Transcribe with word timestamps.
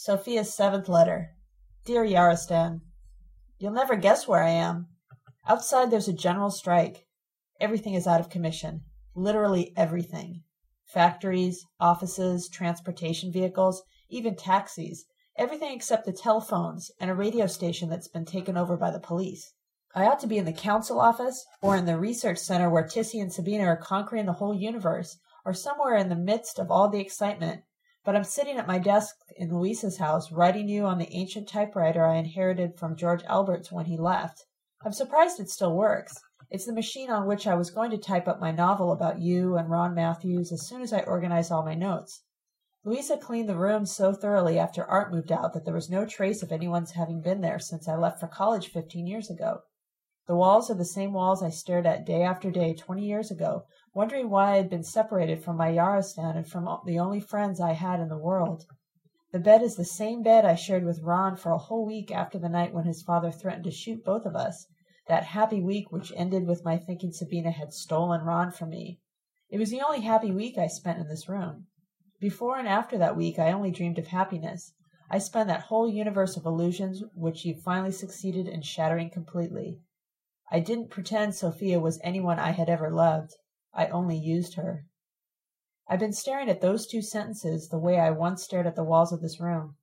Sophia's 0.00 0.54
seventh 0.54 0.88
letter. 0.88 1.34
Dear 1.84 2.04
Yarostan, 2.04 2.82
You'll 3.58 3.72
never 3.72 3.96
guess 3.96 4.28
where 4.28 4.44
I 4.44 4.50
am. 4.50 4.86
Outside 5.44 5.90
there's 5.90 6.06
a 6.06 6.12
general 6.12 6.52
strike. 6.52 7.08
Everything 7.60 7.94
is 7.94 8.06
out 8.06 8.20
of 8.20 8.30
commission. 8.30 8.82
Literally 9.16 9.72
everything. 9.76 10.44
Factories, 10.84 11.66
offices, 11.80 12.48
transportation 12.48 13.32
vehicles, 13.32 13.82
even 14.08 14.36
taxis. 14.36 15.04
Everything 15.34 15.72
except 15.72 16.06
the 16.06 16.12
telephones 16.12 16.92
and 17.00 17.10
a 17.10 17.14
radio 17.16 17.48
station 17.48 17.90
that's 17.90 18.06
been 18.06 18.24
taken 18.24 18.56
over 18.56 18.76
by 18.76 18.92
the 18.92 19.00
police. 19.00 19.52
I 19.96 20.06
ought 20.06 20.20
to 20.20 20.28
be 20.28 20.38
in 20.38 20.44
the 20.44 20.52
council 20.52 21.00
office 21.00 21.44
or 21.60 21.74
in 21.74 21.86
the 21.86 21.98
research 21.98 22.38
center 22.38 22.70
where 22.70 22.84
Tissy 22.84 23.20
and 23.20 23.32
Sabina 23.32 23.64
are 23.64 23.76
conquering 23.76 24.26
the 24.26 24.34
whole 24.34 24.54
universe 24.54 25.18
or 25.44 25.52
somewhere 25.52 25.96
in 25.96 26.08
the 26.08 26.14
midst 26.14 26.60
of 26.60 26.70
all 26.70 26.88
the 26.88 27.00
excitement 27.00 27.62
but 28.08 28.16
I'm 28.16 28.24
sitting 28.24 28.56
at 28.56 28.66
my 28.66 28.78
desk 28.78 29.16
in 29.36 29.52
Louisa's 29.52 29.98
house 29.98 30.32
writing 30.32 30.66
you 30.66 30.86
on 30.86 30.96
the 30.96 31.12
ancient 31.12 31.46
typewriter 31.46 32.06
I 32.06 32.16
inherited 32.16 32.78
from 32.78 32.96
George 32.96 33.22
Albert's 33.24 33.70
when 33.70 33.84
he 33.84 33.98
left. 33.98 34.46
I'm 34.82 34.94
surprised 34.94 35.38
it 35.38 35.50
still 35.50 35.76
works. 35.76 36.14
It's 36.48 36.64
the 36.64 36.72
machine 36.72 37.10
on 37.10 37.26
which 37.26 37.46
I 37.46 37.54
was 37.54 37.70
going 37.70 37.90
to 37.90 37.98
type 37.98 38.26
up 38.26 38.40
my 38.40 38.50
novel 38.50 38.92
about 38.92 39.20
you 39.20 39.58
and 39.58 39.68
Ron 39.68 39.94
Matthews 39.94 40.52
as 40.52 40.66
soon 40.66 40.80
as 40.80 40.90
I 40.90 41.00
organized 41.00 41.52
all 41.52 41.62
my 41.62 41.74
notes. 41.74 42.22
Louisa 42.82 43.18
cleaned 43.18 43.46
the 43.46 43.58
room 43.58 43.84
so 43.84 44.14
thoroughly 44.14 44.58
after 44.58 44.86
Art 44.86 45.12
moved 45.12 45.30
out 45.30 45.52
that 45.52 45.66
there 45.66 45.74
was 45.74 45.90
no 45.90 46.06
trace 46.06 46.42
of 46.42 46.50
anyone's 46.50 46.92
having 46.92 47.20
been 47.20 47.42
there 47.42 47.58
since 47.58 47.86
I 47.86 47.96
left 47.96 48.20
for 48.20 48.26
college 48.26 48.68
fifteen 48.68 49.06
years 49.06 49.28
ago. 49.28 49.64
The 50.26 50.34
walls 50.34 50.70
are 50.70 50.76
the 50.76 50.84
same 50.86 51.12
walls 51.12 51.42
I 51.42 51.50
stared 51.50 51.84
at 51.84 52.06
day 52.06 52.22
after 52.22 52.50
day 52.50 52.72
twenty 52.72 53.04
years 53.04 53.30
ago, 53.30 53.66
wondering 53.98 54.30
why 54.30 54.52
I 54.52 54.56
had 54.58 54.70
been 54.70 54.84
separated 54.84 55.42
from 55.42 55.56
my 55.56 55.72
Yarostan 55.72 56.36
and 56.36 56.46
from 56.46 56.68
the 56.86 57.00
only 57.00 57.18
friends 57.18 57.60
I 57.60 57.72
had 57.72 57.98
in 57.98 58.08
the 58.08 58.16
world. 58.16 58.64
The 59.32 59.40
bed 59.40 59.60
is 59.60 59.74
the 59.74 59.84
same 59.84 60.22
bed 60.22 60.44
I 60.44 60.54
shared 60.54 60.84
with 60.84 61.02
Ron 61.02 61.34
for 61.34 61.50
a 61.50 61.58
whole 61.58 61.84
week 61.84 62.12
after 62.12 62.38
the 62.38 62.48
night 62.48 62.72
when 62.72 62.84
his 62.84 63.02
father 63.02 63.32
threatened 63.32 63.64
to 63.64 63.72
shoot 63.72 64.04
both 64.04 64.24
of 64.24 64.36
us, 64.36 64.68
that 65.08 65.24
happy 65.24 65.60
week 65.60 65.90
which 65.90 66.12
ended 66.14 66.46
with 66.46 66.64
my 66.64 66.78
thinking 66.78 67.10
Sabina 67.10 67.50
had 67.50 67.72
stolen 67.72 68.20
Ron 68.20 68.52
from 68.52 68.70
me. 68.70 69.00
It 69.50 69.58
was 69.58 69.70
the 69.70 69.80
only 69.80 70.02
happy 70.02 70.30
week 70.30 70.56
I 70.58 70.68
spent 70.68 71.00
in 71.00 71.08
this 71.08 71.28
room. 71.28 71.66
Before 72.20 72.56
and 72.56 72.68
after 72.68 72.98
that 72.98 73.16
week 73.16 73.40
I 73.40 73.50
only 73.50 73.72
dreamed 73.72 73.98
of 73.98 74.06
happiness. 74.06 74.74
I 75.10 75.18
spent 75.18 75.48
that 75.48 75.62
whole 75.62 75.90
universe 75.90 76.36
of 76.36 76.46
illusions 76.46 77.02
which 77.16 77.44
you 77.44 77.56
finally 77.56 77.90
succeeded 77.90 78.46
in 78.46 78.62
shattering 78.62 79.10
completely. 79.10 79.80
I 80.52 80.60
didn't 80.60 80.90
pretend 80.90 81.34
Sophia 81.34 81.80
was 81.80 81.98
anyone 82.04 82.38
I 82.38 82.52
had 82.52 82.70
ever 82.70 82.92
loved. 82.92 83.34
I 83.78 83.86
only 83.90 84.16
used 84.16 84.54
her. 84.54 84.84
I've 85.86 86.00
been 86.00 86.12
staring 86.12 86.48
at 86.48 86.60
those 86.60 86.84
two 86.84 87.00
sentences 87.00 87.68
the 87.68 87.78
way 87.78 88.00
I 88.00 88.10
once 88.10 88.42
stared 88.42 88.66
at 88.66 88.74
the 88.74 88.82
walls 88.82 89.12
of 89.12 89.20
this 89.20 89.38
room. 89.38 89.76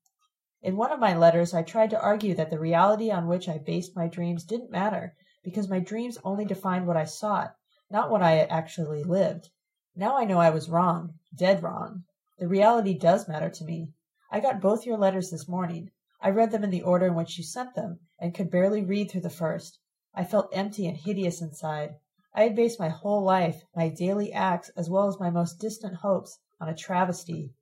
In 0.61 0.75
one 0.75 0.91
of 0.91 0.99
my 0.99 1.15
letters, 1.15 1.53
I 1.53 1.63
tried 1.63 1.91
to 1.91 2.01
argue 2.01 2.35
that 2.35 2.49
the 2.49 2.59
reality 2.59 3.09
on 3.09 3.25
which 3.25 3.47
I 3.47 3.57
based 3.57 3.95
my 3.95 4.09
dreams 4.09 4.43
didn't 4.43 4.69
matter 4.69 5.15
because 5.45 5.69
my 5.69 5.79
dreams 5.79 6.17
only 6.25 6.43
defined 6.43 6.87
what 6.87 6.97
I 6.97 7.05
sought, 7.05 7.55
not 7.89 8.09
what 8.11 8.21
I 8.21 8.39
actually 8.39 9.01
lived. 9.01 9.49
Now 9.95 10.17
I 10.17 10.25
know 10.25 10.39
I 10.39 10.49
was 10.49 10.69
wrong, 10.69 11.13
dead 11.33 11.63
wrong. 11.63 12.03
The 12.37 12.49
reality 12.49 12.97
does 12.97 13.29
matter 13.29 13.49
to 13.49 13.63
me. 13.63 13.93
I 14.29 14.41
got 14.41 14.59
both 14.59 14.85
your 14.85 14.97
letters 14.97 15.31
this 15.31 15.47
morning. 15.47 15.89
I 16.19 16.31
read 16.31 16.51
them 16.51 16.65
in 16.65 16.69
the 16.69 16.83
order 16.83 17.07
in 17.07 17.15
which 17.15 17.37
you 17.37 17.45
sent 17.45 17.75
them, 17.75 18.01
and 18.19 18.35
could 18.35 18.51
barely 18.51 18.83
read 18.83 19.09
through 19.09 19.21
the 19.21 19.29
first. 19.29 19.79
I 20.13 20.25
felt 20.25 20.49
empty 20.51 20.85
and 20.85 20.97
hideous 20.97 21.41
inside. 21.41 21.95
I 22.37 22.43
had 22.43 22.55
based 22.55 22.81
my 22.81 22.89
whole 22.89 23.23
life, 23.23 23.63
my 23.73 23.87
daily 23.87 24.33
acts, 24.33 24.69
as 24.75 24.89
well 24.89 25.07
as 25.07 25.21
my 25.21 25.29
most 25.29 25.57
distant 25.57 25.95
hopes, 25.95 26.37
on 26.59 26.67
a 26.67 26.75
travesty. 26.75 27.53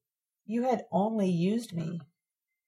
You 0.46 0.64
had 0.64 0.86
only 0.92 1.30
used 1.30 1.74
me. 1.74 2.02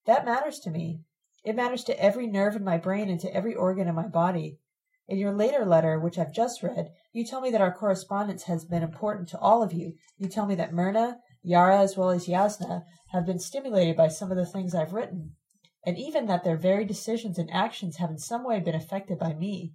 That 0.06 0.24
matters 0.24 0.60
to 0.60 0.70
me. 0.70 1.02
It 1.44 1.56
matters 1.56 1.84
to 1.86 2.00
every 2.00 2.28
nerve 2.28 2.56
in 2.56 2.64
my 2.64 2.78
brain 2.78 3.10
and 3.10 3.20
to 3.22 3.34
every 3.36 3.56
organ 3.56 3.88
in 3.88 3.96
my 3.96 4.08
body. 4.08 4.60
In 5.08 5.18
your 5.18 5.34
later 5.34 5.66
letter, 5.66 6.00
which 6.00 6.20
I've 6.20 6.32
just 6.32 6.62
read, 6.62 6.92
you 7.12 7.26
tell 7.26 7.42
me 7.42 7.50
that 7.50 7.62
our 7.62 7.74
correspondence 7.74 8.44
has 8.44 8.66
been 8.66 8.84
important 8.84 9.28
to 9.30 9.40
all 9.40 9.64
of 9.64 9.74
you. 9.74 9.94
You 10.18 10.30
tell 10.30 10.46
me 10.46 10.54
that 10.56 10.74
Myrna, 10.74 11.18
Yara, 11.42 11.80
as 11.80 11.98
well 11.98 12.12
as 12.12 12.28
Yasna, 12.28 12.84
have 13.10 13.26
been 13.26 13.40
stimulated 13.40 13.98
by 13.98 14.10
some 14.10 14.30
of 14.30 14.38
the 14.38 14.46
things 14.46 14.76
I've 14.76 14.94
written, 14.94 15.36
and 15.84 15.98
even 15.98 16.28
that 16.28 16.44
their 16.44 16.58
very 16.58 16.86
decisions 16.86 17.40
and 17.40 17.52
actions 17.52 17.98
have 17.98 18.12
in 18.12 18.20
some 18.20 18.44
way 18.44 18.60
been 18.60 18.76
affected 18.76 19.18
by 19.18 19.34
me. 19.34 19.74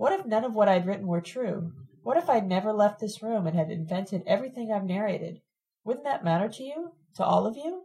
What 0.00 0.18
if 0.18 0.24
none 0.24 0.44
of 0.44 0.54
what 0.54 0.66
I'd 0.66 0.86
written 0.86 1.06
were 1.06 1.20
true? 1.20 1.72
What 2.04 2.16
if 2.16 2.30
I'd 2.30 2.48
never 2.48 2.72
left 2.72 3.00
this 3.00 3.22
room 3.22 3.46
and 3.46 3.54
had 3.54 3.70
invented 3.70 4.22
everything 4.26 4.72
I've 4.72 4.86
narrated? 4.86 5.42
Wouldn't 5.84 6.06
that 6.06 6.24
matter 6.24 6.48
to 6.48 6.62
you? 6.62 6.92
To 7.16 7.22
all 7.22 7.46
of 7.46 7.54
you? 7.54 7.82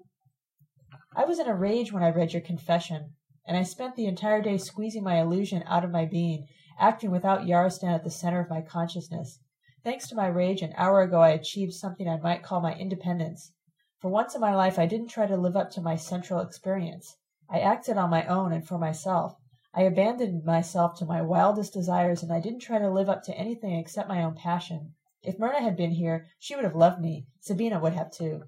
I 1.14 1.26
was 1.26 1.40
in 1.40 1.50
a 1.50 1.54
rage 1.54 1.92
when 1.92 2.04
I 2.04 2.12
read 2.12 2.32
your 2.32 2.42
confession, 2.42 3.16
and 3.46 3.58
I 3.58 3.64
spent 3.64 3.98
the 3.98 4.06
entire 4.06 4.42
day 4.42 4.58
squeezing 4.58 5.04
my 5.04 5.20
illusion 5.20 5.62
out 5.68 5.84
of 5.84 5.92
my 5.92 6.06
being, 6.06 6.48
acting 6.80 7.12
without 7.12 7.48
Yarostan 7.48 7.94
at 7.94 8.06
the 8.06 8.10
center 8.10 8.40
of 8.40 8.50
my 8.50 8.62
consciousness. 8.62 9.42
Thanks 9.84 10.08
to 10.08 10.16
my 10.16 10.28
rage, 10.28 10.62
an 10.62 10.72
hour 10.78 11.02
ago 11.02 11.20
I 11.20 11.32
achieved 11.32 11.74
something 11.74 12.08
I 12.08 12.16
might 12.16 12.44
call 12.44 12.62
my 12.62 12.76
independence. 12.76 13.52
For 14.00 14.10
once 14.10 14.34
in 14.34 14.40
my 14.40 14.56
life, 14.56 14.80
I 14.80 14.86
didn't 14.86 15.10
try 15.10 15.28
to 15.28 15.36
live 15.36 15.58
up 15.58 15.70
to 15.72 15.82
my 15.82 15.98
central 15.98 16.40
experience. 16.40 17.18
I 17.50 17.60
acted 17.60 17.98
on 17.98 18.10
my 18.10 18.26
own 18.26 18.54
and 18.54 18.66
for 18.66 18.78
myself. 18.78 19.36
I 19.78 19.82
abandoned 19.82 20.46
myself 20.46 20.98
to 21.00 21.06
my 21.06 21.22
wildest 21.22 21.74
desires, 21.74 22.24
and 22.24 22.32
I 22.32 22.40
didn't 22.40 22.62
try 22.62 22.80
to 22.80 22.90
live 22.90 23.10
up 23.10 23.24
to 23.24 23.38
anything 23.38 23.76
except 23.76 24.08
my 24.08 24.24
own 24.24 24.34
passion. 24.34 24.94
If 25.22 25.38
Myrna 25.38 25.62
had 25.62 25.76
been 25.76 25.92
here, 25.92 26.28
she 26.40 26.56
would 26.56 26.64
have 26.64 26.78
loved 26.78 27.02
me. 27.02 27.28
Sabina 27.42 27.78
would 27.80 27.92
have 27.92 28.10
too. 28.10 28.44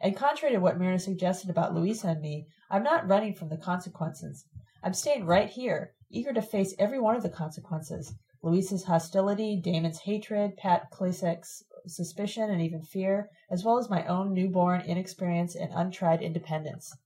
And 0.00 0.16
contrary 0.16 0.54
to 0.54 0.60
what 0.60 0.78
Myrna 0.78 0.98
suggested 0.98 1.50
about 1.50 1.74
Louisa 1.74 2.08
and 2.08 2.22
me, 2.22 2.46
I'm 2.70 2.82
not 2.82 3.06
running 3.06 3.34
from 3.34 3.50
the 3.50 3.58
consequences. 3.58 4.46
I'm 4.82 4.94
staying 4.94 5.26
right 5.26 5.50
here, 5.50 5.92
eager 6.10 6.32
to 6.32 6.40
face 6.40 6.74
every 6.78 6.98
one 6.98 7.16
of 7.16 7.22
the 7.22 7.28
consequences. 7.28 8.14
Louisa's 8.42 8.84
hostility, 8.84 9.60
Damon's 9.60 10.00
hatred, 10.00 10.56
Pat 10.56 10.90
Klasek's 10.90 11.64
suspicion 11.86 12.48
and 12.48 12.62
even 12.62 12.80
fear, 12.80 13.28
as 13.50 13.62
well 13.62 13.76
as 13.76 13.90
my 13.90 14.06
own 14.06 14.32
newborn 14.32 14.80
inexperience 14.80 15.54
and 15.54 15.70
untried 15.74 16.22
independence. 16.22 16.96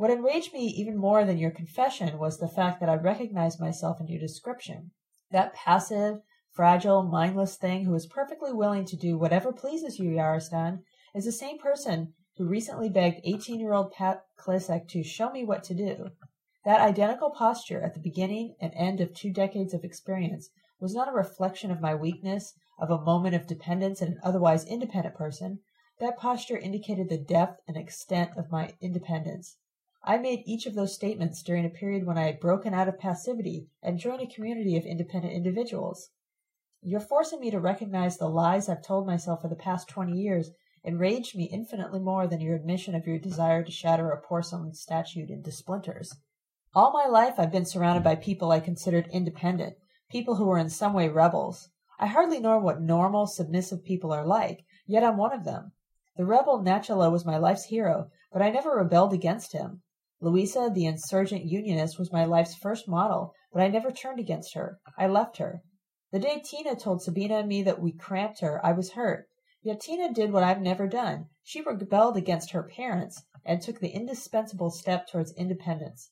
What 0.00 0.10
enraged 0.10 0.54
me 0.54 0.64
even 0.64 0.96
more 0.96 1.26
than 1.26 1.36
your 1.36 1.50
confession 1.50 2.18
was 2.18 2.38
the 2.38 2.48
fact 2.48 2.80
that 2.80 2.88
I 2.88 2.94
recognized 2.94 3.60
myself 3.60 4.00
in 4.00 4.06
your 4.06 4.18
description. 4.18 4.92
That 5.30 5.52
passive, 5.52 6.22
fragile, 6.52 7.02
mindless 7.02 7.58
thing 7.58 7.84
who 7.84 7.94
is 7.94 8.06
perfectly 8.06 8.50
willing 8.50 8.86
to 8.86 8.96
do 8.96 9.18
whatever 9.18 9.52
pleases 9.52 9.98
you, 9.98 10.08
Yarostan, 10.08 10.84
is 11.14 11.26
the 11.26 11.32
same 11.32 11.58
person 11.58 12.14
who 12.38 12.48
recently 12.48 12.88
begged 12.88 13.20
18 13.24 13.60
year 13.60 13.74
old 13.74 13.92
Pat 13.92 14.24
Klasek 14.38 14.88
to 14.88 15.02
show 15.02 15.30
me 15.30 15.44
what 15.44 15.62
to 15.64 15.74
do. 15.74 16.08
That 16.64 16.80
identical 16.80 17.28
posture 17.28 17.82
at 17.82 17.92
the 17.92 18.00
beginning 18.00 18.56
and 18.58 18.72
end 18.74 19.02
of 19.02 19.12
two 19.12 19.30
decades 19.30 19.74
of 19.74 19.84
experience 19.84 20.48
was 20.80 20.94
not 20.94 21.08
a 21.08 21.12
reflection 21.12 21.70
of 21.70 21.82
my 21.82 21.94
weakness, 21.94 22.54
of 22.78 22.90
a 22.90 23.04
moment 23.04 23.34
of 23.34 23.46
dependence 23.46 24.00
in 24.00 24.12
an 24.12 24.20
otherwise 24.22 24.64
independent 24.64 25.14
person. 25.14 25.60
That 25.98 26.16
posture 26.16 26.56
indicated 26.56 27.10
the 27.10 27.18
depth 27.18 27.60
and 27.68 27.76
extent 27.76 28.30
of 28.38 28.50
my 28.50 28.72
independence. 28.80 29.58
I 30.02 30.16
made 30.16 30.42
each 30.46 30.64
of 30.66 30.74
those 30.74 30.94
statements 30.94 31.42
during 31.42 31.66
a 31.66 31.70
period 31.70 32.06
when 32.06 32.16
I 32.16 32.24
had 32.24 32.40
broken 32.40 32.72
out 32.72 32.88
of 32.88 32.98
passivity 32.98 33.68
and 33.82 33.98
joined 33.98 34.22
a 34.22 34.34
community 34.34 34.76
of 34.76 34.84
independent 34.84 35.34
individuals. 35.34 36.08
Your 36.82 37.00
forcing 37.00 37.38
me 37.38 37.50
to 37.50 37.60
recognize 37.60 38.16
the 38.16 38.26
lies 38.26 38.68
I've 38.68 38.82
told 38.82 39.06
myself 39.06 39.42
for 39.42 39.48
the 39.48 39.56
past 39.56 39.88
twenty 39.88 40.18
years 40.18 40.50
enraged 40.82 41.36
me 41.36 41.44
infinitely 41.52 42.00
more 42.00 42.26
than 42.26 42.40
your 42.40 42.56
admission 42.56 42.94
of 42.94 43.06
your 43.06 43.18
desire 43.18 43.62
to 43.62 43.70
shatter 43.70 44.10
a 44.10 44.20
porcelain 44.20 44.72
statue 44.72 45.26
into 45.28 45.52
splinters. 45.52 46.16
All 46.74 46.92
my 46.92 47.06
life 47.06 47.34
I've 47.36 47.52
been 47.52 47.66
surrounded 47.66 48.02
by 48.02 48.14
people 48.14 48.50
I 48.50 48.60
considered 48.60 49.06
independent, 49.12 49.74
people 50.10 50.36
who 50.36 50.46
were 50.46 50.58
in 50.58 50.70
some 50.70 50.94
way 50.94 51.08
rebels. 51.08 51.68
I 51.98 52.06
hardly 52.06 52.40
know 52.40 52.58
what 52.58 52.80
normal, 52.80 53.26
submissive 53.26 53.84
people 53.84 54.12
are 54.12 54.26
like, 54.26 54.64
yet 54.86 55.04
I'm 55.04 55.18
one 55.18 55.34
of 55.34 55.44
them. 55.44 55.72
The 56.16 56.24
rebel 56.24 56.62
Nachalo 56.64 57.12
was 57.12 57.26
my 57.26 57.36
life's 57.36 57.64
hero, 57.64 58.10
but 58.32 58.40
I 58.40 58.48
never 58.48 58.70
rebelled 58.70 59.12
against 59.12 59.52
him. 59.52 59.82
Louisa, 60.22 60.70
the 60.70 60.84
insurgent 60.84 61.46
unionist, 61.46 61.98
was 61.98 62.12
my 62.12 62.26
life's 62.26 62.54
first 62.54 62.86
model, 62.86 63.32
but 63.52 63.62
I 63.62 63.68
never 63.68 63.90
turned 63.90 64.20
against 64.20 64.52
her. 64.52 64.78
I 64.98 65.06
left 65.06 65.38
her. 65.38 65.62
The 66.12 66.18
day 66.18 66.42
Tina 66.44 66.76
told 66.76 67.02
Sabina 67.02 67.38
and 67.38 67.48
me 67.48 67.62
that 67.62 67.80
we 67.80 67.92
cramped 67.92 68.40
her, 68.40 68.60
I 68.64 68.72
was 68.72 68.92
hurt. 68.92 69.28
Yet 69.62 69.80
Tina 69.80 70.12
did 70.12 70.30
what 70.30 70.42
I've 70.42 70.60
never 70.60 70.86
done. 70.86 71.30
She 71.42 71.62
rebelled 71.62 72.18
against 72.18 72.50
her 72.50 72.62
parents 72.62 73.22
and 73.46 73.62
took 73.62 73.80
the 73.80 73.94
indispensable 73.94 74.70
step 74.70 75.06
towards 75.06 75.32
independence. 75.32 76.10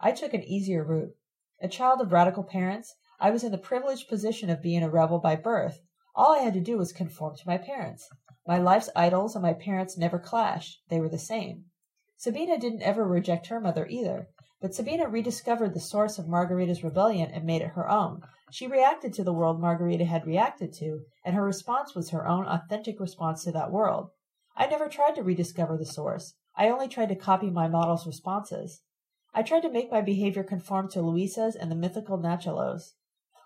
I 0.00 0.10
took 0.10 0.34
an 0.34 0.42
easier 0.42 0.82
route. 0.82 1.14
A 1.60 1.68
child 1.68 2.00
of 2.00 2.10
radical 2.10 2.42
parents, 2.42 2.96
I 3.20 3.30
was 3.30 3.44
in 3.44 3.52
the 3.52 3.58
privileged 3.58 4.08
position 4.08 4.50
of 4.50 4.62
being 4.62 4.82
a 4.82 4.90
rebel 4.90 5.20
by 5.20 5.36
birth. 5.36 5.80
All 6.16 6.34
I 6.34 6.40
had 6.40 6.54
to 6.54 6.60
do 6.60 6.76
was 6.76 6.92
conform 6.92 7.36
to 7.36 7.46
my 7.46 7.58
parents. 7.58 8.08
My 8.48 8.58
life's 8.58 8.90
idols 8.96 9.36
and 9.36 9.42
my 9.42 9.52
parents 9.52 9.96
never 9.96 10.18
clashed. 10.18 10.82
They 10.88 10.98
were 10.98 11.08
the 11.08 11.18
same. 11.18 11.66
Sabina 12.16 12.56
didn't 12.58 12.82
ever 12.82 13.06
reject 13.06 13.48
her 13.48 13.60
mother 13.60 13.86
either, 13.86 14.28
but 14.60 14.74
Sabina 14.74 15.08
rediscovered 15.08 15.74
the 15.74 15.80
source 15.80 16.18
of 16.18 16.28
Margarita's 16.28 16.82
rebellion 16.82 17.30
and 17.30 17.44
made 17.44 17.60
it 17.60 17.72
her 17.72 17.90
own. 17.90 18.22
She 18.50 18.66
reacted 18.66 19.12
to 19.14 19.24
the 19.24 19.32
world 19.32 19.60
Margarita 19.60 20.04
had 20.04 20.24
reacted 20.24 20.72
to, 20.74 21.00
and 21.24 21.34
her 21.34 21.44
response 21.44 21.94
was 21.94 22.10
her 22.10 22.26
own 22.26 22.46
authentic 22.46 22.98
response 22.98 23.44
to 23.44 23.52
that 23.52 23.72
world. 23.72 24.10
I 24.56 24.66
never 24.66 24.88
tried 24.88 25.16
to 25.16 25.22
rediscover 25.22 25.76
the 25.76 25.84
source. 25.84 26.34
I 26.56 26.70
only 26.70 26.88
tried 26.88 27.10
to 27.10 27.16
copy 27.16 27.50
my 27.50 27.68
model's 27.68 28.06
responses. 28.06 28.80
I 29.34 29.42
tried 29.42 29.62
to 29.62 29.70
make 29.70 29.90
my 29.90 30.00
behavior 30.00 30.44
conform 30.44 30.88
to 30.90 31.02
Louisa's 31.02 31.56
and 31.56 31.70
the 31.70 31.76
mythical 31.76 32.16
Nachalo's. 32.16 32.94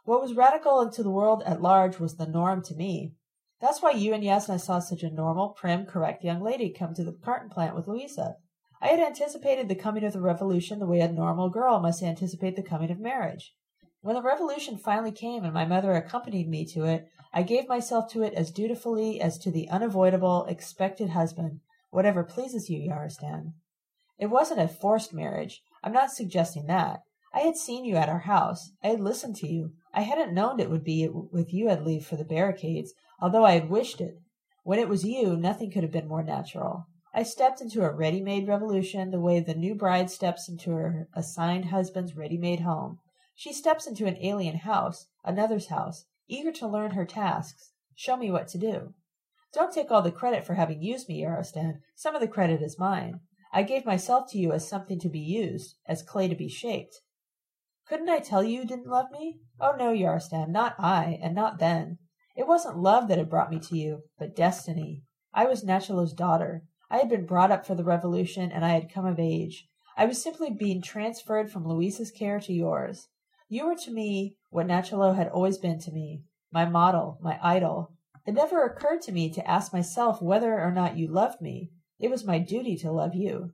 What 0.05 0.21
was 0.21 0.35
radical 0.35 0.89
to 0.89 1.03
the 1.03 1.11
world 1.11 1.43
at 1.45 1.63
large 1.63 1.99
was 1.99 2.17
the 2.17 2.27
norm 2.27 2.63
to 2.65 2.75
me. 2.75 3.15
That's 3.61 3.83
why 3.83 3.91
you 3.93 4.15
and 4.15 4.23
Yasna 4.23 4.61
saw 4.61 4.79
such 4.79 5.03
a 5.03 5.11
normal, 5.11 5.49
prim, 5.49 5.85
correct 5.85 6.23
young 6.23 6.43
lady 6.43 6.71
come 6.71 6.95
to 6.95 7.03
the 7.03 7.13
carton 7.13 7.49
plant 7.49 7.75
with 7.75 7.89
Louisa. 7.89 8.37
I 8.81 8.89
had 8.89 9.01
anticipated 9.01 9.69
the 9.69 9.75
coming 9.75 10.05
of 10.05 10.13
the 10.13 10.21
revolution 10.21 10.79
the 10.79 10.87
way 10.87 11.01
a 11.01 11.11
normal 11.11 11.51
girl 11.51 11.81
must 11.81 12.03
anticipate 12.03 12.55
the 12.55 12.63
coming 12.63 12.91
of 12.91 13.01
marriage. 13.01 13.55
When 14.01 14.15
the 14.15 14.23
revolution 14.23 14.79
finally 14.79 15.11
came 15.11 15.43
and 15.43 15.53
my 15.53 15.65
mother 15.65 15.93
accompanied 15.95 16.49
me 16.49 16.65
to 16.67 16.85
it, 16.85 17.09
I 17.33 17.43
gave 17.43 17.69
myself 17.69 18.09
to 18.13 18.23
it 18.23 18.33
as 18.35 18.53
dutifully 18.53 19.21
as 19.21 19.37
to 19.39 19.51
the 19.51 19.69
unavoidable, 19.69 20.45
expected 20.45 21.11
husband, 21.11 21.61
whatever 21.91 22.23
pleases 22.23 22.71
you, 22.71 22.89
Yarostan. 22.89 23.55
It 24.19 24.27
wasn't 24.27 24.61
a 24.61 24.69
forced 24.69 25.13
marriage. 25.13 25.61
I'm 25.83 25.93
not 25.93 26.13
suggesting 26.13 26.67
that. 26.67 27.03
I 27.35 27.41
had 27.41 27.57
seen 27.57 27.85
you 27.85 27.97
at 27.97 28.09
our 28.09 28.21
house. 28.21 28.71
I 28.83 28.89
had 28.89 29.01
listened 29.01 29.37
to 29.37 29.49
you. 29.49 29.73
I 29.93 30.03
hadn't 30.03 30.33
known 30.33 30.61
it 30.61 30.71
would 30.71 30.85
be 30.85 31.09
with 31.09 31.53
you 31.53 31.69
I'd 31.69 31.83
leave 31.83 32.07
for 32.07 32.17
the 32.17 32.25
barricades, 32.25 32.95
although 33.21 33.45
I 33.45 33.53
had 33.53 33.69
wished 33.69 34.01
it. 34.01 34.15
When 34.63 34.79
it 34.79 34.89
was 34.89 35.05
you, 35.05 35.37
nothing 35.37 35.71
could 35.71 35.83
have 35.83 35.93
been 35.93 36.09
more 36.09 36.23
natural. 36.23 36.87
I 37.19 37.25
stepped 37.25 37.61
into 37.61 37.83
a 37.83 37.93
ready-made 37.93 38.47
revolution 38.47 39.11
the 39.11 39.19
way 39.19 39.41
the 39.41 39.53
new 39.53 39.75
bride 39.75 40.09
steps 40.09 40.49
into 40.49 40.71
her 40.71 41.09
assigned 41.15 41.65
husband's 41.65 42.17
ready-made 42.17 42.61
home. 42.61 43.01
She 43.35 43.53
steps 43.53 43.89
into 43.89 44.07
an 44.07 44.17
alien 44.23 44.59
house, 44.59 45.09
another's 45.25 45.67
house, 45.67 46.05
eager 46.29 46.53
to 46.53 46.69
learn 46.69 46.93
her 46.93 47.05
tasks. 47.05 47.73
Show 47.97 48.17
me 48.17 48.31
what 48.31 48.47
to 48.51 48.59
do. 48.59 48.95
Don't 49.53 49.73
take 49.73 49.91
all 49.91 50.01
the 50.01 50.13
credit 50.13 50.47
for 50.47 50.55
having 50.55 50.81
used 50.81 51.09
me, 51.09 51.21
Yarostan. 51.21 51.81
Some 51.97 52.15
of 52.15 52.21
the 52.21 52.29
credit 52.29 52.63
is 52.63 52.79
mine. 52.79 53.19
I 53.53 53.65
gave 53.65 53.85
myself 53.85 54.31
to 54.31 54.39
you 54.39 54.53
as 54.53 54.69
something 54.69 55.01
to 55.01 55.09
be 55.09 55.19
used, 55.19 55.75
as 55.87 56.03
clay 56.05 56.29
to 56.29 56.37
be 56.37 56.49
shaped. 56.49 57.01
Couldn't 57.89 58.11
I 58.11 58.21
tell 58.21 58.45
you 58.45 58.61
you 58.61 58.65
didn't 58.65 58.87
love 58.87 59.11
me? 59.11 59.41
Oh 59.61 59.75
no, 59.77 59.93
Yarostan, 59.93 60.51
not 60.51 60.77
I, 60.79 61.19
and 61.21 61.35
not 61.35 61.59
then. 61.59 61.99
It 62.37 62.47
wasn't 62.47 62.79
love 62.79 63.09
that 63.09 63.19
had 63.19 63.29
brought 63.29 63.51
me 63.51 63.59
to 63.59 63.77
you, 63.77 64.03
but 64.21 64.37
destiny. 64.37 65.03
I 65.35 65.47
was 65.47 65.65
Nachalo's 65.65 66.13
daughter. 66.13 66.63
I 66.91 66.99
had 66.99 67.09
been 67.09 67.27
brought 67.27 67.51
up 67.51 67.67
for 67.67 67.75
the 67.75 67.85
revolution, 67.85 68.51
and 68.51 68.65
I 68.65 68.71
had 68.71 68.93
come 68.93 69.05
of 69.05 69.19
age. 69.19 69.69
I 69.97 70.07
was 70.07 70.23
simply 70.23 70.51
being 70.51 70.81
transferred 70.81 71.51
from 71.51 71.67
Louisa's 71.67 72.11
care 72.11 72.41
to 72.41 72.53
yours. 72.53 73.09
You 73.49 73.67
were 73.67 73.77
to 73.77 73.91
me 73.91 74.37
what 74.51 74.67
Nachalo 74.67 75.17
had 75.17 75.29
always 75.29 75.59
been 75.59 75.79
to 75.81 75.93
me, 75.93 76.23
my 76.53 76.65
model, 76.65 77.19
my 77.21 77.39
idol. 77.43 77.93
It 78.27 78.33
never 78.33 78.65
occurred 78.65 79.03
to 79.03 79.13
me 79.13 79.31
to 79.31 79.51
ask 79.51 79.73
myself 79.73 80.23
whether 80.23 80.61
or 80.61 80.71
not 80.71 80.97
you 80.97 81.09
loved 81.09 81.41
me. 81.41 81.71
It 81.99 82.11
was 82.11 82.25
my 82.25 82.39
duty 82.39 82.77
to 82.77 82.93
love 82.93 83.15
you. 83.15 83.53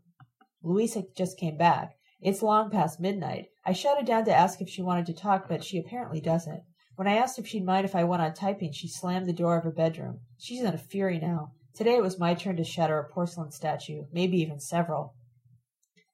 Louisa 0.62 1.04
just 1.16 1.38
came 1.38 1.56
back. 1.56 1.96
It's 2.20 2.42
long 2.42 2.70
past 2.70 3.00
midnight. 3.00 3.46
I 3.64 3.72
shouted 3.72 4.06
down 4.06 4.24
to 4.26 4.34
ask 4.34 4.60
if 4.60 4.68
she 4.68 4.82
wanted 4.82 5.06
to 5.06 5.14
talk, 5.14 5.48
but 5.48 5.64
she 5.64 5.78
apparently 5.78 6.20
doesn't. 6.20 6.62
When 6.96 7.08
I 7.08 7.16
asked 7.16 7.38
if 7.38 7.46
she'd 7.46 7.64
mind 7.64 7.84
if 7.84 7.94
I 7.94 8.04
went 8.04 8.22
on 8.22 8.34
typing, 8.34 8.72
she 8.72 8.88
slammed 8.88 9.26
the 9.26 9.32
door 9.32 9.56
of 9.56 9.64
her 9.64 9.72
bedroom. 9.72 10.20
She's 10.38 10.60
in 10.60 10.74
a 10.74 10.78
fury 10.78 11.18
now. 11.18 11.52
Today 11.74 11.96
it 11.96 12.02
was 12.02 12.20
my 12.20 12.34
turn 12.34 12.56
to 12.58 12.64
shatter 12.64 13.00
a 13.00 13.12
porcelain 13.12 13.50
statue, 13.50 14.04
maybe 14.12 14.36
even 14.36 14.60
several. 14.60 15.16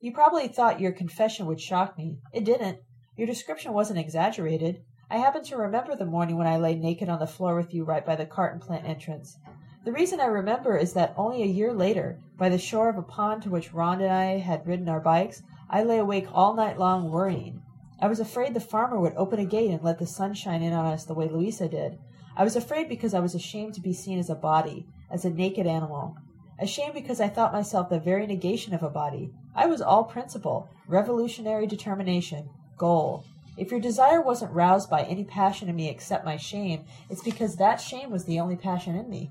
You 0.01 0.11
probably 0.11 0.49
thought 0.49 0.81
your 0.81 0.93
confession 0.93 1.45
would 1.45 1.61
shock 1.61 1.99
me. 1.99 2.17
It 2.33 2.47
didn't. 2.47 2.79
Your 3.15 3.27
description 3.27 3.75
wasn't 3.75 3.99
exaggerated. 3.99 4.83
I 5.11 5.19
happen 5.19 5.45
to 5.45 5.59
remember 5.59 5.95
the 5.95 6.07
morning 6.07 6.39
when 6.39 6.47
I 6.47 6.57
lay 6.57 6.77
naked 6.77 7.11
on 7.11 7.19
the 7.19 7.27
floor 7.27 7.57
with 7.57 7.75
you 7.75 7.85
right 7.85 8.07
by 8.07 8.17
the 8.17 8.25
carton 8.25 8.59
plant 8.59 8.87
entrance. 8.87 9.37
The 9.85 9.93
reason 9.93 10.19
I 10.19 10.27
remember 10.27 10.79
is 10.79 10.95
that 10.95 11.12
only 11.19 11.43
a 11.43 11.47
year 11.47 11.75
later, 11.75 12.19
by 12.39 12.49
the 12.49 12.57
shore 12.57 12.89
of 12.89 12.97
a 12.97 13.03
pond 13.03 13.43
to 13.43 13.51
which 13.51 13.75
Ron 13.75 14.01
and 14.01 14.11
I 14.11 14.39
had 14.39 14.67
ridden 14.67 14.89
our 14.89 15.01
bikes, 15.01 15.43
I 15.69 15.83
lay 15.83 15.99
awake 15.99 16.29
all 16.33 16.55
night 16.55 16.79
long 16.79 17.11
worrying. 17.11 17.61
I 18.01 18.09
was 18.09 18.19
afraid 18.19 18.55
the 18.55 18.61
farmer 18.61 18.99
would 18.99 19.12
open 19.15 19.39
a 19.39 19.45
gate 19.45 19.71
and 19.71 19.83
let 19.83 19.99
the 19.99 20.07
sun 20.07 20.33
shine 20.33 20.62
in 20.62 20.73
on 20.73 20.87
us 20.87 21.05
the 21.05 21.12
way 21.12 21.29
Louisa 21.29 21.69
did. 21.69 21.99
I 22.35 22.45
was 22.45 22.57
afraid 22.57 22.89
because 22.89 23.12
I 23.12 23.21
was 23.21 23.35
ashamed 23.35 23.75
to 23.75 23.83
be 23.83 23.93
seen 23.93 24.19
as 24.19 24.31
a 24.31 24.35
body, 24.35 24.87
as 25.11 25.25
a 25.25 25.31
naked 25.31 25.67
animal. 25.67 26.17
Ashamed 26.59 26.95
because 26.95 27.21
I 27.21 27.29
thought 27.29 27.53
myself 27.53 27.89
the 27.89 27.99
very 27.99 28.27
negation 28.27 28.75
of 28.75 28.83
a 28.83 28.91
body. 28.91 29.31
I 29.55 29.67
was 29.67 29.81
all 29.81 30.05
principle, 30.05 30.69
revolutionary 30.87 31.67
determination, 31.67 32.51
goal. 32.77 33.25
If 33.57 33.71
your 33.71 33.81
desire 33.81 34.21
wasn't 34.21 34.53
roused 34.53 34.89
by 34.89 35.03
any 35.03 35.25
passion 35.25 35.69
in 35.69 35.77
me 35.77 35.89
except 35.89 36.25
my 36.25 36.37
shame, 36.37 36.85
it's 37.09 37.23
because 37.23 37.57
that 37.57 37.81
shame 37.81 38.11
was 38.11 38.25
the 38.25 38.41
only 38.41 38.57
passion 38.57 38.95
in 38.95 39.09
me. 39.11 39.31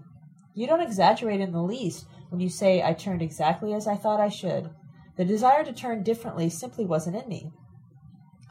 You 0.53 0.67
don't 0.67 0.81
exaggerate 0.81 1.39
in 1.39 1.51
the 1.51 1.61
least 1.61 2.05
when 2.29 2.41
you 2.41 2.49
say 2.49 2.83
I 2.83 2.93
turned 2.93 3.21
exactly 3.21 3.73
as 3.73 3.87
I 3.87 3.95
thought 3.95 4.19
I 4.19 4.29
should. 4.29 4.69
The 5.15 5.25
desire 5.25 5.63
to 5.63 5.73
turn 5.73 6.03
differently 6.03 6.49
simply 6.49 6.85
wasn't 6.85 7.15
in 7.15 7.27
me. 7.29 7.51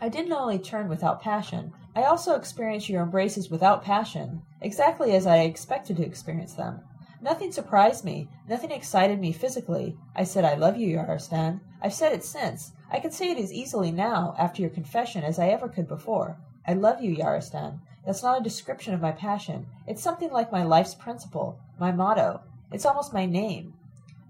I 0.00 0.08
didn't 0.08 0.32
only 0.32 0.58
turn 0.58 0.88
without 0.88 1.20
passion, 1.20 1.72
I 1.98 2.04
also 2.04 2.36
experienced 2.36 2.88
your 2.88 3.02
embraces 3.02 3.50
without 3.50 3.82
passion, 3.82 4.42
exactly 4.60 5.16
as 5.16 5.26
I 5.26 5.38
expected 5.38 5.96
to 5.96 6.06
experience 6.06 6.54
them. 6.54 6.80
Nothing 7.20 7.50
surprised 7.50 8.04
me, 8.04 8.28
nothing 8.48 8.70
excited 8.70 9.18
me 9.18 9.32
physically. 9.32 9.96
I 10.14 10.22
said 10.22 10.44
I 10.44 10.54
love 10.54 10.76
you, 10.76 10.96
Yarostan. 10.96 11.60
I've 11.82 11.92
said 11.92 12.12
it 12.12 12.24
since. 12.24 12.72
I 12.90 13.00
can 13.00 13.10
say 13.10 13.32
it 13.32 13.38
as 13.38 13.52
easily 13.52 13.90
now, 13.90 14.34
after 14.38 14.62
your 14.62 14.70
confession, 14.70 15.24
as 15.24 15.38
I 15.38 15.48
ever 15.48 15.68
could 15.68 15.88
before. 15.88 16.38
I 16.66 16.74
love 16.74 17.02
you, 17.02 17.16
Yarostan. 17.16 17.80
That's 18.06 18.22
not 18.22 18.40
a 18.40 18.44
description 18.44 18.94
of 18.94 19.00
my 19.00 19.12
passion. 19.12 19.66
It's 19.86 20.02
something 20.02 20.30
like 20.30 20.52
my 20.52 20.62
life's 20.62 20.94
principle, 20.94 21.58
my 21.78 21.90
motto. 21.90 22.42
It's 22.70 22.86
almost 22.86 23.12
my 23.12 23.26
name. 23.26 23.74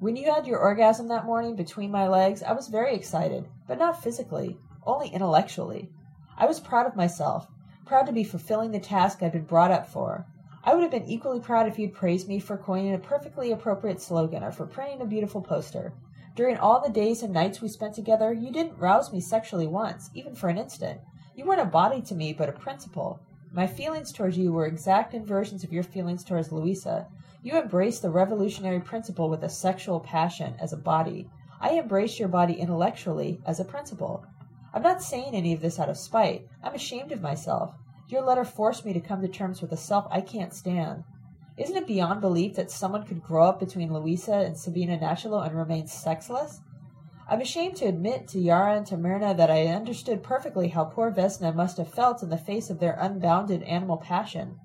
When 0.00 0.17
you 0.17 0.32
had 0.32 0.46
your 0.46 0.58
orgasm 0.58 1.08
that 1.08 1.26
morning 1.26 1.56
between 1.56 1.90
my 1.90 2.08
legs, 2.08 2.43
I 2.43 2.52
was 2.52 2.69
very 2.69 2.94
excited, 2.94 3.49
but 3.67 3.79
not 3.79 4.02
physically, 4.02 4.58
only 4.87 5.08
intellectually. 5.08 5.90
I 6.37 6.46
was 6.46 6.58
proud 6.58 6.87
of 6.87 6.96
myself, 6.96 7.49
proud 7.85 8.06
to 8.06 8.12
be 8.12 8.25
fulfilling 8.25 8.70
the 8.70 8.81
task 8.81 9.23
I'd 9.23 9.32
been 9.32 9.44
brought 9.44 9.73
up 9.73 9.88
for. 9.88 10.25
I 10.65 10.75
would 10.75 10.83
have 10.83 10.91
been 10.91 11.09
equally 11.09 11.41
proud 11.41 11.69
if 11.69 11.79
you'd 11.79 11.95
praised 11.95 12.29
me 12.29 12.41
for 12.41 12.57
coining 12.57 12.95
a 12.95 12.99
perfectly 12.99 13.53
appropriate 13.53 14.01
slogan 14.01 14.43
or 14.43 14.51
for 14.51 14.67
printing 14.67 15.01
a 15.01 15.07
beautiful 15.07 15.41
poster. 15.41 15.93
During 16.35 16.57
all 16.57 16.81
the 16.81 16.93
days 16.93 17.23
and 17.23 17.33
nights 17.33 17.61
we 17.61 17.69
spent 17.69 17.95
together, 17.95 18.33
you 18.33 18.51
didn't 18.53 18.79
rouse 18.79 19.13
me 19.13 19.21
sexually 19.21 19.67
once, 19.67 20.11
even 20.15 20.35
for 20.35 20.49
an 20.49 20.59
instant. 20.59 21.01
You 21.35 21.45
weren't 21.45 21.61
a 21.61 21.65
body 21.65 22.03
to 22.03 22.15
me, 22.15 22.33
but 22.33 22.49
a 22.49 22.53
principle. 22.53 23.21
My 23.53 23.67
feelings 23.67 24.13
towards 24.13 24.37
you 24.37 24.53
were 24.53 24.67
exact 24.67 25.15
inversions 25.15 25.65
of 25.65 25.73
your 25.73 25.83
feelings 25.83 26.23
towards 26.23 26.53
Louisa. 26.53 27.07
You 27.43 27.55
embraced 27.57 28.03
the 28.03 28.11
revolutionary 28.11 28.81
principle 28.81 29.31
with 29.31 29.43
a 29.43 29.49
sexual 29.49 30.01
passion 30.01 30.55
as 30.61 30.73
a 30.73 30.77
body. 30.77 31.31
I 31.61 31.79
embraced 31.79 32.19
your 32.19 32.29
body 32.29 32.55
intellectually 32.55 33.41
as 33.47 33.59
a 33.59 33.65
principle. 33.65 34.25
I'm 34.75 34.83
not 34.83 35.03
saying 35.03 35.35
any 35.35 35.53
of 35.53 35.61
this 35.61 35.79
out 35.81 35.88
of 35.88 35.97
spite. 35.97 36.47
I'm 36.62 36.75
ashamed 36.75 37.11
of 37.12 37.23
myself. 37.23 37.75
Your 38.09 38.23
letter 38.23 38.45
forced 38.45 38.87
me 38.87 38.95
to 38.95 39.00
come 39.00 39.21
to 39.21 39.29
terms 39.29 39.61
with 39.61 39.71
a 39.71 39.77
self 39.77 40.07
I 40.11 40.23
can't 40.23 40.55
stand. 40.55 41.05
Isn't 41.59 41.77
it 41.77 41.87
beyond 41.87 42.23
belief 42.23 42.57
that 42.57 42.71
someone 42.71 43.05
could 43.05 43.23
grow 43.23 43.45
up 43.45 43.61
between 43.61 43.93
Louisa 43.93 44.33
and 44.33 44.57
Sabina 44.57 44.97
Nachalo 44.97 45.47
and 45.47 45.55
remain 45.55 45.87
sexless? 45.87 46.61
I'm 47.29 47.43
ashamed 47.43 47.77
to 47.77 47.85
admit 47.85 48.27
to 48.29 48.38
Yara 48.38 48.77
and 48.77 48.87
to 48.87 48.97
Myrna 48.97 49.35
that 49.35 49.50
I 49.50 49.67
understood 49.67 50.23
perfectly 50.23 50.69
how 50.69 50.85
poor 50.85 51.11
Vesna 51.11 51.55
must 51.55 51.77
have 51.77 51.93
felt 51.93 52.23
in 52.23 52.31
the 52.31 52.38
face 52.38 52.71
of 52.71 52.81
their 52.81 52.97
unbounded 52.99 53.62
animal 53.65 53.99
passion. 53.99 54.59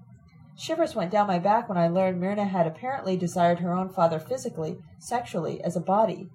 Shivers 0.56 0.96
went 0.96 1.12
down 1.12 1.28
my 1.28 1.40
back 1.40 1.68
when 1.68 1.78
I 1.78 1.90
learned 1.90 2.22
Myrna 2.22 2.46
had 2.46 2.66
apparently 2.66 3.18
desired 3.18 3.60
her 3.60 3.74
own 3.74 3.90
father 3.90 4.20
physically, 4.20 4.78
sexually, 5.00 5.62
as 5.62 5.76
a 5.76 5.82
body. 5.82 6.30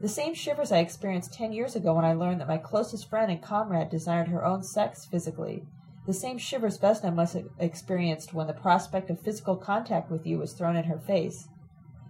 The 0.00 0.08
same 0.08 0.34
shivers 0.34 0.70
I 0.70 0.78
experienced 0.78 1.32
ten 1.32 1.52
years 1.52 1.74
ago 1.74 1.94
when 1.94 2.04
I 2.04 2.12
learned 2.12 2.40
that 2.40 2.48
my 2.48 2.58
closest 2.58 3.10
friend 3.10 3.32
and 3.32 3.42
comrade 3.42 3.88
desired 3.88 4.28
her 4.28 4.44
own 4.44 4.62
sex 4.62 5.04
physically. 5.06 5.64
The 6.06 6.12
same 6.12 6.36
shivers 6.36 6.78
Vesna 6.78 7.14
must 7.14 7.32
have 7.32 7.48
experienced 7.58 8.34
when 8.34 8.46
the 8.46 8.52
prospect 8.52 9.08
of 9.08 9.20
physical 9.20 9.56
contact 9.56 10.10
with 10.10 10.26
you 10.26 10.38
was 10.38 10.52
thrown 10.52 10.76
in 10.76 10.84
her 10.84 10.98
face. 10.98 11.48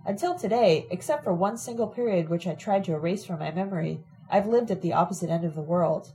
Until 0.05 0.37
today, 0.37 0.87
except 0.91 1.23
for 1.23 1.33
one 1.33 1.57
single 1.57 1.87
period 1.87 2.29
which 2.29 2.47
I 2.47 2.55
tried 2.55 2.85
to 2.85 2.93
erase 2.93 3.25
from 3.25 3.39
my 3.39 3.53
memory, 3.53 4.01
I've 4.29 4.49
lived 4.49 4.73
at 4.73 4.83
the 4.83 4.93
opposite 4.93 5.31
end 5.31 5.45
of 5.45 5.55
the 5.55 5.63
world. 5.63 6.13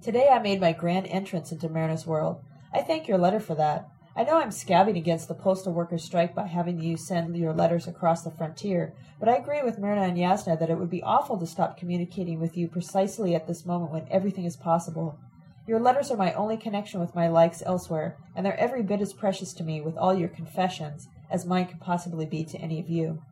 Today 0.00 0.28
I 0.28 0.38
made 0.38 0.60
my 0.60 0.72
grand 0.72 1.06
entrance 1.08 1.50
into 1.50 1.68
Myrna's 1.68 2.06
world. 2.06 2.40
I 2.72 2.82
thank 2.82 3.08
your 3.08 3.18
letter 3.18 3.40
for 3.40 3.56
that. 3.56 3.88
I 4.14 4.24
know 4.24 4.36
I'm 4.36 4.50
scabbing 4.50 4.96
against 4.96 5.26
the 5.26 5.34
postal 5.34 5.72
workers' 5.72 6.04
strike 6.04 6.34
by 6.34 6.46
having 6.46 6.80
you 6.80 6.96
send 6.96 7.36
your 7.36 7.52
letters 7.52 7.88
across 7.88 8.22
the 8.22 8.30
frontier, 8.30 8.94
but 9.18 9.28
I 9.28 9.36
agree 9.36 9.62
with 9.62 9.78
Myrna 9.78 10.02
and 10.02 10.16
Yasna 10.16 10.58
that 10.58 10.70
it 10.70 10.78
would 10.78 10.90
be 10.90 11.02
awful 11.02 11.38
to 11.38 11.46
stop 11.46 11.76
communicating 11.76 12.38
with 12.38 12.56
you 12.56 12.68
precisely 12.68 13.34
at 13.34 13.46
this 13.48 13.66
moment 13.66 13.90
when 13.90 14.06
everything 14.10 14.44
is 14.44 14.56
possible. 14.56 15.18
Your 15.66 15.78
letters 15.78 16.10
are 16.10 16.16
my 16.16 16.32
only 16.32 16.56
connection 16.56 16.98
with 16.98 17.14
my 17.14 17.28
likes 17.28 17.62
elsewhere, 17.64 18.16
and 18.34 18.44
they're 18.44 18.58
every 18.58 18.82
bit 18.82 19.00
as 19.00 19.12
precious 19.12 19.52
to 19.54 19.62
me 19.62 19.80
with 19.80 19.96
all 19.96 20.12
your 20.12 20.28
confessions 20.28 21.08
as 21.30 21.46
mine 21.46 21.66
could 21.66 21.80
possibly 21.80 22.26
be 22.26 22.44
to 22.44 22.58
any 22.58 22.80
of 22.80 22.88
you. 22.88 23.22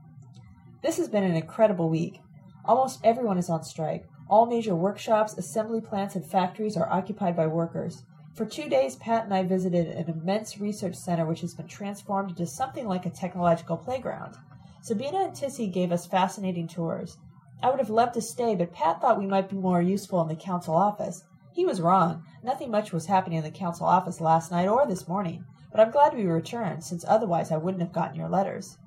This 0.82 0.96
has 0.98 1.08
been 1.08 1.24
an 1.24 1.34
incredible 1.34 1.90
week. 1.90 2.20
Almost 2.64 3.00
everyone 3.02 3.36
is 3.36 3.50
on 3.50 3.64
strike. 3.64 4.06
All 4.28 4.46
major 4.46 4.76
workshops, 4.76 5.36
assembly 5.36 5.80
plants, 5.80 6.14
and 6.14 6.24
factories 6.24 6.76
are 6.76 6.88
occupied 6.88 7.36
by 7.36 7.48
workers. 7.48 8.04
For 8.34 8.46
two 8.46 8.68
days, 8.68 8.94
Pat 8.94 9.24
and 9.24 9.34
I 9.34 9.42
visited 9.42 9.88
an 9.88 10.08
immense 10.08 10.60
research 10.60 10.94
center 10.94 11.26
which 11.26 11.40
has 11.40 11.54
been 11.54 11.66
transformed 11.66 12.30
into 12.30 12.46
something 12.46 12.86
like 12.86 13.06
a 13.06 13.10
technological 13.10 13.76
playground. 13.76 14.36
Sabina 14.82 15.24
and 15.24 15.32
Tissy 15.32 15.70
gave 15.70 15.90
us 15.90 16.06
fascinating 16.06 16.68
tours. 16.68 17.18
I 17.60 17.70
would 17.70 17.80
have 17.80 17.90
loved 17.90 18.14
to 18.14 18.22
stay, 18.22 18.54
but 18.54 18.72
Pat 18.72 19.00
thought 19.00 19.18
we 19.18 19.26
might 19.26 19.50
be 19.50 19.56
more 19.56 19.82
useful 19.82 20.22
in 20.22 20.28
the 20.28 20.36
council 20.36 20.76
office. 20.76 21.24
He 21.52 21.66
was 21.66 21.80
wrong. 21.80 22.22
Nothing 22.42 22.70
much 22.70 22.92
was 22.92 23.06
happening 23.06 23.38
in 23.38 23.44
the 23.44 23.50
council 23.50 23.86
office 23.86 24.20
last 24.20 24.52
night 24.52 24.68
or 24.68 24.86
this 24.86 25.08
morning, 25.08 25.44
but 25.72 25.80
I'm 25.80 25.90
glad 25.90 26.14
we 26.14 26.24
returned, 26.24 26.84
since 26.84 27.04
otherwise 27.08 27.50
I 27.50 27.56
wouldn't 27.56 27.82
have 27.82 27.92
gotten 27.92 28.14
your 28.14 28.28
letters. 28.28 28.78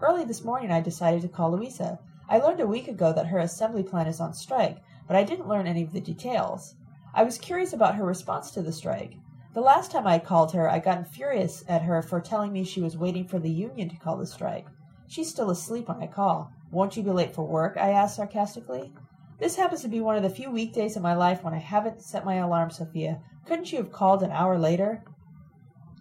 Early 0.00 0.24
this 0.24 0.44
morning 0.44 0.72
I 0.72 0.80
decided 0.80 1.22
to 1.22 1.28
call 1.28 1.52
Louisa. 1.52 2.00
I 2.28 2.38
learned 2.38 2.60
a 2.60 2.66
week 2.66 2.88
ago 2.88 3.12
that 3.12 3.28
her 3.28 3.38
assembly 3.38 3.84
plan 3.84 4.08
is 4.08 4.20
on 4.20 4.34
strike, 4.34 4.78
but 5.06 5.16
I 5.16 5.22
didn't 5.22 5.48
learn 5.48 5.68
any 5.68 5.82
of 5.84 5.92
the 5.92 6.00
details. 6.00 6.74
I 7.14 7.22
was 7.22 7.38
curious 7.38 7.72
about 7.72 7.94
her 7.94 8.04
response 8.04 8.50
to 8.50 8.62
the 8.62 8.72
strike. 8.72 9.16
The 9.54 9.60
last 9.60 9.90
time 9.90 10.06
I 10.06 10.18
called 10.18 10.52
her, 10.52 10.68
I 10.68 10.80
got 10.80 11.06
furious 11.06 11.64
at 11.68 11.82
her 11.82 12.02
for 12.02 12.20
telling 12.20 12.52
me 12.52 12.64
she 12.64 12.82
was 12.82 12.98
waiting 12.98 13.26
for 13.26 13.38
the 13.38 13.50
union 13.50 13.88
to 13.88 13.96
call 13.96 14.16
the 14.16 14.26
strike. 14.26 14.66
She's 15.06 15.30
still 15.30 15.50
asleep 15.50 15.88
when 15.88 16.02
I 16.02 16.08
call. 16.08 16.52
Won't 16.70 16.96
you 16.96 17.02
be 17.02 17.10
late 17.10 17.32
for 17.32 17.44
work? 17.44 17.76
I 17.78 17.92
asked 17.92 18.16
sarcastically. 18.16 18.92
This 19.38 19.56
happens 19.56 19.82
to 19.82 19.88
be 19.88 20.00
one 20.00 20.16
of 20.16 20.22
the 20.22 20.30
few 20.30 20.50
weekdays 20.50 20.96
in 20.96 21.02
my 21.02 21.14
life 21.14 21.44
when 21.44 21.52
I 21.52 21.58
haven't 21.58 22.00
set 22.00 22.24
my 22.24 22.36
alarm, 22.36 22.70
Sophia. 22.70 23.20
Couldn't 23.44 23.70
you 23.70 23.78
have 23.78 23.92
called 23.92 24.22
an 24.22 24.30
hour 24.30 24.58
later? 24.58 25.04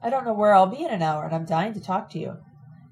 I 0.02 0.10
don't 0.10 0.24
know 0.24 0.34
where 0.34 0.54
I'll 0.54 0.68
be 0.68 0.84
in 0.84 0.92
an 0.92 1.02
hour, 1.02 1.26
and 1.26 1.36
I'm 1.36 1.46
dying 1.46 1.74
to 1.74 1.82
talk 1.82 2.10
to 2.12 2.20
you. 2.20 2.38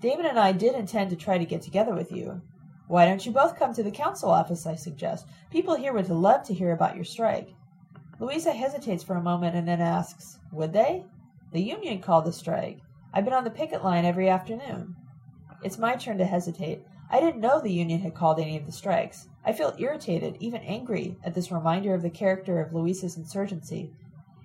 Damon 0.01 0.25
and 0.25 0.37
I 0.37 0.51
did 0.51 0.75
intend 0.75 1.11
to 1.11 1.15
try 1.15 1.37
to 1.37 1.45
get 1.45 1.61
together 1.61 1.93
with 1.93 2.11
you. 2.11 2.41
Why 2.87 3.05
don't 3.05 3.25
you 3.25 3.31
both 3.31 3.57
come 3.57 3.73
to 3.73 3.83
the 3.83 3.91
council 3.91 4.29
office, 4.29 4.65
I 4.65 4.75
suggest. 4.75 5.25
People 5.49 5.75
here 5.75 5.93
would 5.93 6.09
love 6.09 6.43
to 6.43 6.53
hear 6.53 6.73
about 6.73 6.95
your 6.95 7.05
strike. 7.05 7.53
Louisa 8.19 8.51
hesitates 8.51 9.03
for 9.03 9.15
a 9.15 9.21
moment 9.21 9.55
and 9.55 9.67
then 9.67 9.79
asks, 9.79 10.39
Would 10.51 10.73
they? 10.73 11.05
The 11.53 11.61
union 11.61 12.01
called 12.01 12.25
the 12.25 12.33
strike. 12.33 12.79
I've 13.13 13.23
been 13.23 13.33
on 13.33 13.45
the 13.45 13.49
picket 13.49 13.83
line 13.83 14.03
every 14.03 14.27
afternoon. 14.29 14.95
It's 15.63 15.77
my 15.77 15.95
turn 15.95 16.17
to 16.17 16.25
hesitate. 16.25 16.83
I 17.13 17.19
didn't 17.19 17.41
know 17.41 17.61
the 17.61 17.71
union 17.71 17.99
had 17.99 18.15
called 18.15 18.39
any 18.39 18.57
of 18.57 18.65
the 18.65 18.71
strikes. 18.71 19.27
I 19.45 19.53
feel 19.53 19.75
irritated, 19.77 20.35
even 20.39 20.63
angry, 20.63 21.15
at 21.23 21.35
this 21.35 21.51
reminder 21.51 21.93
of 21.93 22.01
the 22.01 22.09
character 22.09 22.59
of 22.59 22.73
Louisa's 22.73 23.17
insurgency. 23.17 23.93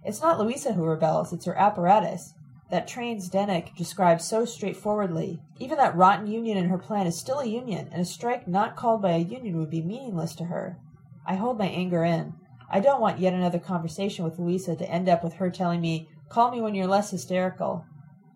It's 0.04 0.20
not 0.20 0.38
Louisa 0.38 0.74
who 0.74 0.84
rebels, 0.84 1.32
it's 1.32 1.46
her 1.46 1.56
apparatus. 1.56 2.34
That 2.70 2.86
train 2.86 3.20
Zdenek 3.20 3.74
describes 3.74 4.26
so 4.26 4.44
straightforwardly. 4.44 5.40
Even 5.58 5.78
that 5.78 5.96
rotten 5.96 6.26
union 6.26 6.58
in 6.58 6.68
her 6.68 6.76
plan 6.76 7.06
is 7.06 7.18
still 7.18 7.38
a 7.38 7.46
union, 7.46 7.88
and 7.90 8.02
a 8.02 8.04
strike 8.04 8.46
not 8.46 8.76
called 8.76 9.00
by 9.00 9.12
a 9.12 9.18
union 9.18 9.58
would 9.58 9.70
be 9.70 9.80
meaningless 9.80 10.34
to 10.34 10.44
her. 10.44 10.76
I 11.24 11.36
hold 11.36 11.56
my 11.56 11.68
anger 11.68 12.04
in. 12.04 12.34
I 12.68 12.80
don't 12.80 13.00
want 13.00 13.18
yet 13.18 13.32
another 13.32 13.58
conversation 13.58 14.26
with 14.26 14.38
Louisa 14.38 14.76
to 14.76 14.90
end 14.90 15.08
up 15.08 15.24
with 15.24 15.32
her 15.36 15.48
telling 15.48 15.80
me, 15.80 16.10
Call 16.28 16.50
me 16.50 16.60
when 16.60 16.74
you're 16.74 16.86
less 16.86 17.12
hysterical. 17.12 17.86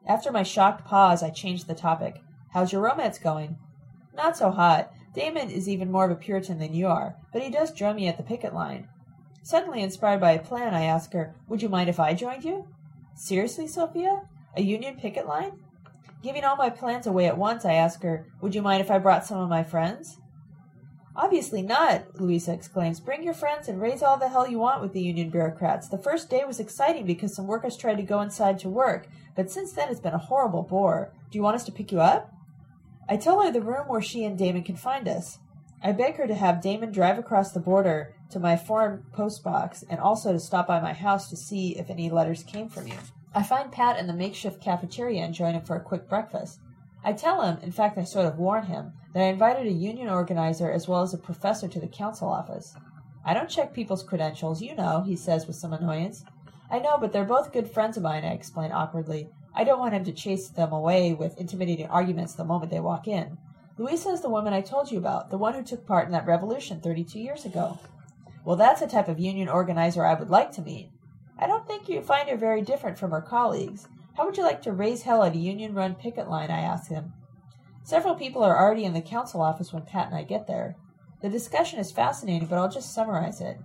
After 0.06 0.32
my 0.32 0.42
shocked 0.42 0.86
pause, 0.86 1.22
I 1.22 1.28
changed 1.28 1.66
the 1.66 1.74
topic. 1.74 2.22
How's 2.54 2.72
your 2.72 2.80
romance 2.80 3.18
going? 3.18 3.58
Not 4.14 4.36
so 4.36 4.50
hot. 4.50 4.92
Damon 5.14 5.50
is 5.50 5.68
even 5.68 5.90
more 5.90 6.04
of 6.04 6.10
a 6.10 6.16
Puritan 6.16 6.58
than 6.58 6.74
you 6.74 6.86
are, 6.86 7.16
but 7.32 7.42
he 7.42 7.50
does 7.50 7.72
join 7.72 7.96
me 7.96 8.08
at 8.08 8.16
the 8.16 8.22
picket 8.22 8.54
line. 8.54 8.88
Suddenly 9.42 9.82
inspired 9.82 10.20
by 10.20 10.32
a 10.32 10.42
plan, 10.42 10.74
I 10.74 10.84
ask 10.84 11.12
her, 11.12 11.34
Would 11.48 11.62
you 11.62 11.68
mind 11.68 11.90
if 11.90 12.00
I 12.00 12.14
joined 12.14 12.44
you? 12.44 12.68
Seriously, 13.14 13.66
Sophia? 13.66 14.22
A 14.56 14.62
Union 14.62 14.96
picket 14.96 15.26
line? 15.26 15.52
Giving 16.22 16.44
all 16.44 16.56
my 16.56 16.70
plans 16.70 17.06
away 17.06 17.26
at 17.26 17.36
once, 17.36 17.64
I 17.64 17.74
ask 17.74 18.02
her, 18.02 18.26
Would 18.40 18.54
you 18.54 18.62
mind 18.62 18.80
if 18.80 18.90
I 18.90 18.98
brought 18.98 19.26
some 19.26 19.38
of 19.38 19.48
my 19.48 19.64
friends? 19.64 20.18
Obviously 21.14 21.60
not, 21.60 22.18
Louisa 22.18 22.54
exclaims. 22.54 23.00
Bring 23.00 23.22
your 23.22 23.34
friends 23.34 23.68
and 23.68 23.80
raise 23.80 24.02
all 24.02 24.16
the 24.16 24.28
hell 24.28 24.48
you 24.48 24.58
want 24.58 24.80
with 24.80 24.94
the 24.94 25.02
union 25.02 25.28
bureaucrats. 25.28 25.88
The 25.88 25.98
first 25.98 26.30
day 26.30 26.44
was 26.46 26.58
exciting 26.58 27.04
because 27.04 27.34
some 27.34 27.46
workers 27.46 27.76
tried 27.76 27.96
to 27.96 28.02
go 28.02 28.22
inside 28.22 28.58
to 28.60 28.70
work, 28.70 29.08
but 29.36 29.50
since 29.50 29.72
then 29.72 29.90
it's 29.90 30.00
been 30.00 30.14
a 30.14 30.18
horrible 30.18 30.62
bore. 30.62 31.12
Do 31.30 31.36
you 31.36 31.42
want 31.42 31.56
us 31.56 31.64
to 31.64 31.72
pick 31.72 31.92
you 31.92 32.00
up? 32.00 32.32
I 33.08 33.16
tell 33.16 33.42
her 33.42 33.50
the 33.50 33.60
room 33.60 33.88
where 33.88 34.02
she 34.02 34.24
and 34.24 34.38
Damon 34.38 34.62
can 34.62 34.76
find 34.76 35.08
us. 35.08 35.38
I 35.82 35.92
beg 35.92 36.16
her 36.16 36.26
to 36.26 36.34
have 36.34 36.62
Damon 36.62 36.92
drive 36.92 37.18
across 37.18 37.52
the 37.52 37.60
border 37.60 38.14
to 38.30 38.38
my 38.38 38.56
foreign 38.56 39.02
post 39.12 39.42
box 39.42 39.84
and 39.90 39.98
also 39.98 40.32
to 40.32 40.38
stop 40.38 40.68
by 40.68 40.80
my 40.80 40.92
house 40.92 41.28
to 41.30 41.36
see 41.36 41.76
if 41.76 41.90
any 41.90 42.08
letters 42.08 42.44
came 42.44 42.68
from 42.68 42.86
you. 42.86 42.94
I 43.34 43.42
find 43.42 43.72
Pat 43.72 43.98
in 43.98 44.06
the 44.06 44.12
makeshift 44.12 44.62
cafeteria 44.62 45.22
and 45.22 45.34
join 45.34 45.54
him 45.54 45.62
for 45.62 45.76
a 45.76 45.80
quick 45.80 46.08
breakfast. 46.08 46.60
I 47.04 47.12
tell 47.12 47.42
him, 47.42 47.58
in 47.62 47.72
fact, 47.72 47.98
I 47.98 48.04
sort 48.04 48.26
of 48.26 48.38
warn 48.38 48.66
him, 48.66 48.92
that 49.12 49.22
I 49.22 49.26
invited 49.26 49.66
a 49.66 49.72
union 49.72 50.08
organizer 50.08 50.70
as 50.70 50.86
well 50.86 51.02
as 51.02 51.12
a 51.12 51.18
professor 51.18 51.66
to 51.66 51.80
the 51.80 51.88
council 51.88 52.28
office. 52.28 52.74
I 53.24 53.34
don't 53.34 53.50
check 53.50 53.72
people's 53.72 54.02
credentials, 54.02 54.62
you 54.62 54.76
know, 54.76 55.02
he 55.02 55.16
says 55.16 55.46
with 55.46 55.56
some 55.56 55.72
annoyance. 55.72 56.24
I 56.70 56.78
know, 56.78 56.98
but 56.98 57.12
they're 57.12 57.24
both 57.24 57.52
good 57.52 57.70
friends 57.70 57.96
of 57.96 58.02
mine, 58.02 58.24
I 58.24 58.32
explain 58.32 58.70
awkwardly. 58.70 59.28
I 59.54 59.64
don't 59.64 59.78
want 59.78 59.94
him 59.94 60.04
to 60.04 60.12
chase 60.12 60.48
them 60.48 60.72
away 60.72 61.12
with 61.12 61.38
intimidating 61.38 61.86
arguments 61.86 62.34
the 62.34 62.44
moment 62.44 62.70
they 62.70 62.80
walk 62.80 63.06
in. 63.06 63.38
Louisa 63.78 64.10
is 64.10 64.20
the 64.20 64.30
woman 64.30 64.52
I 64.52 64.60
told 64.60 64.90
you 64.90 64.98
about, 64.98 65.30
the 65.30 65.38
one 65.38 65.54
who 65.54 65.62
took 65.62 65.86
part 65.86 66.06
in 66.06 66.12
that 66.12 66.26
revolution 66.26 66.80
32 66.80 67.18
years 67.18 67.44
ago. 67.44 67.78
Well, 68.44 68.56
that's 68.56 68.82
a 68.82 68.86
type 68.86 69.08
of 69.08 69.18
union 69.18 69.48
organizer 69.48 70.04
I 70.04 70.14
would 70.14 70.30
like 70.30 70.52
to 70.52 70.62
meet. 70.62 70.90
I 71.38 71.46
don't 71.46 71.66
think 71.66 71.88
you 71.88 72.02
find 72.02 72.28
her 72.28 72.36
very 72.36 72.62
different 72.62 72.98
from 72.98 73.10
her 73.10 73.20
colleagues. 73.20 73.88
How 74.16 74.26
would 74.26 74.36
you 74.36 74.42
like 74.42 74.62
to 74.62 74.72
raise 74.72 75.02
hell 75.02 75.22
at 75.22 75.34
a 75.34 75.38
union 75.38 75.74
run 75.74 75.94
picket 75.94 76.28
line? 76.28 76.50
I 76.50 76.60
asked 76.60 76.90
him. 76.90 77.12
Several 77.82 78.14
people 78.14 78.42
are 78.42 78.58
already 78.58 78.84
in 78.84 78.92
the 78.92 79.00
council 79.00 79.40
office 79.40 79.72
when 79.72 79.82
Pat 79.82 80.06
and 80.06 80.14
I 80.14 80.22
get 80.22 80.46
there. 80.46 80.76
The 81.20 81.28
discussion 81.28 81.78
is 81.78 81.92
fascinating, 81.92 82.46
but 82.48 82.58
I'll 82.58 82.68
just 82.70 82.94
summarize 82.94 83.40
it. 83.40 83.58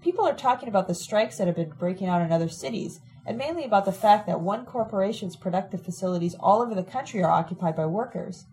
People 0.00 0.26
are 0.26 0.34
talking 0.34 0.68
about 0.68 0.86
the 0.86 0.94
strikes 0.94 1.38
that 1.38 1.46
have 1.46 1.56
been 1.56 1.70
breaking 1.70 2.08
out 2.08 2.22
in 2.22 2.30
other 2.30 2.48
cities, 2.48 3.00
and 3.26 3.36
mainly 3.36 3.64
about 3.64 3.84
the 3.84 3.92
fact 3.92 4.26
that 4.26 4.40
one 4.40 4.64
corporation's 4.64 5.36
productive 5.36 5.84
facilities 5.84 6.36
all 6.38 6.62
over 6.62 6.74
the 6.74 6.84
country 6.84 7.22
are 7.22 7.30
occupied 7.30 7.74
by 7.76 7.84
workers. 7.84 8.46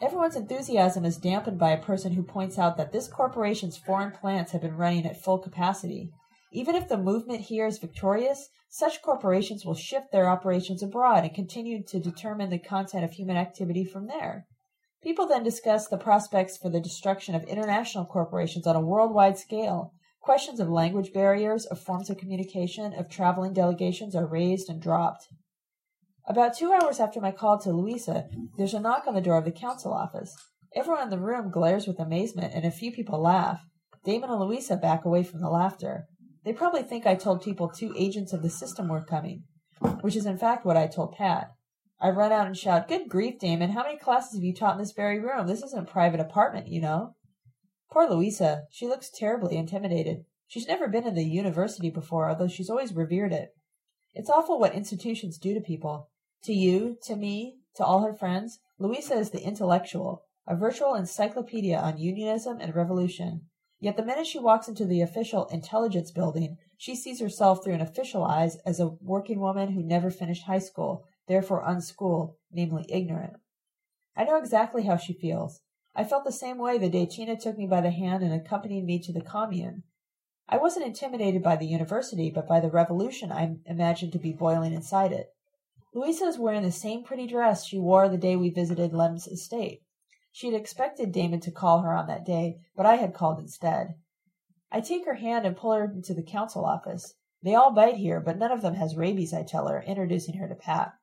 Everyone's 0.00 0.36
enthusiasm 0.36 1.04
is 1.04 1.16
dampened 1.16 1.58
by 1.58 1.70
a 1.70 1.82
person 1.82 2.12
who 2.12 2.22
points 2.22 2.58
out 2.58 2.76
that 2.76 2.92
this 2.92 3.08
corporation's 3.08 3.76
foreign 3.76 4.12
plants 4.12 4.52
have 4.52 4.62
been 4.62 4.76
running 4.76 5.06
at 5.06 5.20
full 5.20 5.38
capacity. 5.38 6.10
Even 6.52 6.74
if 6.74 6.88
the 6.88 6.96
movement 6.96 7.40
here 7.42 7.66
is 7.66 7.78
victorious, 7.78 8.48
such 8.68 9.02
corporations 9.02 9.64
will 9.64 9.74
shift 9.74 10.12
their 10.12 10.28
operations 10.28 10.82
abroad 10.82 11.24
and 11.24 11.34
continue 11.34 11.82
to 11.84 12.00
determine 12.00 12.50
the 12.50 12.58
content 12.58 13.04
of 13.04 13.12
human 13.12 13.36
activity 13.36 13.84
from 13.84 14.06
there. 14.06 14.46
People 15.02 15.26
then 15.26 15.42
discuss 15.42 15.88
the 15.88 15.98
prospects 15.98 16.56
for 16.56 16.68
the 16.68 16.80
destruction 16.80 17.34
of 17.34 17.44
international 17.44 18.04
corporations 18.04 18.66
on 18.66 18.76
a 18.76 18.80
worldwide 18.80 19.36
scale. 19.36 19.92
Questions 20.22 20.60
of 20.60 20.68
language 20.68 21.12
barriers, 21.12 21.66
of 21.66 21.80
forms 21.80 22.08
of 22.08 22.16
communication, 22.16 22.94
of 22.94 23.08
traveling 23.08 23.52
delegations 23.52 24.14
are 24.14 24.24
raised 24.24 24.68
and 24.68 24.80
dropped. 24.80 25.26
About 26.28 26.56
two 26.56 26.72
hours 26.72 27.00
after 27.00 27.20
my 27.20 27.32
call 27.32 27.58
to 27.58 27.72
Louisa, 27.72 28.28
there's 28.56 28.72
a 28.72 28.78
knock 28.78 29.08
on 29.08 29.14
the 29.14 29.20
door 29.20 29.36
of 29.36 29.44
the 29.44 29.50
council 29.50 29.92
office. 29.92 30.32
Everyone 30.76 31.02
in 31.02 31.10
the 31.10 31.18
room 31.18 31.50
glares 31.50 31.88
with 31.88 31.98
amazement, 31.98 32.54
and 32.54 32.64
a 32.64 32.70
few 32.70 32.92
people 32.92 33.20
laugh. 33.20 33.62
Damon 34.04 34.30
and 34.30 34.38
Louisa 34.38 34.76
back 34.76 35.04
away 35.04 35.24
from 35.24 35.40
the 35.40 35.50
laughter. 35.50 36.06
They 36.44 36.52
probably 36.52 36.84
think 36.84 37.04
I 37.04 37.16
told 37.16 37.42
people 37.42 37.68
two 37.68 37.92
agents 37.98 38.32
of 38.32 38.42
the 38.42 38.50
system 38.50 38.88
were 38.88 39.04
coming, 39.04 39.42
which 40.02 40.14
is 40.14 40.24
in 40.24 40.38
fact 40.38 40.64
what 40.64 40.76
I 40.76 40.86
told 40.86 41.16
Pat. 41.16 41.50
I 42.00 42.10
run 42.10 42.30
out 42.30 42.46
and 42.46 42.56
shout, 42.56 42.86
Good 42.86 43.08
grief, 43.08 43.40
Damon, 43.40 43.70
how 43.70 43.82
many 43.82 43.98
classes 43.98 44.34
have 44.34 44.44
you 44.44 44.54
taught 44.54 44.74
in 44.74 44.78
this 44.78 44.92
very 44.92 45.18
room? 45.18 45.48
This 45.48 45.64
isn't 45.64 45.88
a 45.88 45.90
private 45.90 46.20
apartment, 46.20 46.68
you 46.68 46.80
know. 46.80 47.16
Poor 47.92 48.08
Louisa. 48.08 48.62
She 48.70 48.88
looks 48.88 49.10
terribly 49.10 49.58
intimidated. 49.58 50.24
She's 50.46 50.66
never 50.66 50.88
been 50.88 51.06
in 51.06 51.14
the 51.14 51.24
university 51.24 51.90
before, 51.90 52.30
although 52.30 52.48
she's 52.48 52.70
always 52.70 52.94
revered 52.94 53.34
it. 53.34 53.50
It's 54.14 54.30
awful 54.30 54.58
what 54.58 54.74
institutions 54.74 55.36
do 55.36 55.52
to 55.52 55.60
people. 55.60 56.08
To 56.44 56.54
you, 56.54 56.96
to 57.02 57.16
me, 57.16 57.58
to 57.76 57.84
all 57.84 58.00
her 58.00 58.14
friends, 58.14 58.60
Louisa 58.78 59.14
is 59.16 59.28
the 59.28 59.44
intellectual, 59.44 60.22
a 60.46 60.56
virtual 60.56 60.94
encyclopedia 60.94 61.76
on 61.76 61.98
unionism 61.98 62.60
and 62.62 62.74
revolution. 62.74 63.42
Yet 63.78 63.98
the 63.98 64.06
minute 64.06 64.26
she 64.26 64.38
walks 64.38 64.68
into 64.68 64.86
the 64.86 65.02
official 65.02 65.44
intelligence 65.48 66.10
building, 66.10 66.56
she 66.78 66.96
sees 66.96 67.20
herself 67.20 67.62
through 67.62 67.74
an 67.74 67.82
official 67.82 68.24
eyes 68.24 68.56
as 68.64 68.80
a 68.80 68.96
working 69.02 69.38
woman 69.38 69.72
who 69.72 69.82
never 69.82 70.10
finished 70.10 70.46
high 70.46 70.60
school, 70.60 71.04
therefore 71.28 71.62
unschooled, 71.68 72.36
namely 72.50 72.86
ignorant. 72.88 73.34
I 74.16 74.24
know 74.24 74.38
exactly 74.38 74.84
how 74.84 74.96
she 74.96 75.12
feels. 75.12 75.60
I 75.94 76.04
felt 76.04 76.24
the 76.24 76.32
same 76.32 76.58
way 76.58 76.78
the 76.78 76.88
day 76.88 77.06
Tina 77.06 77.36
took 77.36 77.58
me 77.58 77.66
by 77.66 77.80
the 77.80 77.90
hand 77.90 78.22
and 78.22 78.32
accompanied 78.32 78.84
me 78.84 78.98
to 79.00 79.12
the 79.12 79.20
commune. 79.20 79.82
I 80.48 80.56
wasn't 80.56 80.86
intimidated 80.86 81.42
by 81.42 81.56
the 81.56 81.66
university, 81.66 82.30
but 82.30 82.48
by 82.48 82.60
the 82.60 82.70
revolution 82.70 83.30
I 83.30 83.56
imagined 83.66 84.12
to 84.12 84.18
be 84.18 84.32
boiling 84.32 84.72
inside 84.72 85.12
it. 85.12 85.34
Louisa 85.94 86.24
is 86.24 86.38
wearing 86.38 86.62
the 86.62 86.72
same 86.72 87.04
pretty 87.04 87.26
dress 87.26 87.66
she 87.66 87.78
wore 87.78 88.08
the 88.08 88.16
day 88.16 88.36
we 88.36 88.48
visited 88.48 88.94
Lem's 88.94 89.26
estate. 89.26 89.82
She 90.30 90.46
had 90.46 90.58
expected 90.58 91.12
Damon 91.12 91.40
to 91.40 91.50
call 91.50 91.80
her 91.80 91.94
on 91.94 92.06
that 92.06 92.24
day, 92.24 92.60
but 92.74 92.86
I 92.86 92.96
had 92.96 93.12
called 93.12 93.38
instead. 93.38 93.96
I 94.70 94.80
take 94.80 95.04
her 95.04 95.14
hand 95.14 95.46
and 95.46 95.54
pull 95.54 95.72
her 95.72 95.84
into 95.84 96.14
the 96.14 96.22
council 96.22 96.64
office. 96.64 97.14
They 97.42 97.54
all 97.54 97.72
bite 97.72 97.96
here, 97.96 98.20
but 98.20 98.38
none 98.38 98.50
of 98.50 98.62
them 98.62 98.74
has 98.74 98.96
rabies, 98.96 99.34
I 99.34 99.42
tell 99.42 99.68
her, 99.68 99.82
introducing 99.82 100.38
her 100.38 100.48
to 100.48 100.54
Pat. 100.54 100.94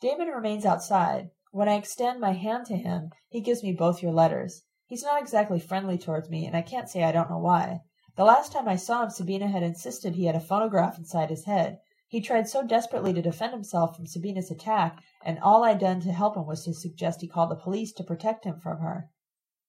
Damon 0.00 0.28
remains 0.28 0.64
outside. 0.64 1.30
When 1.54 1.68
I 1.68 1.74
extend 1.74 2.18
my 2.18 2.32
hand 2.32 2.64
to 2.66 2.78
him, 2.78 3.10
he 3.28 3.42
gives 3.42 3.62
me 3.62 3.74
both 3.74 4.02
your 4.02 4.12
letters. 4.12 4.62
He's 4.86 5.02
not 5.02 5.20
exactly 5.20 5.60
friendly 5.60 5.98
towards 5.98 6.30
me, 6.30 6.46
and 6.46 6.56
I 6.56 6.62
can't 6.62 6.88
say 6.88 7.04
I 7.04 7.12
don't 7.12 7.28
know 7.28 7.38
why. 7.38 7.82
The 8.16 8.24
last 8.24 8.52
time 8.52 8.66
I 8.66 8.76
saw 8.76 9.02
him, 9.02 9.10
Sabina 9.10 9.48
had 9.48 9.62
insisted 9.62 10.14
he 10.14 10.24
had 10.24 10.34
a 10.34 10.40
phonograph 10.40 10.96
inside 10.96 11.28
his 11.28 11.44
head. 11.44 11.78
He 12.08 12.22
tried 12.22 12.48
so 12.48 12.62
desperately 12.62 13.12
to 13.12 13.20
defend 13.20 13.52
himself 13.52 13.94
from 13.94 14.06
Sabina's 14.06 14.50
attack, 14.50 15.02
and 15.22 15.38
all 15.40 15.62
I'd 15.62 15.78
done 15.78 16.00
to 16.00 16.12
help 16.12 16.38
him 16.38 16.46
was 16.46 16.64
to 16.64 16.72
suggest 16.72 17.20
he 17.20 17.28
call 17.28 17.46
the 17.48 17.54
police 17.54 17.92
to 17.94 18.02
protect 18.02 18.46
him 18.46 18.58
from 18.58 18.78
her. 18.78 19.10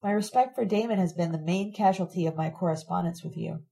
My 0.02 0.12
respect 0.12 0.56
for 0.56 0.64
Damon 0.64 1.00
has 1.00 1.12
been 1.12 1.34
the 1.34 1.38
main 1.38 1.74
casualty 1.74 2.26
of 2.26 2.38
my 2.38 2.50
correspondence 2.50 3.26
with 3.26 3.36
you. 3.36 3.66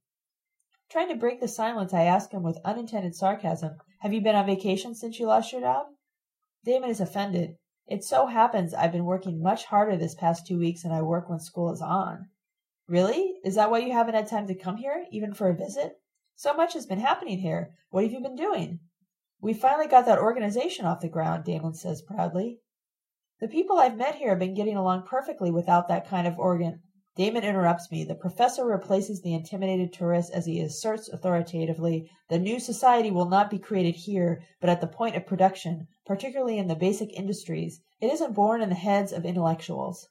Trying 0.89 1.07
to 1.07 1.15
break 1.15 1.39
the 1.39 1.47
silence, 1.47 1.93
I 1.93 2.03
ask 2.03 2.31
him 2.31 2.43
with 2.43 2.59
unintended 2.65 3.15
sarcasm, 3.15 3.77
Have 4.01 4.11
you 4.11 4.19
been 4.19 4.35
on 4.35 4.47
vacation 4.47 4.95
since 4.95 5.17
you 5.17 5.27
lost 5.27 5.53
your 5.53 5.61
job? 5.61 5.85
Damon 6.65 6.89
is 6.89 6.99
offended. 6.99 7.55
It 7.87 8.03
so 8.03 8.27
happens 8.27 8.73
I've 8.73 8.91
been 8.91 9.05
working 9.05 9.41
much 9.41 9.65
harder 9.65 9.97
this 9.97 10.15
past 10.15 10.47
two 10.47 10.57
weeks 10.57 10.83
than 10.83 10.91
I 10.91 11.01
work 11.01 11.29
when 11.29 11.39
school 11.39 11.71
is 11.73 11.81
on. 11.81 12.29
Really? 12.87 13.39
Is 13.43 13.55
that 13.55 13.71
why 13.71 13.79
you 13.79 13.93
haven't 13.93 14.15
had 14.15 14.27
time 14.27 14.47
to 14.47 14.55
come 14.55 14.77
here, 14.77 15.05
even 15.11 15.33
for 15.33 15.49
a 15.49 15.55
visit? 15.55 15.99
So 16.35 16.53
much 16.53 16.73
has 16.73 16.85
been 16.85 16.99
happening 16.99 17.39
here. 17.39 17.75
What 17.89 18.03
have 18.03 18.13
you 18.13 18.21
been 18.21 18.35
doing? 18.35 18.79
We 19.41 19.53
finally 19.53 19.87
got 19.87 20.05
that 20.05 20.19
organization 20.19 20.85
off 20.85 21.01
the 21.01 21.09
ground, 21.09 21.43
Damon 21.43 21.73
says 21.73 22.01
proudly. 22.01 22.59
The 23.39 23.47
people 23.47 23.79
I've 23.79 23.97
met 23.97 24.15
here 24.15 24.29
have 24.29 24.39
been 24.39 24.53
getting 24.53 24.77
along 24.77 25.07
perfectly 25.07 25.49
without 25.49 25.87
that 25.87 26.07
kind 26.07 26.27
of 26.27 26.37
organ. 26.37 26.83
Damon 27.17 27.43
interrupts 27.43 27.91
me. 27.91 28.05
The 28.05 28.15
professor 28.15 28.65
replaces 28.65 29.21
the 29.21 29.33
intimidated 29.33 29.91
tourist 29.91 30.31
as 30.31 30.45
he 30.45 30.61
asserts 30.61 31.09
authoritatively 31.09 32.09
the 32.29 32.39
new 32.39 32.57
society 32.57 33.11
will 33.11 33.27
not 33.27 33.49
be 33.49 33.59
created 33.59 33.95
here, 33.95 34.41
but 34.61 34.69
at 34.69 34.79
the 34.79 34.87
point 34.87 35.17
of 35.17 35.25
production, 35.25 35.89
particularly 36.05 36.57
in 36.57 36.67
the 36.67 36.75
basic 36.75 37.11
industries. 37.11 37.81
It 37.99 38.13
isn't 38.13 38.33
born 38.33 38.61
in 38.61 38.69
the 38.69 38.75
heads 38.75 39.11
of 39.11 39.25
intellectuals. 39.25 40.07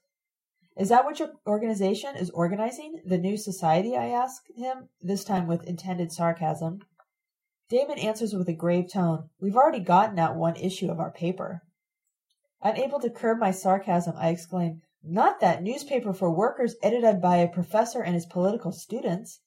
Is 0.77 0.89
that 0.89 1.03
what 1.03 1.19
your 1.19 1.31
organization 1.47 2.15
is 2.15 2.29
organizing? 2.29 3.01
The 3.03 3.17
new 3.17 3.35
society? 3.35 3.97
I 3.97 4.09
ask 4.09 4.43
him, 4.55 4.89
this 5.01 5.23
time 5.23 5.47
with 5.47 5.67
intended 5.67 6.11
sarcasm. 6.11 6.81
Damon 7.67 7.97
answers 7.97 8.33
with 8.33 8.47
a 8.47 8.53
grave 8.53 8.91
tone. 8.91 9.29
We've 9.39 9.57
already 9.57 9.79
gotten 9.79 10.19
out 10.19 10.35
one 10.35 10.55
issue 10.55 10.91
of 10.91 10.99
our 10.99 11.11
paper. 11.11 11.63
Unable 12.61 12.99
to 12.99 13.09
curb 13.09 13.39
my 13.39 13.49
sarcasm, 13.49 14.13
I 14.15 14.29
exclaim, 14.29 14.83
Not 15.03 15.39
that 15.39 15.63
newspaper 15.63 16.13
for 16.13 16.29
workers 16.29 16.75
edited 16.83 17.21
by 17.21 17.37
a 17.37 17.47
professor 17.47 18.03
and 18.03 18.13
his 18.13 18.27
political 18.27 18.71
students. 18.71 19.39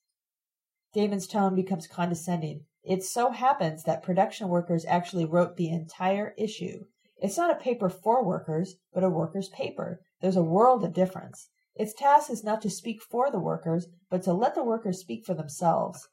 Damon's 0.93 1.27
tone 1.27 1.55
becomes 1.55 1.87
condescending. 1.87 2.65
It 2.83 3.03
so 3.03 3.31
happens 3.31 3.83
that 3.83 4.03
production 4.03 4.49
workers 4.49 4.85
actually 4.85 5.25
wrote 5.25 5.55
the 5.55 5.69
entire 5.69 6.33
issue. 6.37 6.85
It's 7.17 7.37
not 7.37 7.51
a 7.51 7.55
paper 7.55 7.89
for 7.89 8.23
workers, 8.23 8.75
but 8.93 9.03
a 9.03 9.09
workers' 9.09 9.49
paper. 9.49 10.01
There's 10.19 10.35
a 10.35 10.43
world 10.43 10.83
of 10.83 10.93
difference. 10.93 11.49
Its 11.73 11.93
task 11.93 12.29
is 12.29 12.43
not 12.43 12.61
to 12.61 12.69
speak 12.69 13.01
for 13.01 13.31
the 13.31 13.39
workers, 13.39 13.87
but 14.09 14.23
to 14.23 14.33
let 14.33 14.55
the 14.55 14.63
workers 14.63 14.99
speak 14.99 15.25
for 15.25 15.33
themselves. 15.33 16.07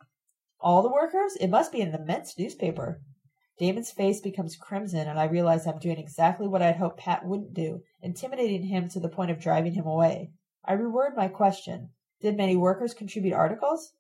All 0.61 0.83
the 0.83 0.93
workers? 0.93 1.35
It 1.37 1.49
must 1.49 1.73
be 1.73 1.81
an 1.81 1.95
immense 1.95 2.39
newspaper. 2.39 3.03
Damon's 3.59 3.91
face 3.91 4.21
becomes 4.21 4.57
crimson, 4.57 5.09
and 5.09 5.19
I 5.19 5.25
realize 5.25 5.67
I'm 5.67 5.79
doing 5.79 5.99
exactly 5.99 6.49
what 6.49 6.63
I'd 6.63 6.77
hoped 6.77 6.99
Pat 6.99 7.25
wouldn't 7.25 7.55
do, 7.55 7.83
intimidating 8.01 8.65
him 8.65 8.89
to 8.89 9.01
the 9.01 9.09
point 9.09 9.31
of 9.31 9.41
driving 9.41 9.75
him 9.75 9.87
away. 9.87 10.31
I 10.65 10.75
reword 10.75 11.17
my 11.17 11.29
question. 11.29 11.91
Did 12.21 12.37
many 12.37 12.57
workers 12.57 12.95
contribute 12.95 13.35
articles? 13.35 13.93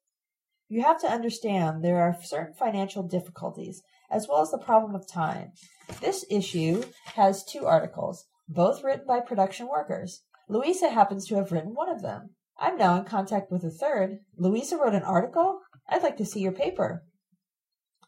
You 0.68 0.82
have 0.82 1.00
to 1.00 1.10
understand 1.10 1.84
there 1.84 2.00
are 2.00 2.16
certain 2.22 2.54
financial 2.54 3.02
difficulties, 3.02 3.82
as 4.10 4.26
well 4.28 4.40
as 4.40 4.50
the 4.50 4.58
problem 4.58 4.94
of 4.94 5.06
time. 5.06 5.52
This 6.00 6.24
issue 6.30 6.84
has 7.14 7.44
two 7.44 7.66
articles 7.66 8.24
both 8.48 8.82
written 8.82 9.06
by 9.06 9.20
production 9.20 9.68
workers. 9.68 10.22
Louisa 10.48 10.90
happens 10.90 11.26
to 11.26 11.36
have 11.36 11.52
written 11.52 11.74
one 11.74 11.88
of 11.88 12.02
them. 12.02 12.30
I'm 12.58 12.76
now 12.76 12.98
in 12.98 13.04
contact 13.04 13.50
with 13.50 13.64
a 13.64 13.70
third. 13.70 14.20
Louisa 14.36 14.76
wrote 14.76 14.94
an 14.94 15.02
article? 15.02 15.60
I'd 15.88 16.02
like 16.02 16.16
to 16.18 16.24
see 16.24 16.40
your 16.40 16.52
paper. 16.52 17.04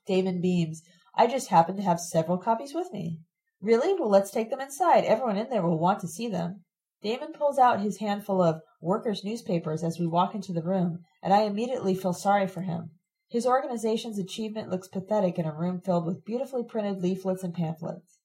Damon 0.07 0.41
beams. 0.41 0.83
I 1.17 1.29
just 1.29 1.49
happen 1.49 1.77
to 1.77 1.83
have 1.83 2.01
several 2.01 2.39
copies 2.39 2.75
with 2.75 2.93
me. 2.93 3.21
Really? 3.61 3.95
Well, 3.95 4.11
let's 4.11 4.31
take 4.31 4.51
them 4.51 4.61
inside. 4.61 5.05
Everyone 5.05 5.37
in 5.37 5.49
there 5.49 5.63
will 5.63 5.79
want 5.79 6.01
to 6.01 6.09
see 6.09 6.29
them. 6.29 6.65
Damon 7.03 7.33
pulls 7.33 7.59
out 7.59 7.81
his 7.81 7.99
handful 7.99 8.43
of 8.43 8.63
workers' 8.81 9.23
newspapers 9.23 9.85
as 9.85 9.99
we 9.99 10.07
walk 10.07 10.35
into 10.35 10.53
the 10.53 10.63
room, 10.63 11.05
and 11.23 11.33
I 11.33 11.43
immediately 11.43 11.95
feel 11.95 12.15
sorry 12.15 12.47
for 12.47 12.63
him. 12.63 12.91
His 13.29 13.47
organization's 13.47 14.19
achievement 14.19 14.71
looks 14.71 14.89
pathetic 14.89 15.39
in 15.39 15.47
a 15.47 15.55
room 15.55 15.81
filled 15.81 16.05
with 16.05 16.25
beautifully 16.25 16.65
printed 16.65 17.01
leaflets 17.01 17.45
and 17.45 17.55
pamphlets. 17.55 18.19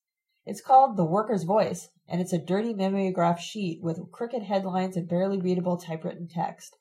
It's 0.45 0.61
called 0.61 0.97
The 0.97 1.05
Worker's 1.05 1.43
Voice, 1.43 1.89
and 2.07 2.19
it's 2.19 2.33
a 2.33 2.37
dirty 2.39 2.73
mimeograph 2.73 3.39
sheet 3.39 3.83
with 3.83 4.11
crooked 4.11 4.43
headlines 4.43 4.97
and 4.97 5.07
barely 5.07 5.39
readable 5.39 5.77
typewritten 5.77 6.27
text. 6.27 6.75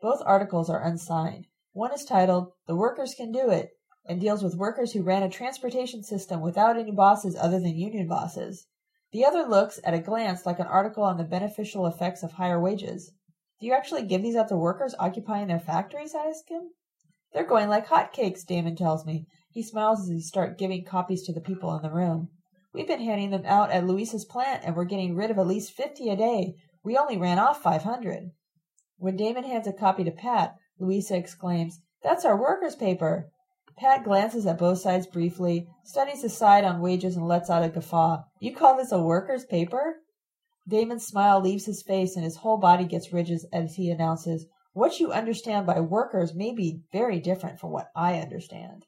Both 0.00 0.20
articles 0.26 0.68
are 0.68 0.82
unsigned. 0.82 1.46
One 1.72 1.92
is 1.92 2.04
titled 2.04 2.52
The 2.66 2.74
Workers 2.74 3.14
Can 3.14 3.30
Do 3.30 3.50
It 3.50 3.70
and 4.08 4.20
deals 4.20 4.42
with 4.42 4.56
workers 4.56 4.92
who 4.92 5.02
ran 5.02 5.22
a 5.22 5.28
transportation 5.28 6.02
system 6.02 6.40
without 6.40 6.78
any 6.78 6.90
bosses 6.90 7.36
other 7.36 7.60
than 7.60 7.76
union 7.76 8.08
bosses. 8.08 8.66
The 9.12 9.24
other 9.24 9.44
looks, 9.44 9.78
at 9.84 9.94
a 9.94 10.00
glance, 10.00 10.44
like 10.46 10.58
an 10.58 10.66
article 10.66 11.02
on 11.02 11.18
the 11.18 11.24
beneficial 11.24 11.86
effects 11.86 12.22
of 12.22 12.32
higher 12.32 12.60
wages. 12.60 13.12
Do 13.60 13.66
you 13.66 13.74
actually 13.74 14.04
give 14.04 14.22
these 14.22 14.36
out 14.36 14.48
to 14.48 14.56
workers 14.56 14.94
occupying 14.98 15.48
their 15.48 15.60
factories? 15.60 16.14
I 16.14 16.26
ask 16.26 16.48
him. 16.48 16.70
They're 17.32 17.44
going 17.44 17.68
like 17.68 17.86
hot 17.86 18.12
cakes, 18.12 18.44
Damon 18.44 18.76
tells 18.76 19.04
me. 19.04 19.26
He 19.50 19.62
smiles 19.62 20.02
as 20.02 20.08
he 20.08 20.20
starts 20.20 20.58
giving 20.58 20.84
copies 20.84 21.22
to 21.24 21.32
the 21.32 21.40
people 21.40 21.74
in 21.76 21.82
the 21.82 21.90
room. 21.90 22.28
We've 22.72 22.86
been 22.86 23.00
handing 23.00 23.30
them 23.30 23.44
out 23.44 23.70
at 23.70 23.86
Louisa's 23.86 24.24
plant, 24.24 24.62
and 24.64 24.76
we're 24.76 24.84
getting 24.84 25.16
rid 25.16 25.30
of 25.30 25.38
at 25.38 25.46
least 25.46 25.72
fifty 25.72 26.08
a 26.10 26.16
day. 26.16 26.54
We 26.84 26.96
only 26.96 27.18
ran 27.18 27.38
off 27.38 27.62
five 27.62 27.82
hundred. 27.82 28.30
When 28.98 29.16
Damon 29.16 29.44
hands 29.44 29.66
a 29.66 29.72
copy 29.72 30.04
to 30.04 30.10
Pat, 30.10 30.54
Louisa 30.78 31.16
exclaims, 31.16 31.80
That's 32.02 32.24
our 32.24 32.40
workers' 32.40 32.76
paper. 32.76 33.30
Pat 33.78 34.02
glances 34.02 34.44
at 34.44 34.58
both 34.58 34.80
sides 34.80 35.06
briefly, 35.06 35.68
studies 35.84 36.22
the 36.22 36.28
side 36.28 36.64
on 36.64 36.80
wages, 36.80 37.16
and 37.16 37.28
lets 37.28 37.48
out 37.48 37.62
a 37.62 37.68
guffaw. 37.68 38.24
You 38.40 38.54
call 38.54 38.76
this 38.76 38.90
a 38.90 39.00
workers' 39.00 39.44
paper? 39.44 39.98
Damon's 40.68 41.06
smile 41.06 41.40
leaves 41.40 41.66
his 41.66 41.82
face 41.82 42.16
and 42.16 42.24
his 42.24 42.38
whole 42.38 42.58
body 42.58 42.84
gets 42.84 43.12
rigid 43.12 43.40
as 43.52 43.76
he 43.76 43.90
announces, 43.90 44.46
What 44.72 44.98
you 45.00 45.12
understand 45.12 45.64
by 45.64 45.80
workers 45.80 46.34
may 46.34 46.52
be 46.52 46.82
very 46.92 47.20
different 47.20 47.58
from 47.58 47.70
what 47.70 47.90
I 47.94 48.18
understand. 48.18 48.84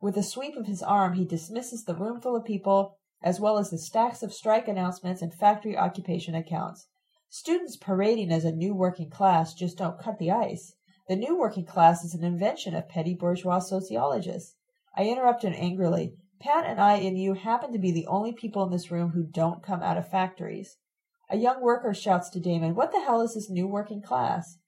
With 0.00 0.16
a 0.16 0.22
sweep 0.22 0.56
of 0.56 0.66
his 0.66 0.82
arm, 0.82 1.14
he 1.14 1.24
dismisses 1.24 1.84
the 1.84 1.94
roomful 1.94 2.36
of 2.36 2.44
people 2.44 2.96
as 3.22 3.40
well 3.40 3.58
as 3.58 3.70
the 3.70 3.78
stacks 3.78 4.22
of 4.22 4.32
strike 4.34 4.68
announcements 4.68 5.22
and 5.22 5.32
factory 5.32 5.76
occupation 5.76 6.34
accounts. 6.34 6.86
Students 7.28 7.76
parading 7.76 8.30
as 8.30 8.44
a 8.44 8.52
new 8.52 8.74
working 8.74 9.08
class 9.08 9.54
just 9.54 9.78
don't 9.78 9.98
cut 9.98 10.18
the 10.18 10.30
ice. 10.30 10.74
The 11.08 11.16
new 11.16 11.38
working 11.38 11.64
class 11.64 12.04
is 12.04 12.14
an 12.14 12.24
invention 12.24 12.74
of 12.74 12.88
petty 12.88 13.14
bourgeois 13.14 13.60
sociologists. 13.60 14.56
I 14.96 15.04
interrupt 15.04 15.44
him 15.44 15.54
angrily. 15.56 16.14
Pat 16.40 16.64
and 16.66 16.80
I 16.80 16.94
and 16.94 17.16
you 17.18 17.34
happen 17.34 17.72
to 17.72 17.78
be 17.78 17.92
the 17.92 18.06
only 18.06 18.32
people 18.32 18.64
in 18.64 18.70
this 18.70 18.90
room 18.90 19.10
who 19.10 19.22
don't 19.22 19.62
come 19.62 19.82
out 19.82 19.96
of 19.96 20.10
factories. 20.10 20.78
A 21.30 21.36
young 21.36 21.60
worker 21.60 21.94
shouts 21.94 22.28
to 22.30 22.40
Damon, 22.40 22.74
What 22.74 22.92
the 22.92 23.00
hell 23.00 23.20
is 23.20 23.34
this 23.34 23.48
new 23.48 23.66
working 23.66 24.02
class? 24.02 24.58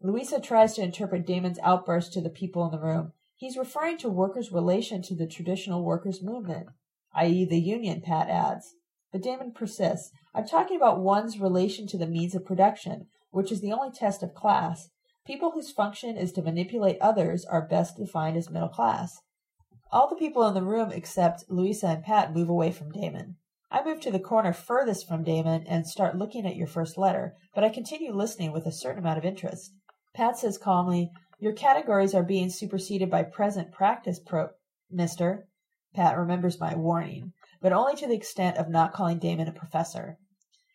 Louisa 0.00 0.40
tries 0.40 0.74
to 0.74 0.82
interpret 0.82 1.26
Damon's 1.26 1.58
outburst 1.62 2.12
to 2.12 2.20
the 2.20 2.30
people 2.30 2.64
in 2.64 2.70
the 2.70 2.80
room. 2.80 3.12
He's 3.34 3.56
referring 3.56 3.98
to 3.98 4.08
workers' 4.08 4.52
relation 4.52 5.02
to 5.02 5.14
the 5.14 5.26
traditional 5.26 5.84
workers' 5.84 6.22
movement 6.22 6.68
i.e., 7.14 7.44
the 7.44 7.58
union, 7.58 8.00
Pat 8.00 8.28
adds. 8.28 8.74
But 9.10 9.22
Damon 9.22 9.52
persists. 9.52 10.12
I'm 10.34 10.46
talking 10.46 10.76
about 10.76 11.00
one's 11.00 11.40
relation 11.40 11.86
to 11.88 11.98
the 11.98 12.06
means 12.06 12.34
of 12.34 12.44
production, 12.44 13.06
which 13.30 13.50
is 13.50 13.60
the 13.60 13.72
only 13.72 13.90
test 13.90 14.22
of 14.22 14.34
class. 14.34 14.90
People 15.28 15.50
whose 15.50 15.70
function 15.70 16.16
is 16.16 16.32
to 16.32 16.42
manipulate 16.42 16.96
others 17.02 17.44
are 17.44 17.60
best 17.60 17.98
defined 17.98 18.38
as 18.38 18.48
middle 18.48 18.70
class. 18.70 19.20
All 19.92 20.08
the 20.08 20.16
people 20.16 20.46
in 20.46 20.54
the 20.54 20.62
room 20.62 20.90
except 20.90 21.50
Louisa 21.50 21.88
and 21.88 22.02
Pat 22.02 22.34
move 22.34 22.48
away 22.48 22.72
from 22.72 22.90
Damon. 22.90 23.36
I 23.70 23.84
move 23.84 24.00
to 24.00 24.10
the 24.10 24.20
corner 24.20 24.54
furthest 24.54 25.06
from 25.06 25.24
Damon 25.24 25.64
and 25.66 25.86
start 25.86 26.16
looking 26.16 26.46
at 26.46 26.56
your 26.56 26.66
first 26.66 26.96
letter, 26.96 27.36
but 27.54 27.62
I 27.62 27.68
continue 27.68 28.10
listening 28.10 28.52
with 28.52 28.64
a 28.64 28.72
certain 28.72 29.00
amount 29.00 29.18
of 29.18 29.26
interest. 29.26 29.74
Pat 30.14 30.38
says 30.38 30.56
calmly, 30.56 31.10
Your 31.38 31.52
categories 31.52 32.14
are 32.14 32.22
being 32.22 32.48
superseded 32.48 33.10
by 33.10 33.22
present 33.24 33.70
practice, 33.70 34.18
pro- 34.18 34.48
mister. 34.90 35.46
Pat 35.94 36.16
remembers 36.16 36.58
my 36.58 36.74
warning, 36.74 37.34
but 37.60 37.74
only 37.74 37.96
to 37.96 38.06
the 38.06 38.16
extent 38.16 38.56
of 38.56 38.70
not 38.70 38.94
calling 38.94 39.18
Damon 39.18 39.48
a 39.48 39.52
professor. 39.52 40.16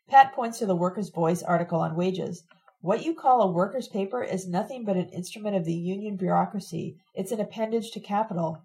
Pat 0.07 0.31
points 0.31 0.59
to 0.59 0.67
the 0.67 0.75
Workers' 0.75 1.09
Voice 1.09 1.41
article 1.41 1.79
on 1.79 1.95
wages. 1.95 2.43
What 2.83 3.05
you 3.05 3.15
call 3.15 3.41
a 3.41 3.49
workers' 3.49 3.87
paper 3.87 4.21
is 4.21 4.45
nothing 4.45 4.83
but 4.83 4.97
an 4.97 5.07
instrument 5.07 5.55
of 5.55 5.63
the 5.63 5.73
union 5.73 6.17
bureaucracy. 6.17 6.97
It's 7.15 7.31
an 7.31 7.39
appendage 7.39 7.91
to 7.91 8.01
capital. 8.01 8.57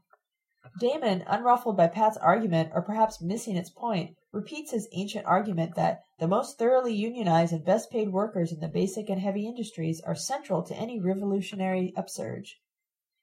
Damon, 0.81 1.23
unruffled 1.29 1.77
by 1.77 1.87
Pat's 1.87 2.17
argument, 2.17 2.73
or 2.75 2.83
perhaps 2.83 3.21
missing 3.21 3.57
its 3.57 3.71
point, 3.71 4.17
repeats 4.33 4.73
his 4.73 4.89
ancient 4.91 5.25
argument 5.25 5.77
that 5.77 6.01
the 6.19 6.27
most 6.27 6.59
thoroughly 6.59 6.93
unionized 6.93 7.53
and 7.53 7.65
best 7.65 7.93
paid 7.93 8.13
workers 8.13 8.51
in 8.51 8.59
the 8.59 8.67
basic 8.67 9.09
and 9.09 9.21
heavy 9.21 9.47
industries 9.47 10.01
are 10.01 10.17
central 10.17 10.65
to 10.65 10.75
any 10.75 10.99
revolutionary 10.99 11.95
upsurge. 11.97 12.61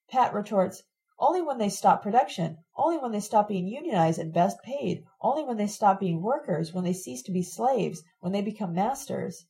Pat 0.09 0.33
retorts, 0.33 0.83
only 1.19 1.41
when 1.41 1.57
they 1.57 1.67
stop 1.67 2.03
production, 2.03 2.59
only 2.77 2.97
when 2.97 3.11
they 3.11 3.19
stop 3.19 3.49
being 3.49 3.67
unionized 3.67 4.17
and 4.17 4.31
best 4.31 4.63
paid, 4.63 5.03
only 5.19 5.43
when 5.43 5.57
they 5.57 5.67
stop 5.67 5.99
being 5.99 6.21
workers, 6.21 6.73
when 6.73 6.85
they 6.85 6.93
cease 6.93 7.21
to 7.23 7.33
be 7.33 7.43
slaves, 7.43 8.01
when 8.21 8.31
they 8.31 8.41
become 8.41 8.73
masters. 8.73 9.45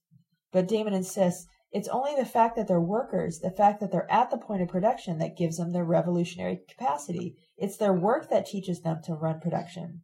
But 0.56 0.70
Damon 0.70 0.94
insists, 0.94 1.50
It's 1.74 1.90
only 1.90 2.16
the 2.16 2.24
fact 2.24 2.56
that 2.56 2.70
they're 2.70 2.80
workers, 2.80 3.40
the 3.40 3.52
fact 3.52 3.82
that 3.82 3.92
they're 3.92 4.10
at 4.10 4.30
the 4.30 4.38
point 4.38 4.62
of 4.62 4.70
production 4.70 5.18
that 5.18 5.36
gives 5.36 5.58
them 5.58 5.74
their 5.74 5.84
revolutionary 5.84 6.62
capacity. 6.70 7.36
It's 7.58 7.76
their 7.76 7.92
work 7.92 8.30
that 8.30 8.46
teaches 8.46 8.80
them 8.80 9.02
to 9.04 9.16
run 9.16 9.42
production. 9.42 10.04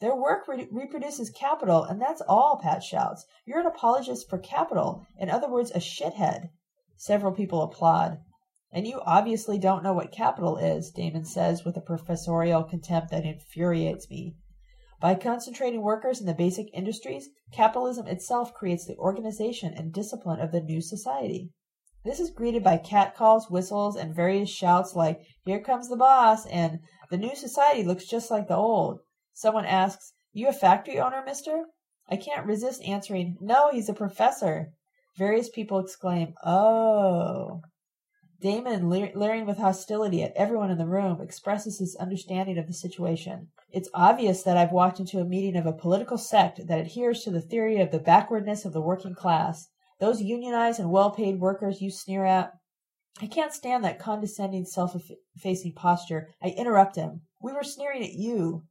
Their 0.00 0.16
work 0.16 0.48
re- 0.48 0.66
reproduces 0.72 1.30
capital, 1.30 1.84
and 1.84 2.02
that's 2.02 2.20
all, 2.20 2.58
Pat 2.60 2.82
shouts. 2.82 3.26
You're 3.44 3.60
an 3.60 3.66
apologist 3.66 4.28
for 4.28 4.38
capital. 4.38 5.06
In 5.16 5.30
other 5.30 5.48
words, 5.48 5.70
a 5.70 5.78
shithead. 5.78 6.50
Several 6.96 7.30
people 7.30 7.62
applaud. 7.62 8.18
And 8.72 8.88
you 8.88 9.00
obviously 9.06 9.56
don't 9.56 9.84
know 9.84 9.92
what 9.92 10.10
capital 10.10 10.56
is, 10.56 10.90
Damon 10.90 11.24
says 11.24 11.64
with 11.64 11.76
a 11.76 11.80
professorial 11.80 12.64
contempt 12.64 13.12
that 13.12 13.24
infuriates 13.24 14.10
me. 14.10 14.34
By 15.00 15.14
concentrating 15.14 15.80
workers 15.80 16.20
in 16.20 16.26
the 16.26 16.34
basic 16.34 16.68
industries, 16.74 17.30
capitalism 17.52 18.06
itself 18.06 18.52
creates 18.52 18.84
the 18.84 18.96
organization 18.96 19.72
and 19.72 19.94
discipline 19.94 20.40
of 20.40 20.52
the 20.52 20.60
new 20.60 20.82
society. 20.82 21.50
This 22.04 22.20
is 22.20 22.30
greeted 22.30 22.62
by 22.62 22.76
catcalls, 22.76 23.50
whistles, 23.50 23.96
and 23.96 24.14
various 24.14 24.50
shouts 24.50 24.94
like, 24.94 25.22
Here 25.46 25.60
comes 25.60 25.88
the 25.88 25.96
boss, 25.96 26.44
and 26.46 26.80
the 27.10 27.16
new 27.16 27.34
society 27.34 27.82
looks 27.82 28.06
just 28.06 28.30
like 28.30 28.48
the 28.48 28.56
old. 28.56 29.00
Someone 29.32 29.64
asks, 29.64 30.12
You 30.32 30.48
a 30.48 30.52
factory 30.52 31.00
owner, 31.00 31.22
mister? 31.24 31.64
I 32.08 32.16
can't 32.16 32.46
resist 32.46 32.82
answering, 32.84 33.38
No, 33.40 33.70
he's 33.70 33.88
a 33.88 33.94
professor. 33.94 34.72
Various 35.16 35.48
people 35.48 35.78
exclaim, 35.78 36.34
Oh. 36.44 37.62
Damon, 38.40 38.88
leering 38.88 39.44
with 39.44 39.58
hostility 39.58 40.22
at 40.22 40.32
everyone 40.34 40.70
in 40.70 40.78
the 40.78 40.86
room, 40.86 41.20
expresses 41.20 41.78
his 41.78 41.94
understanding 41.96 42.56
of 42.56 42.66
the 42.66 42.72
situation. 42.72 43.48
It's 43.70 43.90
obvious 43.92 44.42
that 44.44 44.56
I've 44.56 44.72
walked 44.72 44.98
into 44.98 45.20
a 45.20 45.26
meeting 45.26 45.56
of 45.56 45.66
a 45.66 45.74
political 45.74 46.16
sect 46.16 46.66
that 46.66 46.80
adheres 46.80 47.22
to 47.24 47.30
the 47.30 47.42
theory 47.42 47.80
of 47.80 47.90
the 47.90 47.98
backwardness 47.98 48.64
of 48.64 48.72
the 48.72 48.80
working 48.80 49.14
class. 49.14 49.68
Those 49.98 50.22
unionized 50.22 50.80
and 50.80 50.90
well 50.90 51.10
paid 51.10 51.38
workers 51.38 51.82
you 51.82 51.90
sneer 51.90 52.24
at. 52.24 52.54
I 53.20 53.26
can't 53.26 53.52
stand 53.52 53.84
that 53.84 53.98
condescending, 53.98 54.64
self 54.64 54.96
effacing 55.36 55.74
posture. 55.74 56.30
I 56.42 56.48
interrupt 56.48 56.96
him. 56.96 57.20
We 57.42 57.52
were 57.52 57.62
sneering 57.62 58.02
at 58.02 58.14
you. 58.14 58.64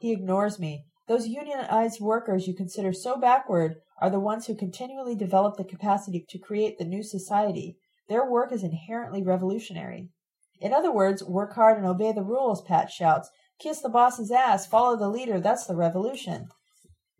He 0.00 0.12
ignores 0.12 0.58
me. 0.58 0.86
Those 1.06 1.28
unionized 1.28 2.00
workers 2.00 2.48
you 2.48 2.54
consider 2.54 2.94
so 2.94 3.18
backward 3.18 3.76
are 4.00 4.08
the 4.08 4.18
ones 4.18 4.46
who 4.46 4.54
continually 4.54 5.14
develop 5.14 5.58
the 5.58 5.64
capacity 5.64 6.24
to 6.30 6.38
create 6.38 6.78
the 6.78 6.86
new 6.86 7.02
society. 7.02 7.76
Their 8.12 8.30
work 8.30 8.52
is 8.52 8.62
inherently 8.62 9.22
revolutionary. 9.22 10.10
In 10.60 10.74
other 10.74 10.92
words, 10.92 11.24
work 11.24 11.54
hard 11.54 11.78
and 11.78 11.86
obey 11.86 12.12
the 12.12 12.22
rules, 12.22 12.60
Pat 12.60 12.90
shouts. 12.90 13.30
Kiss 13.58 13.80
the 13.80 13.88
boss's 13.88 14.30
ass, 14.30 14.66
follow 14.66 14.98
the 14.98 15.08
leader, 15.08 15.40
that's 15.40 15.64
the 15.64 15.74
revolution. 15.74 16.48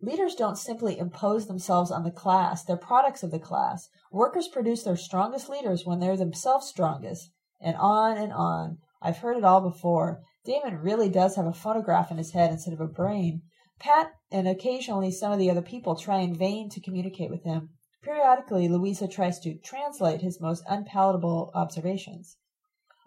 Leaders 0.01 0.35
don't 0.35 0.55
simply 0.55 0.99
impose 0.99 1.47
themselves 1.47 1.89
on 1.89 2.03
the 2.03 2.11
class, 2.11 2.63
they're 2.63 2.77
products 2.77 3.23
of 3.23 3.31
the 3.31 3.39
class. 3.39 3.89
Workers 4.11 4.47
produce 4.47 4.83
their 4.83 4.95
strongest 4.95 5.49
leaders 5.49 5.83
when 5.83 5.99
they're 5.99 6.15
themselves 6.15 6.67
strongest. 6.67 7.31
And 7.59 7.75
on 7.77 8.15
and 8.15 8.31
on. 8.31 8.77
I've 9.01 9.17
heard 9.17 9.37
it 9.37 9.43
all 9.43 9.61
before. 9.61 10.21
Damon 10.45 10.77
really 10.77 11.09
does 11.09 11.37
have 11.37 11.47
a 11.47 11.53
phonograph 11.53 12.11
in 12.11 12.19
his 12.19 12.33
head 12.33 12.51
instead 12.51 12.75
of 12.75 12.81
a 12.81 12.85
brain. 12.85 13.41
Pat 13.79 14.11
and 14.29 14.47
occasionally 14.47 15.09
some 15.09 15.31
of 15.31 15.39
the 15.39 15.49
other 15.49 15.63
people 15.63 15.95
try 15.95 16.19
in 16.19 16.35
vain 16.35 16.69
to 16.69 16.79
communicate 16.79 17.31
with 17.31 17.45
him. 17.45 17.71
Periodically, 18.03 18.67
Louisa 18.67 19.07
tries 19.07 19.39
to 19.39 19.55
translate 19.55 20.21
his 20.21 20.41
most 20.41 20.65
unpalatable 20.67 21.51
observations. 21.53 22.35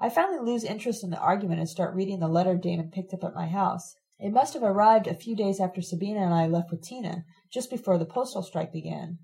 I 0.01 0.09
finally 0.09 0.39
lose 0.39 0.65
interest 0.65 1.05
in 1.05 1.11
the 1.11 1.19
argument 1.19 1.61
and 1.61 1.69
start 1.69 1.95
reading 1.95 2.19
the 2.19 2.29
letter 2.29 2.57
Damon 2.57 2.91
picked 2.91 3.13
up 3.13 3.23
at 3.23 3.35
my 3.35 3.47
house. 3.47 3.95
It 4.19 4.33
must 4.33 4.55
have 4.55 4.63
arrived 4.63 5.07
a 5.07 5.15
few 5.15 5.37
days 5.37 5.61
after 5.61 5.83
Sabina 5.83 6.21
and 6.21 6.33
I 6.33 6.47
left 6.47 6.71
with 6.71 6.81
Tina, 6.81 7.27
just 7.51 7.69
before 7.69 7.99
the 7.99 8.07
postal 8.07 8.43
strike 8.43 8.73
began. 8.73 9.19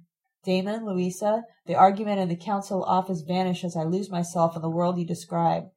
Damon, 0.45 0.85
Louisa, 0.85 1.45
the 1.65 1.75
argument 1.75 2.21
in 2.21 2.29
the 2.29 2.37
council 2.37 2.85
office 2.85 3.23
vanish 3.23 3.65
as 3.65 3.75
I 3.75 3.85
lose 3.85 4.11
myself 4.11 4.55
in 4.55 4.61
the 4.61 4.69
world 4.69 4.99
you 4.99 5.07
describe. 5.07 5.71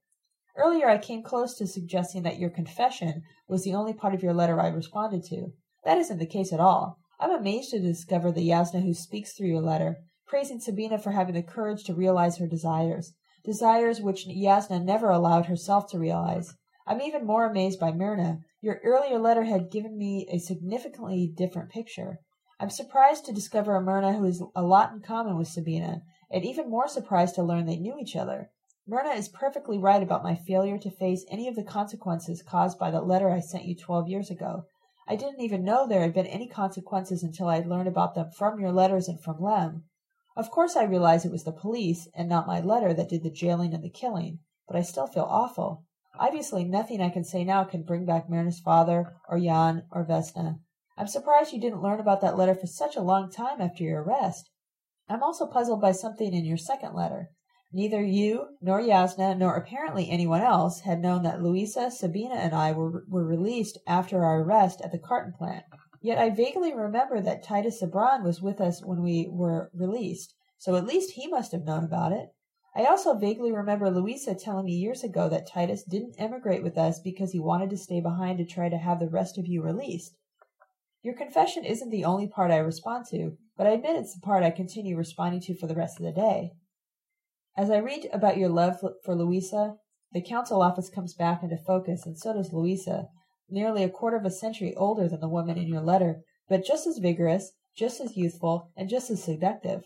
Earlier 0.58 0.90
I 0.90 0.98
came 0.98 1.24
close 1.24 1.56
to 1.56 1.68
suggesting 1.68 2.24
that 2.24 2.40
your 2.40 2.50
confession 2.50 3.24
was 3.48 3.64
the 3.64 3.74
only 3.74 3.94
part 3.94 4.14
of 4.14 4.24
your 4.24 4.34
letter 4.34 4.60
I 4.60 4.68
responded 4.68 5.24
to. 5.30 5.54
That 5.86 6.00
isn't 6.00 6.18
the 6.18 6.26
case 6.26 6.52
at 6.52 6.60
all. 6.60 7.00
I'm 7.20 7.32
amazed 7.32 7.72
to 7.72 7.80
discover 7.80 8.32
the 8.32 8.48
Yasna 8.48 8.84
who 8.84 8.94
speaks 8.94 9.32
through 9.32 9.48
your 9.48 9.62
letter, 9.62 9.98
praising 10.28 10.60
Sabina 10.60 10.98
for 11.00 11.12
having 11.12 11.36
the 11.36 11.44
courage 11.44 11.86
to 11.86 11.94
realize 11.94 12.38
her 12.38 12.48
desires, 12.48 13.14
desires 13.44 14.02
which 14.02 14.28
Yasna 14.28 14.84
never 14.84 15.10
allowed 15.10 15.46
herself 15.46 15.88
to 15.92 16.00
realize. 16.00 16.54
I'm 16.86 17.02
even 17.02 17.26
more 17.26 17.50
amazed 17.50 17.80
by 17.80 17.92
Myrna. 17.92 18.40
Your 18.62 18.82
earlier 18.84 19.18
letter 19.18 19.44
had 19.44 19.72
given 19.72 19.98
me 19.98 20.28
a 20.30 20.40
significantly 20.40 21.32
different 21.36 21.70
picture. 21.70 22.20
I'm 22.60 22.70
surprised 22.70 23.26
to 23.26 23.34
discover 23.34 23.76
a 23.76 23.82
Myrna 23.82 24.14
who 24.14 24.26
has 24.26 24.42
a 24.56 24.64
lot 24.64 24.92
in 24.92 25.00
common 25.00 25.38
with 25.38 25.48
Sabina, 25.48 26.02
and 26.30 26.44
even 26.44 26.70
more 26.70 26.88
surprised 26.88 27.36
to 27.36 27.44
learn 27.44 27.66
they 27.66 27.78
knew 27.78 27.98
each 27.98 28.16
other. 28.16 28.50
Myrna 28.88 29.12
is 29.12 29.30
perfectly 29.30 29.78
right 29.78 30.04
about 30.04 30.24
my 30.24 30.36
failure 30.36 30.78
to 30.78 30.92
face 30.92 31.26
any 31.30 31.48
of 31.48 31.56
the 31.56 31.64
consequences 31.64 32.44
caused 32.44 32.78
by 32.78 32.92
the 32.92 33.02
letter 33.02 33.30
I 33.30 33.40
sent 33.40 33.66
you 33.66 33.76
twelve 33.76 34.08
years 34.08 34.30
ago. 34.30 34.66
I 35.08 35.16
didn't 35.16 35.42
even 35.42 35.64
know 35.64 35.88
there 35.88 36.02
had 36.02 36.14
been 36.14 36.26
any 36.26 36.48
consequences 36.48 37.22
until 37.22 37.48
I 37.48 37.56
had 37.58 37.68
learned 37.68 37.88
about 37.88 38.16
them 38.16 38.32
from 38.32 38.60
your 38.60 38.72
letters 38.72 39.08
and 39.08 39.22
from 39.22 39.40
Lem. 39.40 39.84
Of 40.36 40.50
course 40.50 40.76
I 40.76 40.84
realize 40.84 41.26
it 41.26 41.32
was 41.32 41.44
the 41.44 41.52
police 41.52 42.08
and 42.16 42.28
not 42.28 42.48
my 42.48 42.60
letter 42.60 42.94
that 42.94 43.10
did 43.10 43.24
the 43.24 43.30
jailing 43.30 43.74
and 43.74 43.84
the 43.84 43.90
killing, 43.90 44.40
but 44.68 44.76
I 44.76 44.82
still 44.82 45.08
feel 45.08 45.28
awful. 45.30 45.84
Obviously 46.18 46.64
nothing 46.64 47.02
I 47.02 47.10
can 47.10 47.24
say 47.24 47.44
now 47.44 47.64
can 47.66 47.84
bring 47.84 48.06
back 48.06 48.30
Myrna's 48.30 48.60
father, 48.60 49.16
or 49.30 49.40
Jan, 49.40 49.84
or 49.92 50.06
Vesna. 50.06 50.60
I'm 50.98 51.08
surprised 51.08 51.54
you 51.54 51.60
didn't 51.60 51.82
learn 51.82 52.00
about 52.00 52.22
that 52.22 52.38
letter 52.38 52.56
for 52.56 52.68
such 52.68 52.96
a 52.96 53.02
long 53.02 53.30
time 53.30 53.62
after 53.62 53.84
your 53.84 54.02
arrest. 54.02 54.50
I'm 55.08 55.22
also 55.22 55.46
puzzled 55.46 55.82
by 55.82 55.92
something 55.92 56.34
in 56.34 56.46
your 56.46 56.58
second 56.58 56.96
letter. 56.96 57.30
Neither 57.72 58.02
you, 58.02 58.58
nor 58.62 58.80
Yasna, 58.80 59.38
nor 59.38 59.56
apparently 59.56 60.10
anyone 60.10 60.42
else 60.42 60.82
had 60.82 61.02
known 61.02 61.24
that 61.24 61.42
Louisa, 61.42 61.92
Sabina, 61.92 62.36
and 62.36 62.54
I 62.54 62.72
were, 62.72 63.04
were 63.08 63.26
released 63.26 63.78
after 63.88 64.24
our 64.24 64.42
arrest 64.42 64.82
at 64.82 64.92
the 64.92 65.00
carton 65.00 65.34
plant. 65.34 65.66
Yet 66.02 66.18
I 66.18 66.30
vaguely 66.30 66.74
remember 66.74 67.20
that 67.22 67.44
Titus 67.44 67.82
Sabran 67.82 68.24
was 68.24 68.42
with 68.42 68.62
us 68.62 68.84
when 68.86 69.02
we 69.02 69.28
were 69.30 69.72
released, 69.74 70.36
so 70.58 70.76
at 70.76 70.86
least 70.86 71.14
he 71.14 71.28
must 71.28 71.52
have 71.52 71.66
known 71.66 71.84
about 71.84 72.12
it. 72.12 72.30
I 72.76 72.86
also 72.86 73.14
vaguely 73.14 73.52
remember 73.52 73.90
Louisa 73.90 74.36
telling 74.36 74.66
me 74.66 74.74
years 74.74 75.04
ago 75.04 75.30
that 75.30 75.48
Titus 75.48 75.84
didn't 75.84 76.16
emigrate 76.20 76.62
with 76.62 76.78
us 76.78 77.00
because 77.00 77.32
he 77.32 77.40
wanted 77.40 77.70
to 77.72 77.78
stay 77.78 78.02
behind 78.02 78.38
to 78.38 78.46
try 78.46 78.70
to 78.70 78.78
have 78.78 79.00
the 79.00 79.10
rest 79.10 79.38
of 79.38 79.48
you 79.48 79.64
released. 79.64 80.16
Your 81.02 81.16
confession 81.16 81.64
isn't 81.64 81.90
the 81.90 82.06
only 82.06 82.28
part 82.28 82.52
I 82.52 82.58
respond 82.58 83.06
to, 83.12 83.38
but 83.58 83.66
I 83.66 83.72
admit 83.72 83.96
it's 83.96 84.16
the 84.16 84.22
part 84.22 84.44
I 84.44 84.52
continue 84.52 84.98
responding 84.98 85.40
to 85.42 85.56
for 85.56 85.68
the 85.68 85.76
rest 85.76 86.00
of 86.00 86.06
the 86.06 86.12
day. 86.12 86.52
As 87.58 87.72
I 87.72 87.78
read 87.78 88.10
about 88.12 88.38
your 88.38 88.50
love 88.50 88.82
for 89.04 89.16
Louisa, 89.16 89.78
the 90.12 90.22
council 90.22 90.62
office 90.62 90.90
comes 90.90 91.14
back 91.14 91.42
into 91.42 91.56
focus, 91.56 92.06
and 92.06 92.18
so 92.18 92.34
does 92.34 92.52
Louisa, 92.52 93.08
nearly 93.50 93.82
a 93.82 93.90
quarter 93.90 94.18
of 94.18 94.26
a 94.26 94.30
century 94.30 94.76
older 94.76 95.08
than 95.08 95.22
the 95.22 95.30
woman 95.30 95.58
in 95.58 95.68
your 95.68 95.82
letter, 95.82 96.22
but 96.50 96.66
just 96.66 96.86
as 96.86 96.98
vigorous, 96.98 97.54
just 97.74 98.02
as 98.02 98.18
youthful, 98.18 98.72
and 98.76 98.90
just 98.90 99.10
as 99.10 99.24
seductive. 99.24 99.84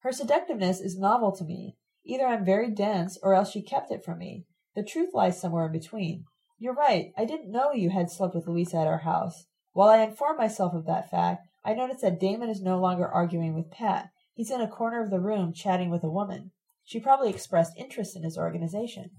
Her 0.00 0.12
seductiveness 0.12 0.80
is 0.80 0.98
novel 0.98 1.32
to 1.36 1.44
me. 1.44 1.76
Either 2.04 2.26
I'm 2.26 2.44
very 2.44 2.70
dense, 2.70 3.18
or 3.22 3.32
else 3.32 3.50
she 3.50 3.62
kept 3.62 3.90
it 3.90 4.04
from 4.04 4.18
me. 4.18 4.44
The 4.74 4.82
truth 4.82 5.14
lies 5.14 5.40
somewhere 5.40 5.66
in 5.66 5.72
between. 5.72 6.24
You're 6.58 6.74
right, 6.74 7.12
I 7.16 7.24
didn't 7.24 7.50
know 7.50 7.72
you 7.72 7.88
had 7.90 8.10
slept 8.10 8.34
with 8.34 8.46
Louisa 8.46 8.76
at 8.76 8.86
our 8.86 8.98
house. 8.98 9.46
While 9.72 9.88
I 9.88 10.02
inform 10.02 10.36
myself 10.36 10.74
of 10.74 10.84
that 10.84 11.10
fact, 11.10 11.46
I 11.64 11.72
notice 11.72 12.02
that 12.02 12.20
Damon 12.20 12.50
is 12.50 12.60
no 12.60 12.78
longer 12.78 13.08
arguing 13.08 13.54
with 13.54 13.70
Pat. 13.70 14.10
He's 14.34 14.50
in 14.50 14.60
a 14.60 14.68
corner 14.68 15.02
of 15.02 15.10
the 15.10 15.18
room 15.18 15.54
chatting 15.54 15.88
with 15.88 16.04
a 16.04 16.10
woman. 16.10 16.52
She 16.88 17.00
probably 17.00 17.30
expressed 17.30 17.76
interest 17.76 18.14
in 18.14 18.22
his 18.22 18.38
organization. 18.38 19.10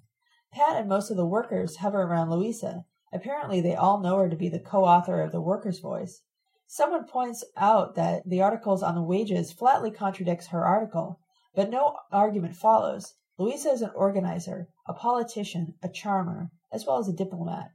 Pat 0.54 0.78
and 0.78 0.88
most 0.88 1.12
of 1.12 1.18
the 1.18 1.26
workers 1.26 1.76
hover 1.76 2.02
around 2.02 2.30
Louisa. 2.30 2.86
Apparently, 3.12 3.60
they 3.60 3.76
all 3.76 4.00
know 4.00 4.20
her 4.20 4.30
to 4.30 4.38
be 4.38 4.48
the 4.48 4.58
co 4.58 4.86
author 4.86 5.22
of 5.22 5.34
The 5.34 5.42
Worker's 5.42 5.80
Voice. 5.80 6.22
Someone 6.66 7.06
points 7.06 7.44
out 7.58 7.96
that 7.96 8.24
the 8.26 8.42
articles 8.42 8.82
on 8.82 8.96
the 8.96 9.02
wages 9.02 9.52
flatly 9.52 9.92
contradicts 9.92 10.48
her 10.48 10.66
article, 10.66 11.20
but 11.56 11.70
no 11.70 11.98
argument 12.10 12.56
follows. 12.56 13.16
Louisa 13.38 13.72
is 13.72 13.82
an 13.82 13.92
organizer, 13.96 14.70
a 14.88 14.94
politician, 14.94 15.74
a 15.84 15.90
charmer, 15.90 16.52
as 16.72 16.86
well 16.86 17.00
as 17.00 17.10
a 17.10 17.14
diplomat. 17.14 17.72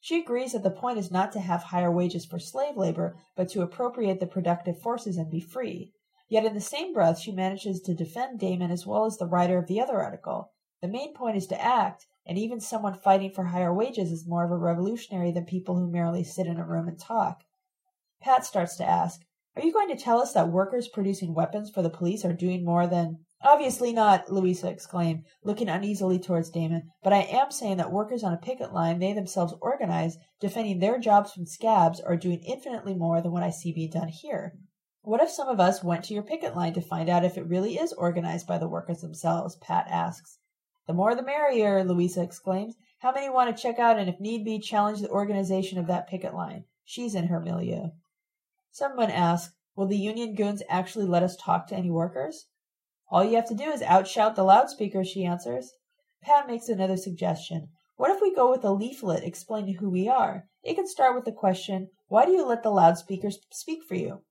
She 0.00 0.20
agrees 0.20 0.54
that 0.54 0.64
the 0.64 0.70
point 0.72 0.98
is 0.98 1.12
not 1.12 1.30
to 1.32 1.40
have 1.40 1.62
higher 1.62 1.92
wages 1.92 2.26
for 2.26 2.40
slave 2.40 2.76
labor, 2.76 3.16
but 3.36 3.48
to 3.50 3.62
appropriate 3.62 4.18
the 4.18 4.26
productive 4.26 4.80
forces 4.80 5.16
and 5.16 5.30
be 5.30 5.38
free. 5.38 5.92
Yet 6.28 6.44
in 6.44 6.54
the 6.54 6.60
same 6.60 6.92
breath 6.92 7.20
she 7.20 7.30
manages 7.30 7.80
to 7.82 7.94
defend 7.94 8.40
Damon 8.40 8.70
as 8.70 8.86
well 8.86 9.04
as 9.04 9.16
the 9.16 9.26
writer 9.26 9.58
of 9.58 9.66
the 9.66 9.80
other 9.80 10.02
article. 10.02 10.52
The 10.82 10.88
main 10.88 11.14
point 11.14 11.36
is 11.36 11.46
to 11.48 11.62
act, 11.62 12.06
and 12.26 12.36
even 12.36 12.60
someone 12.60 12.98
fighting 12.98 13.30
for 13.30 13.44
higher 13.44 13.72
wages 13.72 14.10
is 14.10 14.26
more 14.26 14.44
of 14.44 14.50
a 14.50 14.56
revolutionary 14.56 15.30
than 15.30 15.44
people 15.44 15.76
who 15.76 15.90
merely 15.90 16.24
sit 16.24 16.46
in 16.46 16.58
a 16.58 16.66
room 16.66 16.88
and 16.88 16.98
talk. 16.98 17.44
Pat 18.20 18.44
starts 18.44 18.76
to 18.76 18.84
ask, 18.84 19.20
Are 19.54 19.62
you 19.62 19.72
going 19.72 19.88
to 19.88 19.96
tell 19.96 20.20
us 20.20 20.32
that 20.32 20.50
workers 20.50 20.88
producing 20.88 21.32
weapons 21.32 21.70
for 21.70 21.82
the 21.82 21.90
police 21.90 22.24
are 22.24 22.32
doing 22.32 22.64
more 22.64 22.86
than 22.86 23.18
Obviously 23.42 23.92
not, 23.92 24.32
Louisa 24.32 24.68
exclaimed, 24.68 25.24
looking 25.44 25.68
uneasily 25.68 26.18
towards 26.18 26.50
Damon. 26.50 26.90
But 27.02 27.12
I 27.12 27.20
am 27.20 27.50
saying 27.50 27.76
that 27.76 27.92
workers 27.92 28.24
on 28.24 28.32
a 28.32 28.38
picket 28.38 28.72
line, 28.72 28.98
they 28.98 29.12
themselves 29.12 29.54
organized, 29.60 30.18
defending 30.40 30.78
their 30.78 30.98
jobs 30.98 31.32
from 31.32 31.46
scabs, 31.46 32.00
are 32.00 32.16
doing 32.16 32.42
infinitely 32.42 32.94
more 32.94 33.20
than 33.20 33.32
what 33.32 33.42
I 33.42 33.50
see 33.50 33.72
being 33.72 33.90
done 33.90 34.08
here. 34.08 34.58
What 35.06 35.22
if 35.22 35.30
some 35.30 35.46
of 35.46 35.60
us 35.60 35.84
went 35.84 36.02
to 36.06 36.14
your 36.14 36.24
picket 36.24 36.56
line 36.56 36.72
to 36.72 36.80
find 36.80 37.08
out 37.08 37.24
if 37.24 37.38
it 37.38 37.46
really 37.46 37.78
is 37.78 37.92
organized 37.92 38.44
by 38.44 38.58
the 38.58 38.66
workers 38.66 39.02
themselves? 39.02 39.54
Pat 39.54 39.86
asks. 39.86 40.40
The 40.88 40.94
more 40.94 41.14
the 41.14 41.22
merrier, 41.22 41.84
Louisa 41.84 42.24
exclaims. 42.24 42.74
How 42.98 43.12
many 43.12 43.30
want 43.30 43.56
to 43.56 43.62
check 43.62 43.78
out 43.78 44.00
and, 44.00 44.08
if 44.08 44.18
need 44.18 44.44
be, 44.44 44.58
challenge 44.58 45.00
the 45.00 45.08
organization 45.08 45.78
of 45.78 45.86
that 45.86 46.08
picket 46.08 46.34
line? 46.34 46.64
She's 46.84 47.14
in 47.14 47.28
her 47.28 47.38
milieu. 47.38 47.90
Someone 48.72 49.12
asks, 49.12 49.54
Will 49.76 49.86
the 49.86 49.96
union 49.96 50.34
goons 50.34 50.64
actually 50.68 51.06
let 51.06 51.22
us 51.22 51.36
talk 51.36 51.68
to 51.68 51.76
any 51.76 51.88
workers? 51.88 52.46
All 53.08 53.22
you 53.22 53.36
have 53.36 53.46
to 53.46 53.54
do 53.54 53.70
is 53.70 53.82
outshout 53.82 54.34
the 54.34 54.42
loudspeakers, 54.42 55.06
she 55.06 55.24
answers. 55.24 55.72
Pat 56.20 56.48
makes 56.48 56.68
another 56.68 56.96
suggestion. 56.96 57.68
What 57.94 58.10
if 58.10 58.20
we 58.20 58.34
go 58.34 58.50
with 58.50 58.64
a 58.64 58.72
leaflet 58.72 59.22
explaining 59.22 59.76
who 59.76 59.88
we 59.88 60.08
are? 60.08 60.48
It 60.64 60.74
can 60.74 60.88
start 60.88 61.14
with 61.14 61.24
the 61.24 61.30
question, 61.30 61.90
Why 62.08 62.24
do 62.24 62.32
you 62.32 62.44
let 62.44 62.64
the 62.64 62.70
loudspeakers 62.70 63.38
speak 63.52 63.84
for 63.84 63.94
you? 63.94 64.22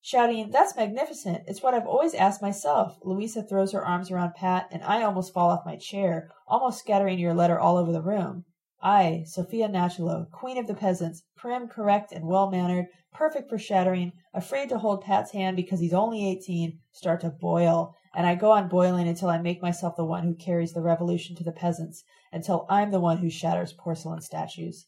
Shouting, 0.00 0.50
That's 0.50 0.76
magnificent. 0.76 1.42
It's 1.46 1.62
what 1.62 1.74
I've 1.74 1.86
always 1.86 2.14
asked 2.14 2.40
myself. 2.40 2.96
Louisa 3.02 3.42
throws 3.42 3.72
her 3.72 3.84
arms 3.84 4.10
around 4.10 4.34
Pat, 4.34 4.68
and 4.70 4.82
I 4.84 5.02
almost 5.02 5.34
fall 5.34 5.50
off 5.50 5.66
my 5.66 5.76
chair, 5.76 6.30
almost 6.46 6.78
scattering 6.78 7.18
your 7.18 7.34
letter 7.34 7.58
all 7.58 7.76
over 7.76 7.92
the 7.92 8.00
room. 8.00 8.44
I, 8.80 9.24
Sophia 9.26 9.68
Nachalo, 9.68 10.30
queen 10.30 10.56
of 10.56 10.68
the 10.68 10.74
peasants, 10.74 11.24
prim, 11.36 11.66
correct, 11.66 12.12
and 12.12 12.24
well 12.24 12.48
mannered, 12.48 12.86
perfect 13.12 13.50
for 13.50 13.58
shattering, 13.58 14.12
afraid 14.32 14.68
to 14.68 14.78
hold 14.78 15.02
Pat's 15.02 15.32
hand 15.32 15.56
because 15.56 15.80
he's 15.80 15.92
only 15.92 16.26
eighteen, 16.26 16.78
start 16.92 17.20
to 17.22 17.30
boil, 17.30 17.96
and 18.14 18.24
I 18.24 18.36
go 18.36 18.52
on 18.52 18.68
boiling 18.68 19.08
until 19.08 19.28
I 19.28 19.38
make 19.38 19.60
myself 19.60 19.96
the 19.96 20.04
one 20.04 20.22
who 20.22 20.34
carries 20.34 20.74
the 20.74 20.80
revolution 20.80 21.34
to 21.36 21.44
the 21.44 21.50
peasants, 21.50 22.04
until 22.32 22.66
I'm 22.70 22.92
the 22.92 23.00
one 23.00 23.18
who 23.18 23.28
shatters 23.28 23.72
porcelain 23.72 24.20
statues. 24.20 24.86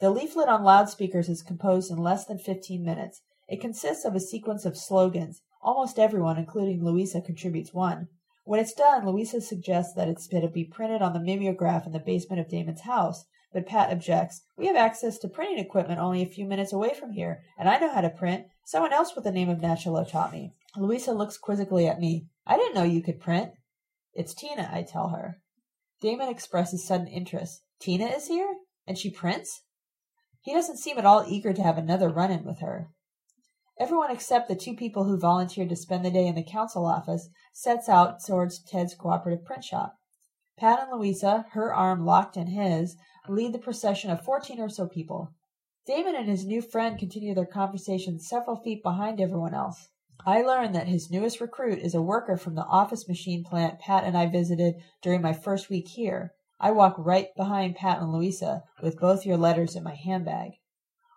The 0.00 0.10
leaflet 0.10 0.48
on 0.48 0.62
loudspeakers 0.62 1.28
is 1.28 1.42
composed 1.42 1.90
in 1.90 1.98
less 1.98 2.26
than 2.26 2.38
fifteen 2.38 2.84
minutes. 2.84 3.22
It 3.48 3.60
consists 3.60 4.04
of 4.04 4.14
a 4.14 4.20
sequence 4.20 4.64
of 4.64 4.76
slogans. 4.76 5.42
Almost 5.62 5.98
everyone, 5.98 6.38
including 6.38 6.84
Louisa, 6.84 7.20
contributes 7.20 7.74
one. 7.74 8.08
When 8.44 8.60
it's 8.60 8.74
done, 8.74 9.06
Louisa 9.06 9.40
suggests 9.40 9.94
that 9.94 10.08
it's 10.08 10.26
to 10.28 10.48
be 10.48 10.64
printed 10.64 11.00
on 11.00 11.12
the 11.12 11.20
mimeograph 11.20 11.86
in 11.86 11.92
the 11.92 11.98
basement 11.98 12.40
of 12.40 12.48
Damon's 12.48 12.82
house, 12.82 13.24
but 13.52 13.66
Pat 13.66 13.90
objects. 13.90 14.42
We 14.56 14.66
have 14.66 14.76
access 14.76 15.18
to 15.18 15.28
printing 15.28 15.58
equipment 15.58 16.00
only 16.00 16.22
a 16.22 16.26
few 16.26 16.44
minutes 16.44 16.72
away 16.72 16.92
from 16.92 17.12
here, 17.12 17.42
and 17.58 17.68
I 17.68 17.78
know 17.78 17.92
how 17.92 18.02
to 18.02 18.10
print. 18.10 18.46
Someone 18.64 18.92
else 18.92 19.14
with 19.14 19.24
the 19.24 19.32
name 19.32 19.48
of 19.48 19.58
Nachalo 19.58 20.06
taught 20.06 20.32
me. 20.32 20.54
Louisa 20.76 21.12
looks 21.12 21.38
quizzically 21.38 21.86
at 21.86 22.00
me. 22.00 22.26
I 22.46 22.56
didn't 22.56 22.74
know 22.74 22.82
you 22.82 23.02
could 23.02 23.20
print. 23.20 23.52
It's 24.12 24.34
Tina, 24.34 24.70
I 24.72 24.82
tell 24.82 25.08
her. 25.08 25.40
Damon 26.00 26.28
expresses 26.28 26.86
sudden 26.86 27.06
interest. 27.06 27.62
Tina 27.80 28.06
is 28.06 28.26
here? 28.26 28.56
And 28.86 28.98
she 28.98 29.10
prints? 29.10 29.62
He 30.42 30.52
doesn't 30.52 30.78
seem 30.78 30.98
at 30.98 31.06
all 31.06 31.24
eager 31.26 31.54
to 31.54 31.62
have 31.62 31.78
another 31.78 32.10
run 32.10 32.30
in 32.30 32.44
with 32.44 32.60
her. 32.60 32.88
Everyone 33.78 34.10
except 34.12 34.48
the 34.48 34.54
two 34.54 34.74
people 34.74 35.04
who 35.04 35.18
volunteered 35.18 35.68
to 35.68 35.76
spend 35.76 36.04
the 36.04 36.10
day 36.10 36.26
in 36.26 36.36
the 36.36 36.44
council 36.44 36.86
office 36.86 37.28
sets 37.52 37.88
out 37.88 38.24
towards 38.24 38.62
Ted's 38.62 38.94
cooperative 38.94 39.44
print 39.44 39.64
shop. 39.64 39.96
Pat 40.56 40.80
and 40.80 40.92
Louisa, 40.92 41.46
her 41.52 41.74
arm 41.74 42.06
locked 42.06 42.36
in 42.36 42.46
his, 42.46 42.96
lead 43.28 43.52
the 43.52 43.58
procession 43.58 44.10
of 44.10 44.24
fourteen 44.24 44.60
or 44.60 44.68
so 44.68 44.86
people. 44.86 45.32
Damon 45.86 46.14
and 46.14 46.28
his 46.28 46.46
new 46.46 46.62
friend 46.62 46.98
continue 46.98 47.34
their 47.34 47.44
conversation 47.44 48.20
several 48.20 48.56
feet 48.56 48.82
behind 48.82 49.20
everyone 49.20 49.54
else. 49.54 49.88
I 50.24 50.42
learn 50.42 50.72
that 50.72 50.86
his 50.86 51.10
newest 51.10 51.40
recruit 51.40 51.80
is 51.80 51.94
a 51.94 52.00
worker 52.00 52.36
from 52.36 52.54
the 52.54 52.64
office 52.64 53.08
machine 53.08 53.42
plant 53.42 53.80
Pat 53.80 54.04
and 54.04 54.16
I 54.16 54.26
visited 54.26 54.76
during 55.02 55.20
my 55.20 55.32
first 55.32 55.68
week 55.68 55.88
here. 55.88 56.32
I 56.60 56.70
walk 56.70 56.94
right 56.96 57.34
behind 57.36 57.74
Pat 57.74 58.00
and 58.00 58.12
Louisa, 58.12 58.62
with 58.80 59.00
both 59.00 59.26
your 59.26 59.36
letters 59.36 59.74
in 59.74 59.82
my 59.82 59.96
handbag. 59.96 60.52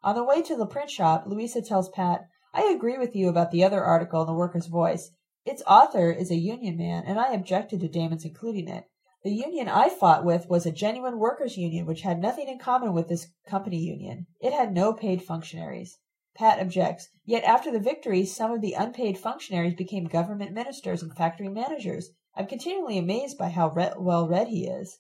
On 0.04 0.16
the 0.16 0.24
way 0.24 0.42
to 0.42 0.58
the 0.58 0.66
print 0.66 0.90
shop, 0.90 1.26
Louisa 1.28 1.62
tells 1.62 1.90
Pat, 1.90 2.28
I 2.58 2.72
agree 2.74 2.98
with 2.98 3.16
you 3.16 3.30
about 3.30 3.52
the 3.52 3.64
other 3.64 3.84
article 3.84 4.22
in 4.22 4.26
the 4.26 4.34
Worker's 4.34 4.66
Voice. 4.66 5.12
Its 5.46 5.62
author 5.68 6.10
is 6.10 6.32
a 6.32 6.38
union 6.38 6.76
man, 6.76 7.04
and 7.06 7.20
I 7.20 7.32
objected 7.34 7.82
to 7.82 7.88
Damon's 7.88 8.26
including 8.26 8.68
it. 8.68 8.86
The 9.24 9.30
union 9.30 9.70
I 9.70 9.90
fought 9.90 10.26
with 10.26 10.50
was 10.50 10.66
a 10.66 10.72
genuine 10.72 11.20
workers' 11.20 11.56
union 11.56 11.86
which 11.86 12.02
had 12.02 12.20
nothing 12.20 12.48
in 12.48 12.58
common 12.58 12.94
with 12.94 13.10
this 13.10 13.28
company 13.46 13.78
union. 13.78 14.26
It 14.42 14.54
had 14.54 14.74
no 14.74 14.92
paid 14.92 15.22
functionaries. 15.22 16.00
Pat 16.34 16.60
objects. 16.60 17.10
Yet 17.26 17.44
after 17.44 17.70
the 17.70 17.80
victory, 17.80 18.26
some 18.26 18.52
of 18.52 18.62
the 18.62 18.74
unpaid 18.74 19.20
functionaries 19.20 19.76
became 19.76 20.06
government 20.06 20.52
ministers 20.52 21.04
and 21.04 21.16
factory 21.16 21.50
managers. 21.50 22.10
I'm 22.34 22.48
continually 22.48 22.98
amazed 22.98 23.38
by 23.38 23.50
how 23.50 23.70
re- 23.70 23.94
well 24.00 24.28
read 24.28 24.48
he 24.48 24.66
is. 24.66 24.98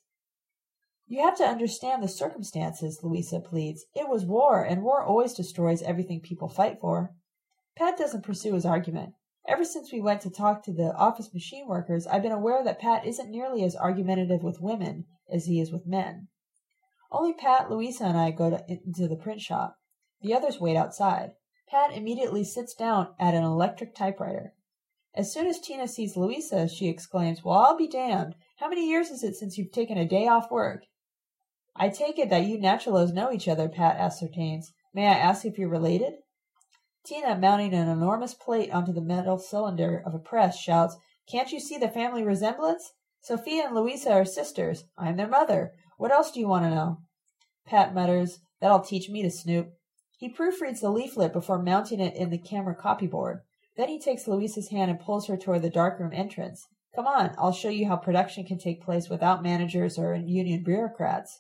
You 1.07 1.23
have 1.23 1.37
to 1.37 1.47
understand 1.47 2.03
the 2.03 2.07
circumstances, 2.07 2.99
Louisa 3.01 3.39
pleads. 3.39 3.85
It 3.95 4.07
was 4.07 4.25
war, 4.25 4.63
and 4.63 4.83
war 4.83 5.01
always 5.01 5.33
destroys 5.33 5.81
everything 5.81 6.21
people 6.21 6.49
fight 6.49 6.79
for. 6.79 7.15
Pat 7.77 7.95
doesn't 7.95 8.23
pursue 8.23 8.55
his 8.55 8.65
argument. 8.65 9.13
Ever 9.47 9.63
since 9.63 9.93
we 9.93 10.01
went 10.01 10.21
to 10.21 10.31
talk 10.31 10.63
to 10.63 10.73
the 10.73 10.95
office 10.95 11.31
machine 11.31 11.67
workers, 11.67 12.07
I've 12.07 12.23
been 12.23 12.31
aware 12.31 12.63
that 12.63 12.79
Pat 12.79 13.05
isn't 13.05 13.29
nearly 13.29 13.63
as 13.63 13.75
argumentative 13.75 14.41
with 14.41 14.59
women 14.59 15.05
as 15.31 15.45
he 15.45 15.61
is 15.61 15.71
with 15.71 15.85
men. 15.85 16.27
Only 17.11 17.33
Pat, 17.33 17.69
Louisa, 17.69 18.05
and 18.05 18.17
I 18.17 18.31
go 18.31 18.49
to, 18.49 18.65
into 18.67 19.07
the 19.07 19.15
print 19.15 19.41
shop. 19.41 19.77
The 20.21 20.33
others 20.33 20.59
wait 20.59 20.75
outside. 20.75 21.33
Pat 21.69 21.95
immediately 21.95 22.43
sits 22.43 22.73
down 22.73 23.09
at 23.19 23.35
an 23.35 23.43
electric 23.43 23.93
typewriter. 23.93 24.55
As 25.13 25.31
soon 25.31 25.45
as 25.45 25.59
Tina 25.59 25.87
sees 25.87 26.17
Louisa, 26.17 26.67
she 26.67 26.87
exclaims, 26.87 27.43
Well, 27.43 27.59
I'll 27.59 27.77
be 27.77 27.87
damned. 27.87 28.33
How 28.55 28.69
many 28.69 28.89
years 28.89 29.11
is 29.11 29.23
it 29.23 29.35
since 29.35 29.55
you've 29.55 29.71
taken 29.71 29.99
a 29.99 30.05
day 30.05 30.27
off 30.27 30.49
work? 30.49 30.85
I 31.75 31.89
take 31.89 32.17
it 32.17 32.31
that 32.31 32.45
you 32.45 32.57
Nachalos 32.57 33.13
know 33.13 33.31
each 33.31 33.47
other, 33.47 33.69
Pat 33.69 33.97
ascertains. 33.97 34.73
May 34.95 35.05
I 35.05 35.13
ask 35.13 35.45
if 35.45 35.59
you're 35.59 35.69
related? 35.69 36.15
Tina, 37.07 37.37
mounting 37.37 37.73
an 37.73 37.87
enormous 37.87 38.33
plate 38.33 38.69
onto 38.69 38.91
the 38.91 38.99
metal 38.99 39.37
cylinder 39.37 40.03
of 40.05 40.13
a 40.13 40.19
press, 40.19 40.59
shouts, 40.59 40.97
Can't 41.25 41.53
you 41.53 41.59
see 41.61 41.77
the 41.77 41.87
family 41.87 42.21
resemblance? 42.21 42.91
Sophia 43.21 43.67
and 43.67 43.73
Louisa 43.73 44.11
are 44.11 44.25
sisters. 44.25 44.83
I'm 44.97 45.15
their 45.15 45.27
mother. 45.27 45.71
What 45.97 46.11
else 46.11 46.31
do 46.31 46.41
you 46.41 46.49
want 46.49 46.65
to 46.65 46.69
know? 46.69 46.97
Pat 47.65 47.93
mutters, 47.93 48.39
That'll 48.59 48.81
teach 48.81 49.09
me 49.09 49.21
to 49.21 49.31
snoop. 49.31 49.71
He 50.17 50.33
proofreads 50.33 50.81
the 50.81 50.89
leaflet 50.89 51.31
before 51.31 51.63
mounting 51.63 52.01
it 52.01 52.15
in 52.15 52.29
the 52.29 52.37
camera 52.37 52.75
copyboard. 52.75 53.39
Then 53.77 53.87
he 53.87 53.99
takes 53.99 54.27
Louisa's 54.27 54.69
hand 54.69 54.91
and 54.91 54.99
pulls 54.99 55.27
her 55.27 55.37
toward 55.37 55.61
the 55.61 55.69
darkroom 55.69 56.11
entrance. 56.11 56.67
Come 56.93 57.07
on, 57.07 57.35
I'll 57.37 57.53
show 57.53 57.69
you 57.69 57.87
how 57.87 57.95
production 57.95 58.43
can 58.43 58.57
take 58.57 58.83
place 58.83 59.07
without 59.07 59.43
managers 59.43 59.97
or 59.97 60.13
union 60.13 60.61
bureaucrats. 60.61 61.39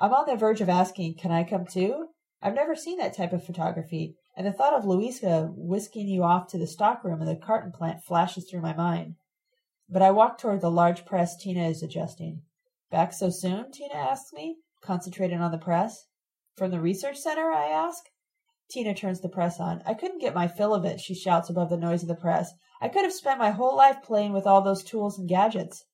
I'm 0.00 0.12
on 0.12 0.26
the 0.26 0.34
verge 0.34 0.60
of 0.60 0.68
asking, 0.68 1.14
Can 1.14 1.30
I 1.30 1.44
come 1.44 1.64
too? 1.64 2.08
I've 2.44 2.54
never 2.54 2.76
seen 2.76 2.98
that 2.98 3.16
type 3.16 3.32
of 3.32 3.42
photography 3.42 4.18
and 4.36 4.46
the 4.46 4.52
thought 4.52 4.74
of 4.74 4.84
Louisa 4.84 5.50
whisking 5.56 6.08
you 6.08 6.24
off 6.24 6.46
to 6.48 6.58
the 6.58 6.66
stockroom 6.66 7.22
of 7.22 7.26
the 7.26 7.36
carton 7.36 7.72
plant 7.72 8.04
flashes 8.04 8.46
through 8.46 8.60
my 8.60 8.74
mind. 8.74 9.14
But 9.88 10.02
I 10.02 10.10
walk 10.10 10.36
toward 10.36 10.60
the 10.60 10.70
large 10.70 11.06
press 11.06 11.38
Tina 11.38 11.66
is 11.66 11.82
adjusting. 11.82 12.42
Back 12.90 13.14
so 13.14 13.30
soon? 13.30 13.72
Tina 13.72 13.94
asks 13.94 14.34
me, 14.34 14.58
concentrated 14.82 15.40
on 15.40 15.52
the 15.52 15.58
press. 15.58 16.04
From 16.54 16.70
the 16.70 16.82
research 16.82 17.16
center? 17.16 17.50
I 17.50 17.68
ask. 17.68 18.04
Tina 18.70 18.92
turns 18.94 19.22
the 19.22 19.30
press 19.30 19.58
on. 19.58 19.82
I 19.86 19.94
couldn't 19.94 20.20
get 20.20 20.34
my 20.34 20.46
fill 20.46 20.74
of 20.74 20.84
it, 20.84 21.00
she 21.00 21.14
shouts 21.14 21.48
above 21.48 21.70
the 21.70 21.78
noise 21.78 22.02
of 22.02 22.08
the 22.08 22.14
press. 22.14 22.52
I 22.78 22.88
could 22.88 23.04
have 23.04 23.14
spent 23.14 23.38
my 23.38 23.52
whole 23.52 23.74
life 23.74 24.02
playing 24.02 24.34
with 24.34 24.46
all 24.46 24.60
those 24.60 24.84
tools 24.84 25.18
and 25.18 25.26
gadgets. 25.26 25.86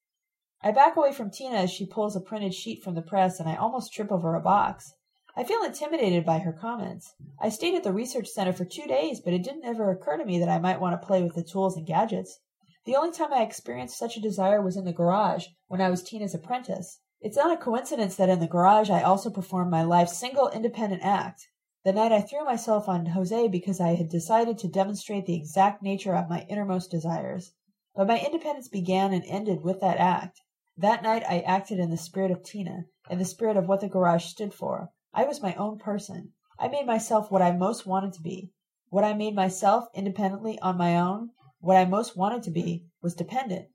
I 0.63 0.73
back 0.73 0.97
away 0.97 1.13
from 1.13 1.31
Tina 1.31 1.59
as 1.59 1.71
she 1.71 1.87
pulls 1.87 2.17
a 2.17 2.21
printed 2.21 2.55
sheet 2.55 2.83
from 2.83 2.97
the 2.97 3.03
press, 3.03 3.39
and 3.39 3.49
I 3.49 3.55
almost 3.55 3.93
trip 3.93 4.11
over 4.11 4.35
a 4.35 4.41
box. 4.41 4.93
I 5.37 5.45
feel 5.45 5.63
intimidated 5.63 6.27
by 6.27 6.41
her 6.41 6.53
comments. 6.53 7.15
I 7.41 7.51
stayed 7.51 7.77
at 7.77 7.85
the 7.85 7.93
research 7.93 8.29
center 8.29 8.53
for 8.53 8.65
two 8.65 8.87
days, 8.87 9.21
but 9.21 9.33
it 9.33 9.45
didn't 9.45 9.65
ever 9.65 9.91
occur 9.91 10.17
to 10.17 10.25
me 10.25 10.39
that 10.41 10.49
I 10.49 10.59
might 10.59 10.81
want 10.81 11.01
to 11.01 11.07
play 11.07 11.23
with 11.23 11.35
the 11.35 11.45
tools 11.45 11.77
and 11.77 11.87
gadgets. 11.87 12.41
The 12.85 12.97
only 12.97 13.13
time 13.13 13.33
I 13.33 13.43
experienced 13.43 13.97
such 13.97 14.17
a 14.17 14.21
desire 14.21 14.61
was 14.61 14.77
in 14.77 14.85
the 14.85 14.93
garage, 14.93 15.47
when 15.69 15.81
I 15.81 15.89
was 15.89 16.03
Tina's 16.03 16.35
apprentice. 16.35 17.01
It's 17.21 17.37
not 17.37 17.53
a 17.53 17.57
coincidence 17.57 18.17
that 18.17 18.29
in 18.29 18.41
the 18.41 18.49
garage 18.49 18.91
I 18.91 19.03
also 19.03 19.31
performed 19.31 19.71
my 19.71 19.85
life's 19.85 20.19
single 20.19 20.49
independent 20.49 21.03
act. 21.05 21.47
The 21.85 21.93
night 21.93 22.13
I 22.13 22.23
threw 22.23 22.45
myself 22.45 22.89
on 22.89 23.07
Jose 23.07 23.49
because 23.49 23.81
I 23.81 23.95
had 23.95 24.09
decided 24.09 24.59
to 24.59 24.69
demonstrate 24.69 25.27
the 25.27 25.37
exact 25.37 25.83
nature 25.83 26.17
of 26.17 26.29
my 26.29 26.45
innermost 26.49 26.91
desires. 26.91 27.53
But 27.95 28.09
my 28.09 28.19
independence 28.19 28.69
began 28.69 29.13
and 29.13 29.25
ended 29.27 29.63
with 29.63 29.81
that 29.81 29.99
act. 29.99 30.41
That 30.77 31.03
night 31.03 31.23
I 31.29 31.41
acted 31.41 31.79
in 31.79 31.91
the 31.91 31.97
spirit 31.97 32.31
of 32.31 32.43
Tina, 32.43 32.87
in 33.09 33.19
the 33.19 33.25
spirit 33.25 33.57
of 33.57 33.69
what 33.69 33.81
the 33.81 33.89
garage 33.89 34.25
stood 34.25 34.53
for. 34.53 34.91
I 35.13 35.25
was 35.25 35.43
my 35.43 35.55
own 35.55 35.79
person. 35.79 36.33
I 36.57 36.69
made 36.69 36.87
myself 36.87 37.31
what 37.31 37.43
I 37.43 37.51
most 37.51 37.85
wanted 37.85 38.13
to 38.13 38.23
be. 38.23 38.53
What 38.91 39.03
I 39.03 39.13
made 39.13 39.35
myself 39.35 39.87
independently 39.93 40.59
on 40.61 40.79
my 40.79 40.97
own, 40.97 41.31
what 41.59 41.77
I 41.77 41.85
most 41.85 42.17
wanted 42.17 42.45
to 42.45 42.51
be, 42.53 42.87
was 43.03 43.15
dependent. 43.15 43.69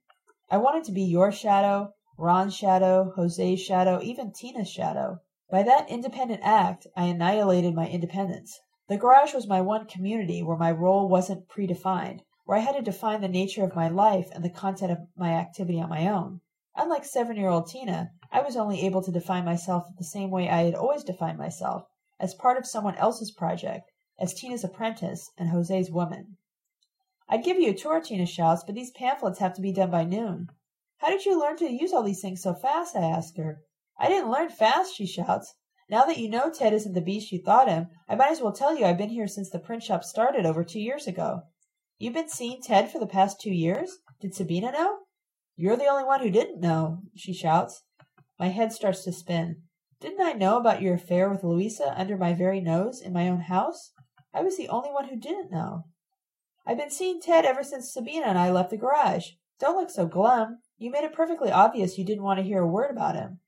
I 0.49 0.57
wanted 0.57 0.85
to 0.85 0.93
be 0.93 1.03
your 1.03 1.33
shadow, 1.33 1.93
Ron's 2.17 2.55
shadow, 2.55 3.11
Jose's 3.17 3.59
shadow, 3.59 3.99
even 4.01 4.31
Tina's 4.31 4.69
shadow. 4.69 5.19
By 5.51 5.63
that 5.63 5.89
independent 5.89 6.39
act, 6.41 6.87
I 6.95 7.07
annihilated 7.07 7.75
my 7.75 7.89
independence. 7.89 8.57
The 8.87 8.97
garage 8.97 9.33
was 9.33 9.45
my 9.45 9.59
one 9.59 9.87
community 9.87 10.41
where 10.41 10.57
my 10.57 10.71
role 10.71 11.09
wasn't 11.09 11.49
predefined, 11.49 12.21
where 12.45 12.57
I 12.57 12.61
had 12.61 12.75
to 12.77 12.81
define 12.81 13.19
the 13.19 13.27
nature 13.27 13.65
of 13.65 13.75
my 13.75 13.89
life 13.89 14.29
and 14.31 14.43
the 14.43 14.49
content 14.49 14.93
of 14.93 14.99
my 15.17 15.33
activity 15.33 15.81
on 15.81 15.89
my 15.89 16.07
own. 16.07 16.39
Unlike 16.77 17.05
seven 17.05 17.37
year 17.37 17.47
old 17.47 17.67
Tina, 17.67 18.11
I 18.31 18.41
was 18.41 18.57
only 18.57 18.81
able 18.81 19.01
to 19.01 19.11
define 19.11 19.45
myself 19.45 19.85
the 19.97 20.03
same 20.03 20.29
way 20.29 20.49
I 20.49 20.63
had 20.63 20.75
always 20.75 21.05
defined 21.05 21.37
myself, 21.37 21.85
as 22.19 22.33
part 22.33 22.57
of 22.57 22.67
someone 22.67 22.95
else's 22.95 23.31
project, 23.31 23.91
as 24.19 24.33
Tina's 24.33 24.63
apprentice 24.63 25.31
and 25.37 25.51
Jose's 25.51 25.89
woman. 25.89 26.37
I'd 27.29 27.45
give 27.45 27.57
you 27.57 27.69
a 27.69 27.73
tour, 27.73 28.01
Tina 28.01 28.25
shouts, 28.25 28.65
but 28.65 28.75
these 28.75 28.91
pamphlets 28.91 29.39
have 29.39 29.53
to 29.53 29.61
be 29.61 29.71
done 29.71 29.89
by 29.89 30.03
noon. 30.03 30.47
How 30.97 31.09
did 31.09 31.25
you 31.25 31.39
learn 31.39 31.55
to 31.57 31.71
use 31.71 31.93
all 31.93 32.03
these 32.03 32.21
things 32.21 32.41
so 32.41 32.53
fast? 32.53 32.93
I 32.93 33.03
ask 33.03 33.37
her. 33.37 33.61
I 33.97 34.09
didn't 34.09 34.31
learn 34.31 34.49
fast, 34.49 34.95
she 34.95 35.07
shouts. 35.07 35.55
Now 35.89 36.03
that 36.03 36.17
you 36.17 36.29
know 36.29 36.49
Ted 36.49 36.73
isn't 36.73 36.93
the 36.93 36.99
beast 36.99 37.31
you 37.31 37.41
thought 37.41 37.69
him, 37.69 37.87
I 38.09 38.15
might 38.15 38.31
as 38.31 38.41
well 38.41 38.51
tell 38.51 38.77
you 38.77 38.83
I've 38.83 38.97
been 38.97 39.09
here 39.09 39.27
since 39.27 39.49
the 39.49 39.59
print 39.59 39.83
shop 39.83 40.03
started 40.03 40.45
over 40.45 40.65
two 40.65 40.81
years 40.81 41.07
ago. 41.07 41.43
You've 41.97 42.13
been 42.13 42.27
seeing 42.27 42.61
Ted 42.61 42.91
for 42.91 42.99
the 42.99 43.07
past 43.07 43.39
two 43.39 43.53
years? 43.53 43.99
Did 44.19 44.35
Sabina 44.35 44.73
know? 44.73 45.04
You're 45.57 45.77
the 45.77 45.87
only 45.87 46.03
one 46.03 46.21
who 46.21 46.29
didn't 46.29 46.59
know, 46.59 46.99
she 47.15 47.33
shouts. 47.33 47.83
My 48.37 48.47
head 48.49 48.73
starts 48.73 49.03
to 49.05 49.13
spin. 49.13 49.61
Didn't 50.01 50.21
I 50.21 50.33
know 50.33 50.57
about 50.57 50.81
your 50.81 50.95
affair 50.95 51.29
with 51.29 51.43
Louisa 51.43 51.93
under 51.97 52.17
my 52.17 52.33
very 52.33 52.59
nose 52.59 53.01
in 53.01 53.13
my 53.13 53.29
own 53.29 53.41
house? 53.41 53.93
I 54.33 54.41
was 54.41 54.57
the 54.57 54.67
only 54.67 54.89
one 54.89 55.07
who 55.07 55.15
didn't 55.15 55.51
know. 55.51 55.85
I've 56.67 56.77
been 56.77 56.91
seeing 56.91 57.21
Ted 57.21 57.45
ever 57.45 57.63
since 57.63 57.93
Sabina 57.93 58.25
and 58.25 58.37
I 58.37 58.51
left 58.51 58.71
the 58.71 58.77
garage. 58.77 59.27
Don't 59.59 59.77
look 59.77 59.89
so 59.89 60.05
glum. 60.05 60.57
You 60.77 60.91
made 60.91 61.05
it 61.05 61.13
perfectly 61.13 61.51
obvious 61.51 61.97
you 61.97 62.05
didn't 62.05 62.23
want 62.23 62.39
to 62.39 62.45
hear 62.45 62.59
a 62.59 62.67
word 62.67 62.91
about 62.91 63.15
him. 63.15 63.39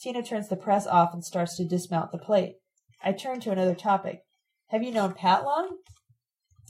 Tina 0.00 0.22
turns 0.22 0.48
the 0.48 0.56
press 0.56 0.86
off 0.86 1.14
and 1.14 1.24
starts 1.24 1.56
to 1.56 1.64
dismount 1.64 2.10
the 2.10 2.18
plate. 2.18 2.56
I 3.04 3.12
turn 3.12 3.38
to 3.40 3.52
another 3.52 3.76
topic. 3.76 4.22
Have 4.68 4.82
you 4.82 4.90
known 4.90 5.14
Pat 5.14 5.44
long? 5.44 5.78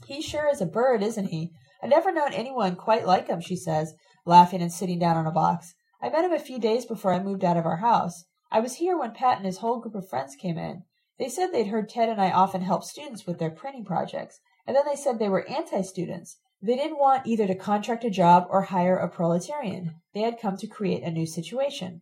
He 0.07 0.21
sure 0.21 0.47
is 0.49 0.61
a 0.61 0.67
bird, 0.67 1.01
isn't 1.01 1.27
he? 1.27 1.51
I've 1.81 1.89
never 1.89 2.11
known 2.11 2.33
anyone 2.33 2.75
quite 2.75 3.07
like 3.07 3.27
him, 3.27 3.41
she 3.41 3.55
says, 3.55 3.93
laughing 4.25 4.61
and 4.61 4.71
sitting 4.71 4.99
down 4.99 5.17
on 5.17 5.27
a 5.27 5.31
box. 5.31 5.75
I 6.01 6.09
met 6.09 6.25
him 6.25 6.33
a 6.33 6.39
few 6.39 6.59
days 6.59 6.85
before 6.85 7.13
I 7.13 7.21
moved 7.21 7.43
out 7.43 7.57
of 7.57 7.65
our 7.65 7.77
house. 7.77 8.25
I 8.51 8.59
was 8.59 8.75
here 8.75 8.97
when 8.97 9.11
Pat 9.11 9.37
and 9.37 9.45
his 9.45 9.57
whole 9.57 9.79
group 9.79 9.95
of 9.95 10.07
friends 10.07 10.35
came 10.35 10.57
in. 10.57 10.83
They 11.17 11.29
said 11.29 11.51
they'd 11.51 11.67
heard 11.67 11.89
Ted 11.89 12.09
and 12.09 12.21
I 12.21 12.31
often 12.31 12.61
help 12.61 12.83
students 12.83 13.25
with 13.25 13.39
their 13.39 13.51
printing 13.51 13.85
projects, 13.85 14.39
and 14.65 14.75
then 14.75 14.83
they 14.85 14.95
said 14.95 15.19
they 15.19 15.29
were 15.29 15.47
anti-students. 15.49 16.37
They 16.61 16.75
didn't 16.75 16.99
want 16.99 17.27
either 17.27 17.45
to 17.47 17.55
contract 17.55 18.05
a 18.05 18.09
job 18.09 18.47
or 18.49 18.63
hire 18.63 18.97
a 18.97 19.09
proletarian. 19.09 19.95
They 20.13 20.21
had 20.21 20.39
come 20.39 20.55
to 20.57 20.67
create 20.67 21.03
a 21.03 21.11
new 21.11 21.25
situation. 21.25 22.01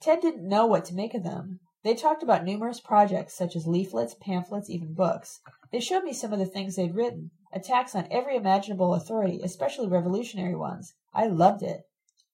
Ted 0.00 0.20
didn't 0.20 0.48
know 0.48 0.66
what 0.66 0.84
to 0.86 0.94
make 0.94 1.14
of 1.14 1.24
them. 1.24 1.60
They 1.84 1.94
talked 1.94 2.22
about 2.22 2.44
numerous 2.44 2.80
projects, 2.80 3.36
such 3.36 3.54
as 3.54 3.66
leaflets, 3.66 4.14
pamphlets, 4.14 4.70
even 4.70 4.94
books. 4.94 5.40
They 5.70 5.80
showed 5.80 6.04
me 6.04 6.12
some 6.12 6.32
of 6.32 6.38
the 6.38 6.46
things 6.46 6.76
they'd 6.76 6.94
written, 6.94 7.30
attacks 7.52 7.94
on 7.94 8.08
every 8.10 8.36
imaginable 8.36 8.94
authority, 8.94 9.40
especially 9.42 9.88
revolutionary 9.88 10.54
ones. 10.54 10.94
I 11.18 11.26
loved 11.26 11.64
it. 11.64 11.82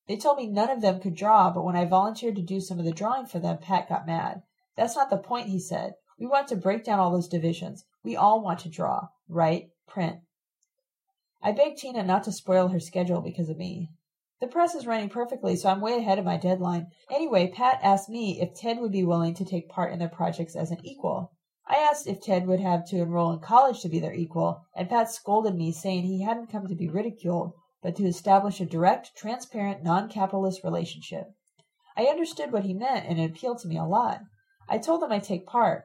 They 0.07 0.15
told 0.15 0.37
me 0.37 0.45
none 0.45 0.69
of 0.69 0.81
them 0.81 0.99
could 0.99 1.15
draw, 1.15 1.49
but 1.49 1.65
when 1.65 1.75
I 1.75 1.85
volunteered 1.85 2.35
to 2.35 2.43
do 2.43 2.61
some 2.61 2.77
of 2.77 2.85
the 2.85 2.91
drawing 2.91 3.25
for 3.25 3.39
them, 3.39 3.57
Pat 3.57 3.89
got 3.89 4.05
mad. 4.05 4.43
That's 4.75 4.95
not 4.95 5.09
the 5.09 5.17
point, 5.17 5.47
he 5.47 5.59
said. 5.59 5.95
We 6.19 6.27
want 6.27 6.49
to 6.49 6.55
break 6.55 6.83
down 6.83 6.99
all 6.99 7.09
those 7.09 7.27
divisions. 7.27 7.83
We 8.03 8.15
all 8.15 8.41
want 8.41 8.59
to 8.59 8.69
draw, 8.69 9.07
write, 9.27 9.71
print. 9.87 10.19
I 11.41 11.51
begged 11.51 11.79
Tina 11.79 12.03
not 12.03 12.25
to 12.25 12.31
spoil 12.31 12.67
her 12.67 12.79
schedule 12.79 13.21
because 13.21 13.49
of 13.49 13.57
me. 13.57 13.89
The 14.39 14.45
press 14.45 14.75
is 14.75 14.85
running 14.85 15.09
perfectly, 15.09 15.55
so 15.55 15.69
I'm 15.69 15.81
way 15.81 15.97
ahead 15.97 16.19
of 16.19 16.25
my 16.25 16.37
deadline. 16.37 16.91
Anyway, 17.09 17.47
Pat 17.47 17.79
asked 17.81 18.07
me 18.07 18.39
if 18.39 18.53
Ted 18.53 18.77
would 18.77 18.91
be 18.91 19.03
willing 19.03 19.33
to 19.33 19.45
take 19.45 19.67
part 19.67 19.91
in 19.93 19.97
their 19.97 20.09
projects 20.09 20.55
as 20.55 20.69
an 20.69 20.85
equal. 20.85 21.31
I 21.67 21.77
asked 21.77 22.05
if 22.05 22.21
Ted 22.21 22.45
would 22.45 22.59
have 22.59 22.85
to 22.89 22.97
enroll 22.97 23.31
in 23.31 23.39
college 23.39 23.81
to 23.81 23.89
be 23.89 23.97
their 23.99 24.13
equal, 24.13 24.61
and 24.75 24.87
Pat 24.87 25.09
scolded 25.09 25.55
me, 25.55 25.71
saying 25.71 26.03
he 26.03 26.21
hadn't 26.21 26.51
come 26.51 26.67
to 26.67 26.75
be 26.75 26.87
ridiculed, 26.87 27.53
but 27.85 27.95
to 27.95 28.03
establish 28.03 28.59
a 28.59 28.65
direct, 28.65 29.15
transparent, 29.15 29.83
non 29.83 30.09
capitalist 30.09 30.63
relationship. 30.63 31.27
I 31.95 32.05
understood 32.05 32.51
what 32.51 32.63
he 32.63 32.73
meant, 32.73 33.05
and 33.05 33.19
it 33.19 33.29
appealed 33.29 33.59
to 33.59 33.67
me 33.67 33.77
a 33.77 33.83
lot. 33.83 34.21
I 34.67 34.79
told 34.79 35.03
him 35.03 35.11
I'd 35.11 35.23
take 35.23 35.45
part. 35.45 35.83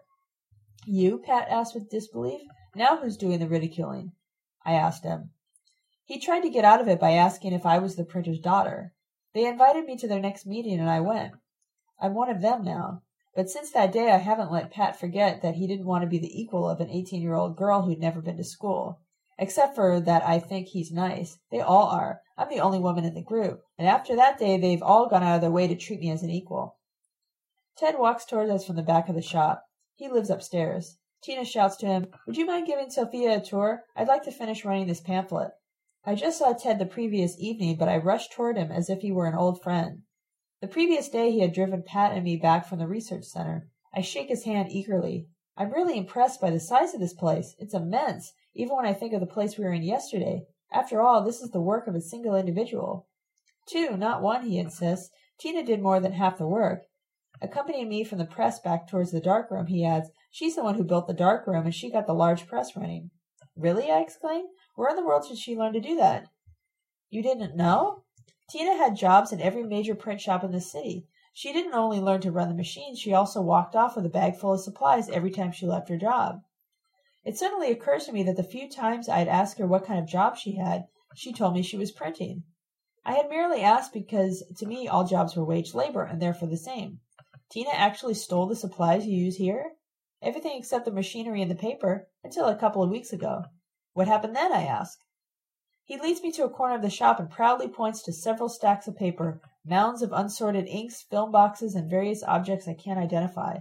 You? 0.87 1.19
Pat 1.19 1.47
asked 1.51 1.75
with 1.75 1.91
disbelief. 1.91 2.41
Now 2.75 2.97
who's 2.97 3.19
doing 3.19 3.39
the 3.39 3.47
ridiculing? 3.47 4.13
I 4.65 4.73
asked 4.73 5.05
him. 5.05 5.33
He 6.07 6.19
tried 6.19 6.41
to 6.41 6.49
get 6.49 6.65
out 6.65 6.81
of 6.81 6.89
it 6.89 6.99
by 6.99 7.11
asking 7.11 7.53
if 7.53 7.67
I 7.67 7.79
was 7.79 7.97
the 7.97 8.05
printer's 8.07 8.41
daughter. 8.41 8.95
They 9.35 9.45
invited 9.45 9.85
me 9.85 9.99
to 9.99 10.09
their 10.09 10.21
next 10.21 10.47
meeting, 10.47 10.81
and 10.81 10.89
I 10.89 11.01
went. 11.01 11.35
I'm 12.01 12.15
one 12.15 12.31
of 12.31 12.41
them 12.41 12.65
now. 12.65 13.03
But 13.37 13.51
since 13.51 13.73
that 13.73 13.93
day 13.93 14.11
I 14.11 14.17
haven't 14.17 14.51
let 14.51 14.73
Pat 14.73 14.99
forget 14.99 15.43
that 15.43 15.57
he 15.57 15.67
didn't 15.67 15.85
want 15.85 16.01
to 16.01 16.09
be 16.09 16.19
the 16.19 16.41
equal 16.41 16.67
of 16.67 16.81
an 16.81 16.89
eighteen 16.89 17.21
year 17.21 17.35
old 17.35 17.59
girl 17.59 17.83
who'd 17.83 18.01
never 18.01 18.23
been 18.23 18.39
to 18.39 18.45
school. 18.45 19.01
Except 19.43 19.75
for 19.75 20.01
that 20.01 20.23
I 20.23 20.39
think 20.39 20.69
he's 20.69 20.93
nice. 20.93 21.39
They 21.51 21.61
all 21.61 21.87
are. 21.87 22.21
I'm 22.37 22.51
the 22.51 22.61
only 22.61 22.79
woman 22.79 23.07
in 23.07 23.15
the 23.15 23.23
group. 23.23 23.63
And 23.79 23.89
after 23.89 24.15
that 24.15 24.39
day 24.39 24.59
they've 24.59 24.83
all 24.83 25.09
gone 25.09 25.23
out 25.23 25.37
of 25.37 25.41
their 25.41 25.51
way 25.51 25.67
to 25.67 25.75
treat 25.75 25.99
me 25.99 26.11
as 26.11 26.23
an 26.23 26.29
equal. 26.29 26.77
Ted 27.75 27.99
walks 27.99 28.27
towards 28.27 28.51
us 28.51 28.67
from 28.67 28.77
the 28.77 28.83
back 28.83 29.09
of 29.09 29.15
the 29.15 29.23
shop. 29.23 29.65
He 29.95 30.11
lives 30.11 30.29
upstairs. 30.29 30.99
Tina 31.23 31.47
shouts 31.47 31.77
to 31.77 31.87
him, 31.87 32.09
Would 32.27 32.37
you 32.37 32.45
mind 32.45 32.67
giving 32.67 32.91
Sophia 32.91 33.39
a 33.39 33.41
tour? 33.41 33.85
I'd 33.97 34.09
like 34.09 34.25
to 34.25 34.31
finish 34.31 34.63
running 34.63 34.87
this 34.87 35.01
pamphlet. 35.01 35.53
I 36.05 36.17
just 36.17 36.39
saw 36.39 36.53
Ted 36.53 36.79
the 36.79 36.85
previous 36.85 37.39
evening, 37.39 37.77
but 37.77 37.89
I 37.89 37.97
rushed 37.97 38.33
toward 38.33 38.59
him 38.59 38.71
as 38.71 38.91
if 38.91 39.01
he 39.01 39.11
were 39.11 39.27
an 39.27 39.35
old 39.35 39.63
friend. 39.63 40.03
The 40.61 40.69
previous 40.69 41.09
day 41.09 41.31
he 41.31 41.41
had 41.41 41.55
driven 41.55 41.83
Pat 41.83 42.13
and 42.13 42.25
me 42.25 42.37
back 42.37 42.67
from 42.67 42.79
the 42.79 42.87
research 42.87 43.25
center. 43.25 43.71
I 43.95 44.03
shake 44.03 44.29
his 44.29 44.45
hand 44.45 44.71
eagerly. 44.71 45.29
I'm 45.57 45.73
really 45.73 45.97
impressed 45.97 46.43
by 46.43 46.51
the 46.51 46.61
size 46.61 46.93
of 46.93 47.01
this 47.01 47.15
place. 47.15 47.55
It's 47.59 47.73
immense, 47.73 48.35
even 48.55 48.77
when 48.77 48.87
I 48.87 48.93
think 48.93 49.13
of 49.13 49.21
the 49.21 49.27
place 49.27 49.57
we 49.57 49.65
were 49.65 49.73
in 49.73 49.83
yesterday. 49.83 50.47
After 50.73 51.01
all, 51.01 51.23
this 51.23 51.41
is 51.41 51.51
the 51.51 51.61
work 51.61 51.87
of 51.87 51.95
a 51.95 52.01
single 52.01 52.35
individual. 52.35 53.09
Two, 53.67 53.97
not 53.97 54.23
one, 54.23 54.47
he 54.47 54.59
insists. 54.59 55.11
Tina 55.39 55.63
did 55.65 55.81
more 55.81 56.01
than 56.01 56.13
half 56.13 56.39
the 56.39 56.47
work. 56.47 56.87
Accompanying 57.43 57.89
me 57.89 58.05
from 58.05 58.19
the 58.19 58.25
press 58.25 58.59
back 58.59 58.87
towards 58.87 59.13
the 59.13 59.21
dark 59.21 59.51
room, 59.51 59.67
he 59.67 59.85
adds, 59.85 60.11
She's 60.31 60.57
the 60.57 60.63
one 60.63 60.75
who 60.75 60.85
built 60.85 61.07
the 61.07 61.15
dark 61.15 61.47
room, 61.47 61.65
and 61.65 61.75
she 61.75 61.91
got 61.91 62.07
the 62.07 62.13
large 62.13 62.47
press 62.47 62.77
running. 62.77 63.11
Really? 63.57 63.91
I 63.91 64.01
exclaim. 64.01 64.47
Where 64.75 64.91
in 64.91 64.97
the 64.97 65.05
world 65.05 65.27
did 65.29 65.39
she 65.39 65.57
learn 65.57 65.73
to 65.73 65.81
do 65.81 65.97
that? 65.97 66.27
You 67.09 67.23
didn't 67.23 67.57
know? 67.57 68.05
Tina 68.51 68.77
had 68.77 68.97
jobs 68.97 69.33
in 69.33 69.41
every 69.41 69.63
major 69.63 69.95
print 69.95 70.21
shop 70.21 70.45
in 70.45 70.53
the 70.53 70.61
city. 70.61 71.07
She 71.33 71.53
didn't 71.53 71.75
only 71.75 72.01
learn 72.01 72.21
to 72.23 72.33
run 72.33 72.49
the 72.49 72.55
machines, 72.55 72.99
she 72.99 73.15
also 73.15 73.41
walked 73.41 73.77
off 73.77 73.97
with 73.97 74.05
a 74.05 74.11
bag 74.11 74.37
full 74.37 74.55
of 74.55 74.61
supplies 74.61 75.09
every 75.09 75.31
time 75.31 75.53
she 75.53 75.67
left 75.67 75.89
her 75.89 75.97
job. 75.97 76.43
It 77.25 77.37
suddenly 77.37 77.71
occurs 77.71 78.07
to 78.07 78.13
me 78.13 78.23
that 78.23 78.37
the 78.37 78.43
few 78.43 78.69
times 78.69 79.09
I 79.09 79.19
had 79.19 79.29
asked 79.29 79.59
her 79.59 79.67
what 79.67 79.85
kind 79.85 79.99
of 79.99 80.07
job 80.07 80.37
she 80.37 80.57
had, 80.57 80.89
she 81.15 81.33
told 81.33 81.55
me 81.55 81.63
she 81.63 81.77
was 81.77 81.91
printing. 81.91 82.45
I 83.05 83.15
had 83.15 83.29
merely 83.29 83.61
asked 83.61 83.93
because 83.93 84.43
to 84.57 84.67
me 84.67 84.89
all 84.89 85.05
jobs 85.05 85.37
were 85.37 85.45
wage 85.45 85.75
labor 85.75 86.03
and 86.03 86.21
therefore 86.21 86.49
the 86.49 86.57
same. 86.57 87.01
Tina 87.51 87.71
actually 87.71 88.15
stole 88.15 88.47
the 88.47 88.57
supplies 88.57 89.07
you 89.07 89.17
use 89.17 89.37
here? 89.37 89.73
Everything 90.23 90.57
except 90.57 90.85
the 90.85 90.91
machinery 90.91 91.43
and 91.43 91.51
the 91.51 91.57
paper, 91.57 92.09
until 92.23 92.47
a 92.47 92.57
couple 92.57 92.83
of 92.83 92.91
weeks 92.91 93.13
ago. 93.13 93.45
What 93.93 94.07
happened 94.07 94.37
then? 94.37 94.53
I 94.53 94.65
ask. 94.65 94.99
He 95.83 95.99
leads 95.99 96.23
me 96.23 96.31
to 96.33 96.45
a 96.45 96.49
corner 96.49 96.77
of 96.77 96.83
the 96.83 96.91
shop 96.91 97.19
and 97.19 97.29
proudly 97.29 97.67
points 97.67 98.03
to 98.03 98.13
several 98.13 98.49
stacks 98.49 98.87
of 98.87 98.97
paper, 98.97 99.41
mounds 99.65 100.03
of 100.03 100.13
unsorted 100.13 100.69
inks, 100.69 101.03
film 101.03 101.33
boxes, 101.33 101.75
and 101.75 101.91
various 101.91 102.23
objects 102.23 102.69
I 102.69 102.75
can't 102.75 102.99
identify. 102.99 103.59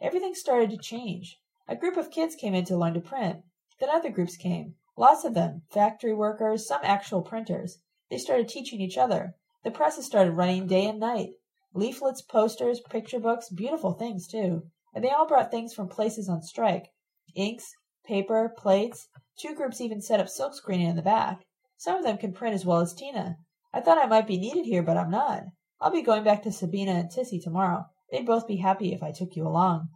Everything 0.00 0.34
started 0.34 0.70
to 0.70 0.76
change. 0.76 1.40
A 1.68 1.76
group 1.76 1.96
of 1.96 2.10
kids 2.10 2.34
came 2.34 2.54
in 2.54 2.64
to 2.64 2.76
learn 2.76 2.94
to 2.94 3.00
print. 3.00 3.42
Then 3.78 3.88
other 3.88 4.10
groups 4.10 4.36
came. 4.36 4.74
Lots 4.96 5.24
of 5.24 5.34
them. 5.34 5.62
Factory 5.70 6.12
workers, 6.12 6.66
some 6.66 6.80
actual 6.82 7.22
printers. 7.22 7.78
They 8.10 8.18
started 8.18 8.48
teaching 8.48 8.80
each 8.80 8.98
other. 8.98 9.36
The 9.64 9.70
presses 9.70 10.06
started 10.06 10.32
running 10.32 10.66
day 10.66 10.86
and 10.86 10.98
night. 10.98 11.30
Leaflets, 11.72 12.20
posters, 12.20 12.80
picture 12.80 13.20
books, 13.20 13.48
beautiful 13.48 13.92
things 13.92 14.26
too. 14.26 14.64
And 14.92 15.02
they 15.02 15.10
all 15.10 15.26
brought 15.26 15.50
things 15.50 15.72
from 15.72 15.88
places 15.88 16.28
on 16.28 16.42
strike. 16.42 16.92
Inks, 17.34 17.74
paper, 18.04 18.52
plates. 18.58 19.08
Two 19.38 19.54
groups 19.54 19.80
even 19.80 20.00
set 20.00 20.20
up 20.20 20.28
silk 20.28 20.54
screening 20.54 20.88
in 20.88 20.96
the 20.96 21.02
back. 21.02 21.46
Some 21.76 21.96
of 21.96 22.04
them 22.04 22.18
can 22.18 22.32
print 22.32 22.54
as 22.54 22.66
well 22.66 22.80
as 22.80 22.92
Tina. 22.92 23.38
I 23.72 23.80
thought 23.80 23.98
I 23.98 24.06
might 24.06 24.26
be 24.26 24.36
needed 24.36 24.66
here, 24.66 24.82
but 24.82 24.96
I'm 24.96 25.10
not. 25.10 25.44
I'll 25.80 25.90
be 25.90 26.02
going 26.02 26.24
back 26.24 26.42
to 26.42 26.52
Sabina 26.52 26.92
and 26.92 27.10
Tissy 27.10 27.42
tomorrow. 27.42 27.86
They'd 28.10 28.26
both 28.26 28.46
be 28.46 28.56
happy 28.56 28.92
if 28.92 29.02
I 29.02 29.12
took 29.12 29.34
you 29.34 29.46
along. 29.46 29.88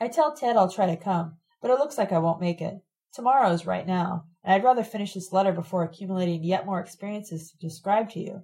I 0.00 0.08
tell 0.08 0.34
Ted 0.34 0.56
I'll 0.56 0.70
try 0.70 0.86
to 0.86 0.96
come, 0.96 1.38
but 1.60 1.70
it 1.70 1.78
looks 1.78 1.98
like 1.98 2.12
I 2.12 2.18
won't 2.18 2.40
make 2.40 2.60
it. 2.60 2.82
Tomorrow's 3.12 3.66
right 3.66 3.86
now, 3.86 4.24
and 4.44 4.54
I'd 4.54 4.64
rather 4.64 4.84
finish 4.84 5.14
this 5.14 5.32
letter 5.32 5.52
before 5.52 5.82
accumulating 5.82 6.44
yet 6.44 6.66
more 6.66 6.80
experiences 6.80 7.50
to 7.50 7.58
describe 7.58 8.10
to 8.10 8.20
you. 8.20 8.42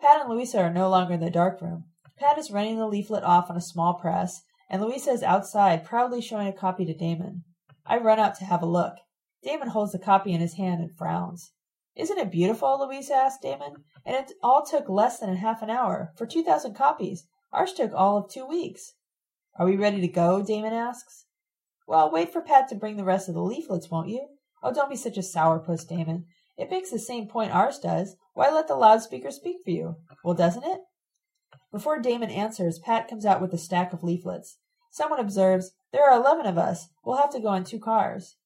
Pat 0.00 0.20
and 0.20 0.30
Louisa 0.30 0.60
are 0.60 0.72
no 0.72 0.88
longer 0.88 1.14
in 1.14 1.20
the 1.20 1.30
dark 1.30 1.60
room. 1.60 1.84
Pat 2.18 2.36
is 2.36 2.50
running 2.50 2.76
the 2.76 2.86
leaflet 2.86 3.24
off 3.24 3.50
on 3.50 3.56
a 3.56 3.60
small 3.60 3.94
press, 3.94 4.42
and 4.68 4.82
Louisa 4.82 5.10
is 5.10 5.22
outside, 5.22 5.84
proudly 5.84 6.20
showing 6.20 6.48
a 6.48 6.52
copy 6.52 6.84
to 6.84 6.94
Damon. 6.94 7.44
I 7.86 7.96
run 7.98 8.18
out 8.18 8.34
to 8.36 8.44
have 8.44 8.62
a 8.62 8.66
look. 8.66 8.96
Damon 9.42 9.68
holds 9.68 9.92
the 9.92 9.98
copy 9.98 10.32
in 10.32 10.40
his 10.40 10.54
hand 10.54 10.80
and 10.80 10.94
frowns. 10.94 11.52
Isn't 11.96 12.18
it 12.18 12.30
beautiful? 12.30 12.78
Louisa 12.78 13.14
asked 13.14 13.42
Damon. 13.42 13.84
And 14.04 14.16
it 14.16 14.32
all 14.42 14.64
took 14.64 14.88
less 14.88 15.18
than 15.18 15.34
half 15.36 15.62
an 15.62 15.70
hour 15.70 16.12
for 16.16 16.26
2,000 16.26 16.74
copies. 16.74 17.26
Ours 17.52 17.72
took 17.72 17.92
all 17.94 18.18
of 18.18 18.30
two 18.30 18.46
weeks. 18.46 18.94
Are 19.58 19.66
we 19.66 19.76
ready 19.76 20.00
to 20.00 20.08
go? 20.08 20.40
Damon 20.40 20.72
asks. 20.72 21.26
Well, 21.88 22.12
wait 22.12 22.32
for 22.32 22.40
Pat 22.40 22.68
to 22.68 22.76
bring 22.76 22.96
the 22.96 23.04
rest 23.04 23.28
of 23.28 23.34
the 23.34 23.42
leaflets, 23.42 23.90
won't 23.90 24.08
you? 24.08 24.28
Oh, 24.62 24.72
don't 24.72 24.90
be 24.90 24.96
such 24.96 25.16
a 25.16 25.20
sourpuss, 25.20 25.86
Damon. 25.88 26.26
It 26.56 26.70
makes 26.70 26.90
the 26.90 26.98
same 26.98 27.26
point 27.26 27.52
ours 27.52 27.78
does. 27.78 28.14
Why 28.34 28.50
let 28.50 28.68
the 28.68 28.76
loudspeaker 28.76 29.32
speak 29.32 29.56
for 29.64 29.70
you? 29.70 29.96
Well, 30.22 30.34
doesn't 30.34 30.64
it? 30.64 30.80
Before 31.72 32.00
Damon 32.00 32.30
answers, 32.30 32.78
Pat 32.78 33.08
comes 33.08 33.26
out 33.26 33.40
with 33.40 33.52
a 33.52 33.58
stack 33.58 33.92
of 33.92 34.04
leaflets. 34.04 34.58
Someone 34.92 35.18
observes, 35.18 35.72
There 35.92 36.08
are 36.08 36.16
eleven 36.16 36.46
of 36.46 36.56
us. 36.56 36.88
We'll 37.04 37.16
have 37.16 37.32
to 37.32 37.40
go 37.40 37.52
in 37.54 37.64
two 37.64 37.80
cars. 37.80 38.36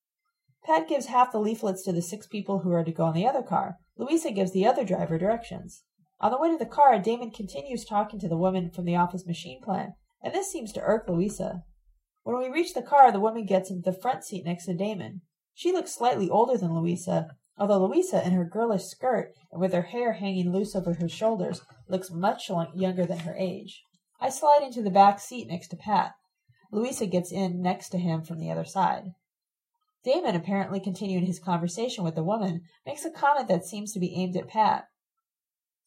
Pat 0.65 0.89
gives 0.89 1.07
half 1.07 1.33
the 1.33 1.39
leaflets 1.39 1.83
to 1.85 1.93
the 1.93 2.03
six 2.03 2.27
people 2.27 2.61
who 2.61 2.73
are 2.73 2.85
to 2.85 2.93
go 2.93 3.09
in 3.09 3.15
the 3.15 3.27
other 3.27 3.43
car. 3.43 3.77
Louisa 3.99 4.31
gives 4.31 4.53
the 4.53 4.67
other 4.67 4.85
driver 4.85 5.19
directions. 5.19 5.83
On 6.21 6.31
the 6.31 6.39
way 6.39 6.51
to 6.51 6.57
the 6.57 6.67
car, 6.67 6.99
Damon 6.99 7.33
continues 7.33 7.85
talking 7.85 8.19
to 8.21 8.29
the 8.29 8.37
woman 8.37 8.71
from 8.71 8.85
the 8.85 8.97
office 8.97 9.27
machine 9.27 9.61
plant, 9.61 9.91
and 10.23 10.35
this 10.35 10.51
seems 10.51 10.73
to 10.73 10.83
irk 10.83 11.09
Louisa. 11.09 11.65
When 12.23 12.39
we 12.39 12.49
reach 12.49 12.75
the 12.75 12.83
car, 12.83 13.11
the 13.11 13.21
woman 13.21 13.45
gets 13.47 13.71
into 13.71 13.83
the 13.83 13.99
front 13.99 14.25
seat 14.25 14.45
next 14.45 14.67
to 14.67 14.75
Damon. 14.75 15.23
She 15.55 15.73
looks 15.73 15.95
slightly 15.95 16.31
older 16.31 16.57
than 16.57 16.75
Louisa, 16.75 17.29
although 17.59 17.85
Louisa, 17.85 18.25
in 18.25 18.33
her 18.33 18.45
girlish 18.45 18.85
skirt 18.85 19.33
and 19.51 19.61
with 19.61 19.73
her 19.73 19.83
hair 19.83 20.13
hanging 20.15 20.53
loose 20.53 20.75
over 20.75 20.95
her 20.95 21.09
shoulders, 21.09 21.63
looks 21.89 22.11
much 22.11 22.49
younger 22.49 23.05
than 23.05 23.21
her 23.21 23.35
age. 23.37 23.83
I 24.21 24.29
slide 24.29 24.61
into 24.63 24.83
the 24.83 24.91
back 24.91 25.19
seat 25.19 25.49
next 25.49 25.69
to 25.69 25.77
Pat. 25.77 26.13
Louisa 26.71 27.07
gets 27.07 27.33
in 27.33 27.61
next 27.61 27.91
to 27.91 27.99
him 27.99 28.23
from 28.23 28.39
the 28.39 28.51
other 28.51 28.65
side. 28.65 29.13
Damon, 30.05 30.35
apparently 30.35 30.81
continuing 30.81 31.27
his 31.27 31.39
conversation 31.39 32.03
with 32.03 32.15
the 32.15 32.25
woman, 32.25 32.63
makes 32.87 33.05
a 33.05 33.11
comment 33.11 33.49
that 33.49 33.65
seems 33.65 33.93
to 33.93 34.01
be 34.01 34.15
aimed 34.15 34.37
at 34.37 34.49
Pat. 34.49 34.87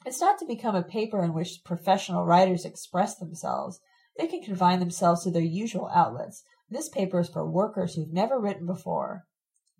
It's 0.05 0.21
not 0.21 0.37
to 0.39 0.45
become 0.45 0.75
a 0.75 0.83
paper 0.83 1.23
in 1.23 1.33
which 1.33 1.63
professional 1.65 2.25
writers 2.25 2.65
express 2.65 3.15
themselves. 3.15 3.79
They 4.17 4.27
can 4.27 4.41
confine 4.41 4.79
themselves 4.79 5.23
to 5.23 5.31
their 5.31 5.41
usual 5.41 5.89
outlets. 5.93 6.43
This 6.69 6.89
paper 6.89 7.19
is 7.19 7.29
for 7.29 7.49
workers 7.49 7.95
who've 7.95 8.13
never 8.13 8.39
written 8.39 8.65
before. 8.65 9.25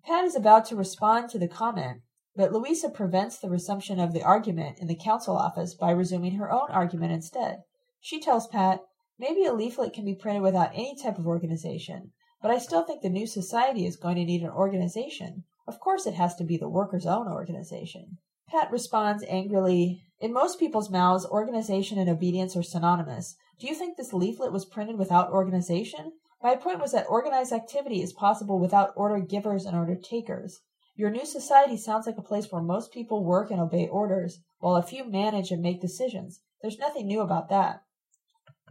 Pat 0.04 0.24
is 0.24 0.36
about 0.36 0.66
to 0.66 0.76
respond 0.76 1.30
to 1.30 1.38
the 1.38 1.48
comment, 1.48 2.02
but 2.36 2.52
Louisa 2.52 2.90
prevents 2.90 3.38
the 3.38 3.48
resumption 3.48 3.98
of 3.98 4.12
the 4.12 4.22
argument 4.22 4.78
in 4.78 4.86
the 4.86 4.94
council 4.94 5.36
office 5.36 5.74
by 5.74 5.90
resuming 5.90 6.36
her 6.36 6.52
own 6.52 6.70
argument 6.70 7.12
instead. 7.12 7.62
She 8.00 8.20
tells 8.20 8.46
Pat, 8.46 8.80
maybe 9.18 9.44
a 9.44 9.52
leaflet 9.52 9.94
can 9.94 10.04
be 10.04 10.14
printed 10.14 10.42
without 10.42 10.70
any 10.74 10.94
type 10.94 11.18
of 11.18 11.26
organization, 11.26 12.12
but 12.42 12.50
I 12.50 12.58
still 12.58 12.84
think 12.84 13.02
the 13.02 13.08
new 13.08 13.26
society 13.26 13.86
is 13.86 13.96
going 13.96 14.16
to 14.16 14.24
need 14.24 14.42
an 14.42 14.50
organization. 14.50 15.44
Of 15.66 15.80
course, 15.80 16.06
it 16.06 16.14
has 16.14 16.36
to 16.36 16.44
be 16.44 16.56
the 16.56 16.68
workers' 16.68 17.06
own 17.06 17.26
organization. 17.26 18.18
Pat 18.48 18.70
responds 18.70 19.24
angrily, 19.26 20.04
In 20.18 20.32
most 20.32 20.58
people's 20.58 20.88
mouths, 20.88 21.26
organization 21.26 21.98
and 21.98 22.08
obedience 22.08 22.56
are 22.56 22.62
synonymous. 22.62 23.36
Do 23.58 23.66
you 23.66 23.74
think 23.74 23.96
this 23.96 24.14
leaflet 24.14 24.50
was 24.50 24.64
printed 24.64 24.98
without 24.98 25.30
organization? 25.30 26.12
My 26.42 26.56
point 26.56 26.80
was 26.80 26.92
that 26.92 27.06
organized 27.08 27.52
activity 27.52 28.00
is 28.00 28.14
possible 28.14 28.58
without 28.58 28.94
order 28.96 29.20
givers 29.20 29.66
and 29.66 29.76
order 29.76 29.94
takers. 29.94 30.60
Your 30.94 31.10
new 31.10 31.26
society 31.26 31.76
sounds 31.76 32.06
like 32.06 32.16
a 32.16 32.22
place 32.22 32.50
where 32.50 32.62
most 32.62 32.92
people 32.92 33.24
work 33.24 33.50
and 33.50 33.60
obey 33.60 33.88
orders, 33.88 34.40
while 34.58 34.76
a 34.76 34.82
few 34.82 35.04
manage 35.04 35.50
and 35.50 35.60
make 35.60 35.82
decisions. 35.82 36.40
There's 36.62 36.78
nothing 36.78 37.06
new 37.06 37.20
about 37.20 37.50
that. 37.50 37.82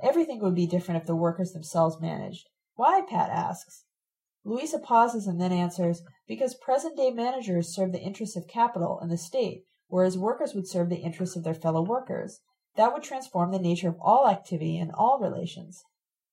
Everything 0.01 0.39
would 0.39 0.55
be 0.55 0.65
different 0.65 1.01
if 1.01 1.07
the 1.07 1.15
workers 1.15 1.53
themselves 1.53 2.01
managed. 2.01 2.49
Why? 2.73 3.01
Pat 3.07 3.29
asks. 3.29 3.85
Louisa 4.43 4.79
pauses 4.79 5.27
and 5.27 5.39
then 5.39 5.51
answers, 5.51 6.01
Because 6.27 6.55
present 6.55 6.97
day 6.97 7.11
managers 7.11 7.73
serve 7.73 7.91
the 7.91 8.01
interests 8.01 8.35
of 8.35 8.47
capital 8.47 8.99
and 8.99 9.11
the 9.11 9.17
state, 9.17 9.65
whereas 9.87 10.17
workers 10.17 10.53
would 10.53 10.67
serve 10.67 10.89
the 10.89 10.97
interests 10.97 11.35
of 11.35 11.43
their 11.43 11.53
fellow 11.53 11.81
workers. 11.81 12.39
That 12.75 12.93
would 12.93 13.03
transform 13.03 13.51
the 13.51 13.59
nature 13.59 13.89
of 13.89 13.99
all 14.01 14.27
activity 14.27 14.77
and 14.77 14.91
all 14.91 15.19
relations. 15.19 15.83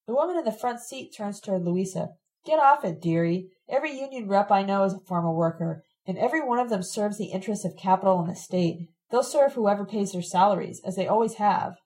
The 0.07 0.14
woman 0.14 0.36
in 0.36 0.44
the 0.44 0.53
front 0.53 0.80
seat 0.80 1.14
turns 1.16 1.40
toward 1.40 1.64
Louisa. 1.64 2.11
Get 2.44 2.59
off 2.59 2.84
it, 2.84 3.00
dearie. 3.00 3.50
Every 3.68 3.92
union 3.92 4.28
rep 4.28 4.50
I 4.50 4.62
know 4.62 4.84
is 4.84 4.94
a 4.94 4.98
former 4.98 5.32
worker, 5.32 5.84
and 6.07 6.18
every 6.18 6.42
one 6.42 6.59
of 6.59 6.70
them 6.70 6.82
serves 6.82 7.18
the 7.18 7.26
interests 7.26 7.64
of 7.64 7.76
capital 7.76 8.18
and 8.18 8.28
the 8.28 8.34
state. 8.34 8.88
They'll 9.11 9.22
serve 9.22 9.53
whoever 9.53 9.84
pays 9.84 10.12
their 10.12 10.22
salaries, 10.22 10.80
as 10.84 10.96
they 10.96 11.07
always 11.07 11.34
have. 11.34 11.76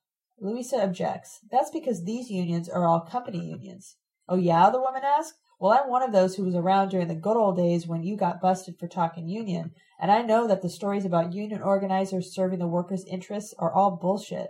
Louisa 0.40 0.82
objects. 0.82 1.40
That's 1.50 1.70
because 1.70 2.04
these 2.04 2.30
unions 2.30 2.68
are 2.68 2.86
all 2.86 3.00
company 3.00 3.44
unions. 3.44 3.96
Oh, 4.28 4.36
yeah? 4.36 4.70
the 4.70 4.80
woman 4.80 5.02
asked. 5.04 5.34
Well, 5.58 5.72
I'm 5.72 5.88
one 5.88 6.02
of 6.02 6.12
those 6.12 6.36
who 6.36 6.44
was 6.44 6.54
around 6.54 6.90
during 6.90 7.08
the 7.08 7.14
good 7.14 7.36
old 7.36 7.56
days 7.56 7.86
when 7.86 8.02
you 8.02 8.16
got 8.16 8.42
busted 8.42 8.78
for 8.78 8.86
talking 8.86 9.26
union, 9.26 9.72
and 9.98 10.12
I 10.12 10.20
know 10.20 10.46
that 10.46 10.60
the 10.60 10.68
stories 10.68 11.06
about 11.06 11.32
union 11.32 11.62
organizers 11.62 12.34
serving 12.34 12.58
the 12.58 12.68
workers' 12.68 13.06
interests 13.06 13.54
are 13.58 13.72
all 13.72 13.96
bullshit. 13.96 14.48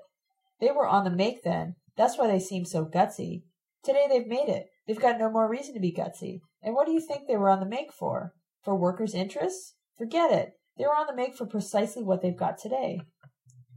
They 0.61 0.73
were 0.73 0.89
on 0.89 1.05
the 1.05 1.11
make 1.11 1.45
then. 1.45 1.77
That's 1.97 2.19
why 2.19 2.27
they 2.27 2.41
seem 2.41 2.65
so 2.65 2.85
gutsy. 2.85 3.43
Today 3.85 4.07
they've 4.09 4.27
made 4.27 4.49
it. 4.49 4.67
They've 4.87 5.01
got 5.01 5.19
no 5.19 5.31
more 5.31 5.49
reason 5.49 5.75
to 5.75 5.81
be 5.81 5.93
gutsy. 5.93 6.41
And 6.61 6.75
what 6.75 6.87
do 6.87 6.93
you 6.93 7.01
think 7.01 7.27
they 7.27 7.37
were 7.37 7.51
on 7.51 7.61
the 7.61 7.67
make 7.67 7.93
for? 7.93 8.33
For 8.65 8.75
workers' 8.75 9.15
interests? 9.15 9.75
Forget 9.97 10.33
it. 10.33 10.55
They 10.77 10.85
were 10.85 10.97
on 10.97 11.07
the 11.07 11.15
make 11.15 11.37
for 11.37 11.47
precisely 11.47 12.03
what 12.03 12.21
they've 12.21 12.37
got 12.37 12.59
today. 12.59 13.01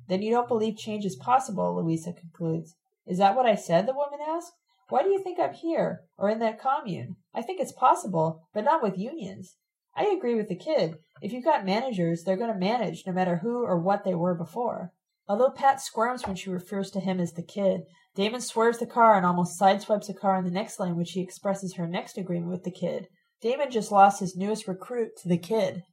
Then 0.08 0.24
you 0.24 0.32
don't 0.32 0.48
believe 0.48 0.78
change 0.78 1.06
is 1.06 1.16
possible, 1.16 1.76
Louisa 1.76 2.12
concludes. 2.12 2.76
Is 3.06 3.20
that 3.20 3.36
what 3.36 3.46
I 3.46 3.54
said? 3.54 3.86
the 3.86 3.94
woman 3.94 4.20
asked. 4.28 4.54
Why 4.90 5.04
do 5.04 5.10
you 5.10 5.22
think 5.24 5.40
I'm 5.40 5.54
here, 5.54 6.02
or 6.18 6.30
in 6.30 6.40
that 6.40 6.60
commune? 6.60 7.16
I 7.34 7.44
think 7.44 7.62
it's 7.62 7.72
possible, 7.72 8.48
but 8.54 8.64
not 8.64 8.82
with 8.82 8.98
unions. 8.98 9.56
I 9.96 10.06
agree 10.06 10.36
with 10.36 10.50
the 10.50 10.56
kid. 10.56 10.96
If 11.22 11.32
you've 11.32 11.44
got 11.44 11.66
managers, 11.66 12.24
they're 12.24 12.38
going 12.38 12.54
to 12.54 12.60
manage 12.60 13.04
no 13.06 13.14
matter 13.14 13.38
who 13.38 13.64
or 13.64 13.80
what 13.80 14.04
they 14.04 14.16
were 14.16 14.36
before. 14.36 14.92
Although 15.28 15.52
Pat 15.52 15.80
squirms 15.80 16.26
when 16.26 16.36
she 16.36 16.50
refers 16.50 16.90
to 16.92 17.00
him 17.00 17.20
as 17.20 17.34
the 17.34 17.44
kid, 17.44 17.82
Damon 18.16 18.42
swerves 18.42 18.80
the 18.80 18.88
car 18.88 19.16
and 19.16 19.26
almost 19.26 19.60
sideswipes 19.60 20.10
a 20.10 20.14
car 20.14 20.38
in 20.38 20.44
the 20.44 20.52
next 20.52 20.80
lane 20.80 20.96
when 20.96 21.06
she 21.06 21.22
expresses 21.22 21.76
her 21.76 21.88
next 21.88 22.18
agreement 22.18 22.52
with 22.52 22.64
the 22.64 22.72
kid. 22.72 23.08
Damon 23.42 23.70
just 23.70 23.92
lost 23.92 24.20
his 24.20 24.36
newest 24.36 24.68
recruit 24.68 25.12
to 25.22 25.28
the 25.28 25.38
kid. 25.38 25.84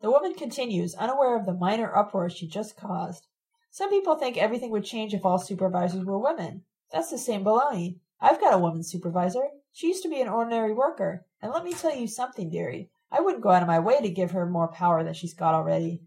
The 0.00 0.10
woman 0.10 0.34
continues, 0.34 0.94
unaware 0.94 1.36
of 1.38 1.44
the 1.44 1.52
minor 1.52 1.94
uproar 1.94 2.30
she 2.30 2.48
just 2.48 2.76
caused. 2.76 3.26
Some 3.70 3.90
people 3.90 4.16
think 4.16 4.38
everything 4.38 4.70
would 4.70 4.84
change 4.84 5.12
if 5.12 5.26
all 5.26 5.38
supervisors 5.38 6.04
were 6.04 6.18
women. 6.18 6.64
That's 6.92 7.10
the 7.10 7.18
same 7.18 7.42
baloney. 7.42 8.00
I've 8.20 8.40
got 8.40 8.54
a 8.54 8.58
woman 8.58 8.84
supervisor. 8.84 9.48
She 9.72 9.88
used 9.88 10.02
to 10.02 10.10
be 10.10 10.20
an 10.20 10.28
ordinary 10.28 10.74
worker. 10.74 11.24
And 11.40 11.50
let 11.50 11.64
me 11.64 11.72
tell 11.72 11.94
you 11.94 12.06
something, 12.06 12.50
dearie. 12.50 12.90
I 13.10 13.20
wouldn't 13.20 13.42
go 13.42 13.50
out 13.50 13.62
of 13.62 13.68
my 13.68 13.78
way 13.78 14.00
to 14.00 14.10
give 14.10 14.30
her 14.30 14.46
more 14.46 14.68
power 14.68 15.02
than 15.02 15.14
she's 15.14 15.34
got 15.34 15.54
already. 15.54 16.02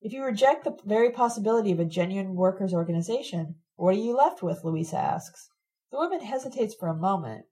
If 0.00 0.12
you 0.12 0.22
reject 0.24 0.64
the 0.64 0.76
very 0.84 1.10
possibility 1.10 1.72
of 1.72 1.80
a 1.80 1.84
genuine 1.84 2.34
workers' 2.34 2.74
organization, 2.74 3.56
what 3.76 3.94
are 3.94 3.98
you 3.98 4.16
left 4.16 4.42
with? 4.42 4.64
Louisa 4.64 4.98
asks. 4.98 5.48
The 5.90 5.98
woman 5.98 6.20
hesitates 6.20 6.74
for 6.74 6.88
a 6.88 6.94
moment. 6.94 7.46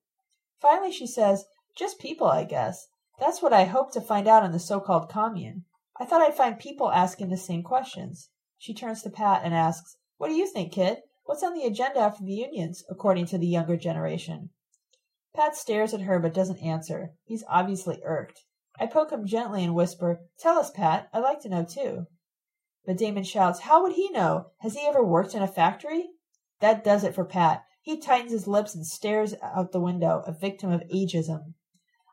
Finally, 0.60 0.92
she 0.92 1.06
says, 1.06 1.46
Just 1.76 1.98
people, 1.98 2.26
I 2.26 2.44
guess. 2.44 2.88
That's 3.18 3.40
what 3.40 3.52
I 3.52 3.64
hope 3.64 3.92
to 3.92 4.00
find 4.00 4.26
out 4.26 4.44
in 4.44 4.52
the 4.52 4.58
so 4.58 4.80
called 4.80 5.08
commune. 5.08 5.64
I 5.98 6.04
thought 6.04 6.22
I'd 6.22 6.36
find 6.36 6.58
people 6.58 6.90
asking 6.90 7.30
the 7.30 7.36
same 7.36 7.62
questions. 7.62 8.30
She 8.58 8.74
turns 8.74 9.02
to 9.02 9.10
Pat 9.10 9.42
and 9.44 9.54
asks, 9.54 9.96
What 10.18 10.28
do 10.28 10.34
you 10.34 10.46
think, 10.46 10.72
kid? 10.72 10.98
What's 11.24 11.42
on 11.42 11.54
the 11.54 11.64
agenda 11.64 12.12
for 12.12 12.22
the 12.22 12.34
unions, 12.34 12.84
according 12.88 13.26
to 13.26 13.38
the 13.38 13.46
younger 13.46 13.76
generation? 13.76 14.50
Pat 15.34 15.56
stares 15.56 15.94
at 15.94 16.02
her 16.02 16.18
but 16.18 16.34
doesn't 16.34 16.62
answer. 16.62 17.14
He's 17.24 17.44
obviously 17.48 18.00
irked. 18.04 18.42
I 18.78 18.86
poke 18.86 19.10
him 19.10 19.26
gently 19.26 19.64
and 19.64 19.74
whisper, 19.74 20.20
Tell 20.38 20.58
us, 20.58 20.70
Pat. 20.70 21.08
I'd 21.12 21.20
like 21.20 21.40
to 21.40 21.48
know 21.48 21.64
too. 21.64 22.06
But 22.84 22.98
Damon 22.98 23.24
shouts, 23.24 23.60
How 23.60 23.82
would 23.82 23.92
he 23.92 24.10
know? 24.10 24.50
Has 24.60 24.74
he 24.74 24.86
ever 24.86 25.02
worked 25.02 25.34
in 25.34 25.42
a 25.42 25.48
factory? 25.48 26.10
That 26.60 26.84
does 26.84 27.04
it 27.04 27.14
for 27.14 27.24
Pat. 27.24 27.64
He 27.80 27.98
tightens 27.98 28.32
his 28.32 28.46
lips 28.46 28.74
and 28.74 28.86
stares 28.86 29.34
out 29.42 29.72
the 29.72 29.80
window, 29.80 30.22
a 30.26 30.32
victim 30.32 30.70
of 30.70 30.82
ageism. 30.82 31.54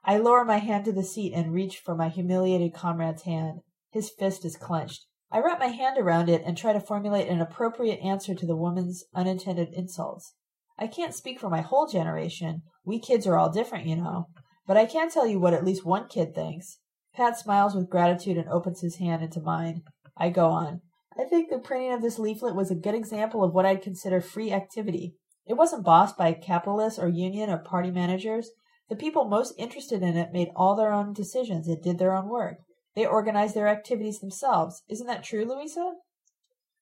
I 0.03 0.17
lower 0.17 0.45
my 0.45 0.57
hand 0.57 0.85
to 0.85 0.91
the 0.91 1.03
seat 1.03 1.33
and 1.33 1.53
reach 1.53 1.79
for 1.79 1.95
my 1.95 2.09
humiliated 2.09 2.73
comrade's 2.73 3.23
hand. 3.23 3.59
His 3.91 4.09
fist 4.09 4.45
is 4.45 4.55
clenched. 4.55 5.05
I 5.31 5.39
wrap 5.39 5.59
my 5.59 5.67
hand 5.67 5.97
around 5.97 6.29
it 6.29 6.43
and 6.45 6.57
try 6.57 6.73
to 6.73 6.79
formulate 6.79 7.29
an 7.29 7.39
appropriate 7.39 7.99
answer 8.01 8.35
to 8.35 8.45
the 8.45 8.55
woman's 8.55 9.05
unintended 9.15 9.69
insults. 9.73 10.33
I 10.77 10.87
can't 10.87 11.15
speak 11.15 11.39
for 11.39 11.49
my 11.49 11.61
whole 11.61 11.87
generation. 11.87 12.63
We 12.83 12.99
kids 12.99 13.25
are 13.25 13.37
all 13.37 13.49
different, 13.49 13.85
you 13.85 13.95
know. 13.95 14.27
But 14.67 14.77
I 14.77 14.85
can 14.85 15.09
tell 15.09 15.25
you 15.25 15.39
what 15.39 15.53
at 15.53 15.63
least 15.63 15.85
one 15.85 16.07
kid 16.07 16.35
thinks. 16.35 16.79
Pat 17.13 17.37
smiles 17.37 17.75
with 17.75 17.89
gratitude 17.89 18.37
and 18.37 18.49
opens 18.49 18.81
his 18.81 18.97
hand 18.97 19.23
into 19.23 19.41
mine. 19.41 19.83
I 20.17 20.29
go 20.29 20.49
on. 20.49 20.81
I 21.17 21.25
think 21.25 21.49
the 21.49 21.59
printing 21.59 21.93
of 21.93 22.01
this 22.01 22.19
leaflet 22.19 22.55
was 22.55 22.71
a 22.71 22.75
good 22.75 22.95
example 22.95 23.43
of 23.43 23.53
what 23.53 23.65
I'd 23.65 23.81
consider 23.81 24.21
free 24.21 24.51
activity. 24.51 25.15
It 25.45 25.55
wasn't 25.55 25.85
bossed 25.85 26.17
by 26.17 26.33
capitalists 26.33 26.99
or 26.99 27.07
union 27.07 27.49
or 27.49 27.57
party 27.57 27.91
managers. 27.91 28.49
The 28.89 28.95
people 28.95 29.25
most 29.25 29.53
interested 29.57 30.01
in 30.01 30.17
it 30.17 30.33
made 30.33 30.51
all 30.55 30.75
their 30.75 30.91
own 30.91 31.13
decisions 31.13 31.67
and 31.67 31.81
did 31.81 31.99
their 31.99 32.15
own 32.15 32.29
work. 32.29 32.57
They 32.95 33.05
organize 33.05 33.53
their 33.53 33.67
activities 33.67 34.19
themselves. 34.19 34.83
Isn't 34.89 35.07
that 35.07 35.23
true, 35.23 35.45
Louisa? 35.45 35.93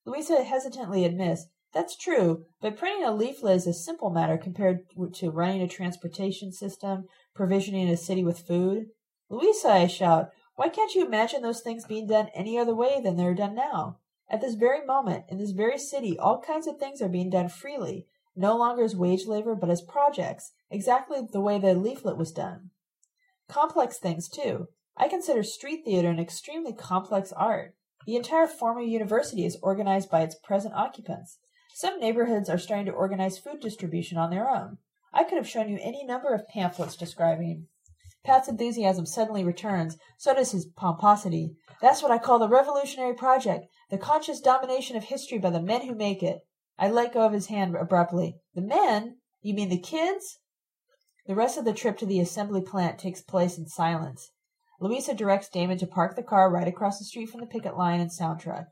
Louisa 0.05 0.43
hesitantly 0.43 1.05
admits, 1.05 1.45
That's 1.73 1.95
true, 1.95 2.45
but 2.61 2.77
printing 2.77 3.03
a 3.03 3.13
leaflet 3.13 3.57
is 3.57 3.67
a 3.67 3.73
simple 3.73 4.09
matter 4.09 4.37
compared 4.37 4.85
to 5.13 5.29
running 5.29 5.61
a 5.61 5.67
transportation 5.67 6.51
system, 6.51 7.05
provisioning 7.35 7.89
a 7.89 7.97
city 7.97 8.23
with 8.23 8.39
food. 8.39 8.87
Louisa, 9.29 9.69
I 9.69 9.87
shout, 9.87 10.31
why 10.55 10.67
can't 10.67 10.93
you 10.93 11.05
imagine 11.05 11.41
those 11.41 11.61
things 11.61 11.85
being 11.85 12.07
done 12.07 12.29
any 12.33 12.57
other 12.57 12.75
way 12.75 12.99
than 12.99 13.15
they're 13.15 13.35
done 13.35 13.55
now? 13.55 13.99
At 14.29 14.41
this 14.41 14.55
very 14.55 14.85
moment, 14.85 15.25
in 15.29 15.37
this 15.37 15.51
very 15.51 15.77
city, 15.77 16.19
all 16.19 16.41
kinds 16.41 16.67
of 16.67 16.77
things 16.77 17.01
are 17.01 17.07
being 17.07 17.29
done 17.29 17.49
freely, 17.49 18.07
no 18.35 18.57
longer 18.57 18.83
as 18.83 18.95
wage 18.95 19.25
labor, 19.25 19.55
but 19.55 19.69
as 19.69 19.81
projects, 19.81 20.51
exactly 20.69 21.19
the 21.21 21.39
way 21.39 21.59
the 21.59 21.73
leaflet 21.75 22.17
was 22.17 22.31
done. 22.31 22.71
Complex 23.47 23.99
things, 23.99 24.27
too. 24.27 24.67
I 24.99 25.07
consider 25.07 25.41
street 25.41 25.85
theater 25.85 26.09
an 26.09 26.19
extremely 26.19 26.73
complex 26.73 27.31
art. 27.31 27.73
The 28.05 28.17
entire 28.17 28.47
former 28.47 28.81
university 28.81 29.45
is 29.45 29.57
organized 29.63 30.11
by 30.11 30.21
its 30.21 30.35
present 30.35 30.75
occupants. 30.75 31.39
Some 31.73 31.99
neighborhoods 31.99 32.49
are 32.49 32.57
starting 32.57 32.85
to 32.87 32.91
organize 32.91 33.39
food 33.39 33.61
distribution 33.61 34.17
on 34.17 34.29
their 34.29 34.49
own. 34.49 34.77
I 35.13 35.23
could 35.23 35.37
have 35.37 35.47
shown 35.47 35.69
you 35.69 35.79
any 35.81 36.05
number 36.05 36.33
of 36.33 36.47
pamphlets 36.49 36.95
describing 36.95 37.67
Pat's 38.25 38.49
enthusiasm 38.49 39.05
suddenly 39.05 39.45
returns. 39.45 39.97
So 40.17 40.33
does 40.33 40.51
his 40.51 40.65
pomposity. 40.65 41.55
That's 41.81 42.03
what 42.03 42.11
I 42.11 42.17
call 42.17 42.37
the 42.37 42.49
revolutionary 42.49 43.13
project, 43.13 43.67
the 43.89 43.97
conscious 43.97 44.41
domination 44.41 44.97
of 44.97 45.05
history 45.05 45.39
by 45.39 45.51
the 45.51 45.61
men 45.61 45.87
who 45.87 45.95
make 45.95 46.21
it. 46.21 46.39
I 46.77 46.89
let 46.89 47.13
go 47.13 47.21
of 47.21 47.31
his 47.31 47.47
hand 47.47 47.75
abruptly. 47.75 48.35
The 48.53 48.61
men? 48.61 49.19
You 49.41 49.53
mean 49.53 49.69
the 49.69 49.79
kids? 49.79 50.39
The 51.27 51.35
rest 51.35 51.57
of 51.57 51.63
the 51.63 51.73
trip 51.73 51.97
to 51.99 52.05
the 52.05 52.19
assembly 52.19 52.61
plant 52.61 52.99
takes 52.99 53.21
place 53.21 53.57
in 53.57 53.67
silence. 53.67 54.31
Louisa 54.81 55.13
directs 55.13 55.49
Damon 55.49 55.77
to 55.79 55.87
park 55.87 56.15
the 56.15 56.23
car 56.23 56.49
right 56.49 56.67
across 56.67 56.99
the 56.99 57.05
street 57.05 57.29
from 57.29 57.41
the 57.41 57.45
picket 57.45 57.75
line 57.75 57.99
and 57.99 58.11
sound 58.11 58.39
truck. 58.39 58.67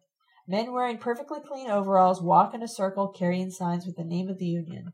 Men 0.47 0.71
wearing 0.71 0.97
perfectly 0.97 1.39
clean 1.41 1.69
overalls 1.69 2.21
walk 2.21 2.53
in 2.53 2.63
a 2.63 2.67
circle 2.67 3.09
carrying 3.09 3.51
signs 3.51 3.85
with 3.85 3.97
the 3.97 4.05
name 4.05 4.29
of 4.29 4.37
the 4.37 4.45
union. 4.45 4.93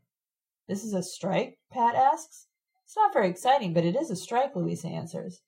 This 0.66 0.82
is 0.82 0.92
a 0.92 1.02
strike? 1.02 1.58
Pat 1.70 1.94
asks. 1.94 2.48
It's 2.84 2.96
not 2.96 3.12
very 3.12 3.28
exciting, 3.28 3.72
but 3.72 3.84
it 3.84 3.94
is 3.94 4.10
a 4.10 4.16
strike, 4.16 4.56
Louisa 4.56 4.88
answers. 4.88 5.42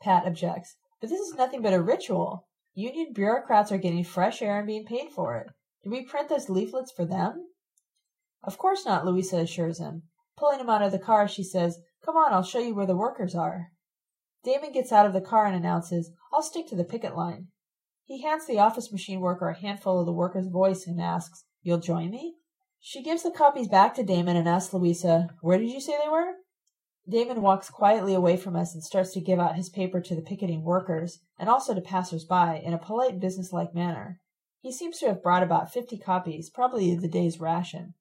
Pat 0.00 0.26
objects. 0.26 0.76
But 1.00 1.10
this 1.10 1.20
is 1.20 1.34
nothing 1.34 1.60
but 1.60 1.74
a 1.74 1.82
ritual. 1.82 2.48
Union 2.74 3.12
bureaucrats 3.12 3.70
are 3.70 3.78
getting 3.78 4.04
fresh 4.04 4.40
air 4.40 4.58
and 4.58 4.66
being 4.66 4.86
paid 4.86 5.10
for 5.10 5.36
it. 5.36 5.48
Do 5.84 5.90
we 5.90 6.04
print 6.04 6.28
those 6.28 6.48
leaflets 6.48 6.90
for 6.90 7.04
them? 7.04 7.48
Of 8.42 8.56
course 8.56 8.86
not, 8.86 9.04
Louisa 9.04 9.38
assures 9.38 9.78
him. 9.78 10.04
Pulling 10.36 10.60
him 10.60 10.70
out 10.70 10.82
of 10.82 10.92
the 10.92 10.98
car, 10.98 11.28
she 11.28 11.42
says, 11.42 11.80
Come 12.04 12.16
on, 12.16 12.32
I'll 12.32 12.42
show 12.42 12.60
you 12.60 12.74
where 12.74 12.86
the 12.86 12.96
workers 12.96 13.34
are. 13.34 13.72
Damon 14.44 14.72
gets 14.72 14.92
out 14.92 15.06
of 15.06 15.12
the 15.12 15.20
car 15.20 15.46
and 15.46 15.56
announces, 15.56 16.10
I'll 16.32 16.42
stick 16.42 16.68
to 16.68 16.76
the 16.76 16.84
picket 16.84 17.16
line. 17.16 17.48
He 18.04 18.22
hands 18.22 18.46
the 18.46 18.58
office 18.58 18.90
machine 18.90 19.20
worker 19.20 19.48
a 19.48 19.58
handful 19.58 20.00
of 20.00 20.06
the 20.06 20.12
worker's 20.12 20.48
voice 20.48 20.86
and 20.86 21.00
asks, 21.00 21.44
You'll 21.62 21.78
join 21.78 22.10
me? 22.10 22.36
She 22.80 23.02
gives 23.02 23.22
the 23.22 23.30
copies 23.30 23.68
back 23.68 23.94
to 23.94 24.04
Damon 24.04 24.36
and 24.36 24.48
asks 24.48 24.72
Louisa, 24.72 25.28
Where 25.40 25.58
did 25.58 25.70
you 25.70 25.80
say 25.80 25.94
they 26.02 26.08
were? 26.08 26.34
Damon 27.08 27.42
walks 27.42 27.70
quietly 27.70 28.14
away 28.14 28.36
from 28.36 28.54
us 28.54 28.74
and 28.74 28.84
starts 28.84 29.12
to 29.14 29.20
give 29.20 29.38
out 29.38 29.56
his 29.56 29.70
paper 29.70 30.00
to 30.00 30.14
the 30.14 30.22
picketing 30.22 30.62
workers, 30.62 31.20
and 31.38 31.48
also 31.48 31.74
to 31.74 31.80
passers-by, 31.80 32.56
in 32.56 32.72
a 32.74 32.78
polite 32.78 33.18
businesslike 33.18 33.74
manner. 33.74 34.20
He 34.60 34.72
seems 34.72 34.98
to 34.98 35.06
have 35.08 35.22
brought 35.22 35.42
about 35.42 35.72
fifty 35.72 35.98
copies, 35.98 36.50
probably 36.50 36.94
the 36.94 37.08
day's 37.08 37.40
ration. 37.40 37.94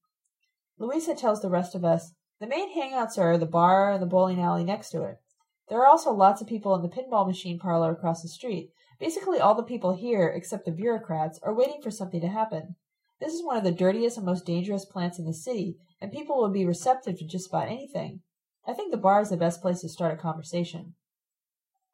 Louisa 0.77 1.15
tells 1.15 1.41
the 1.41 1.49
rest 1.49 1.73
of 1.73 1.85
us, 1.85 2.13
The 2.39 2.47
main 2.47 2.77
hangouts 2.77 3.17
are 3.17 3.37
the 3.37 3.45
bar 3.45 3.91
and 3.91 4.01
the 4.01 4.07
bowling 4.07 4.41
alley 4.41 4.63
next 4.63 4.89
to 4.91 5.03
it. 5.03 5.17
There 5.69 5.79
are 5.79 5.87
also 5.87 6.11
lots 6.11 6.41
of 6.41 6.47
people 6.47 6.75
in 6.75 6.81
the 6.81 6.89
pinball 6.89 7.27
machine 7.27 7.59
parlor 7.59 7.91
across 7.91 8.21
the 8.21 8.29
street. 8.29 8.71
Basically 8.99 9.39
all 9.39 9.53
the 9.53 9.63
people 9.63 9.95
here, 9.95 10.27
except 10.27 10.65
the 10.65 10.71
bureaucrats, 10.71 11.39
are 11.43 11.53
waiting 11.53 11.81
for 11.81 11.91
something 11.91 12.21
to 12.21 12.27
happen. 12.27 12.75
This 13.19 13.33
is 13.33 13.43
one 13.43 13.57
of 13.57 13.63
the 13.63 13.71
dirtiest 13.71 14.17
and 14.17 14.25
most 14.25 14.45
dangerous 14.45 14.85
plants 14.85 15.19
in 15.19 15.25
the 15.25 15.33
city, 15.33 15.77
and 15.99 16.11
people 16.11 16.37
will 16.37 16.49
be 16.49 16.65
receptive 16.65 17.17
to 17.19 17.25
just 17.25 17.49
about 17.49 17.67
anything. 17.67 18.21
I 18.65 18.73
think 18.73 18.91
the 18.91 18.97
bar 18.97 19.21
is 19.21 19.29
the 19.29 19.37
best 19.37 19.61
place 19.61 19.81
to 19.81 19.89
start 19.89 20.13
a 20.13 20.21
conversation. 20.21 20.95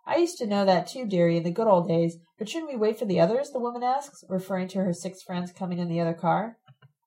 I 0.05 0.17
used 0.17 0.37
to 0.39 0.47
know 0.47 0.65
that 0.65 0.87
too, 0.87 1.05
dearie, 1.05 1.37
in 1.37 1.43
the 1.43 1.51
good 1.51 1.67
old 1.67 1.87
days, 1.87 2.17
but 2.37 2.49
shouldn't 2.49 2.71
we 2.71 2.77
wait 2.77 2.99
for 2.99 3.05
the 3.05 3.21
others? 3.21 3.51
the 3.51 3.59
woman 3.59 3.83
asks, 3.83 4.23
referring 4.27 4.67
to 4.69 4.83
her 4.83 4.93
six 4.93 5.21
friends 5.23 5.51
coming 5.51 5.79
in 5.79 5.87
the 5.87 6.01
other 6.01 6.13
car. 6.13 6.57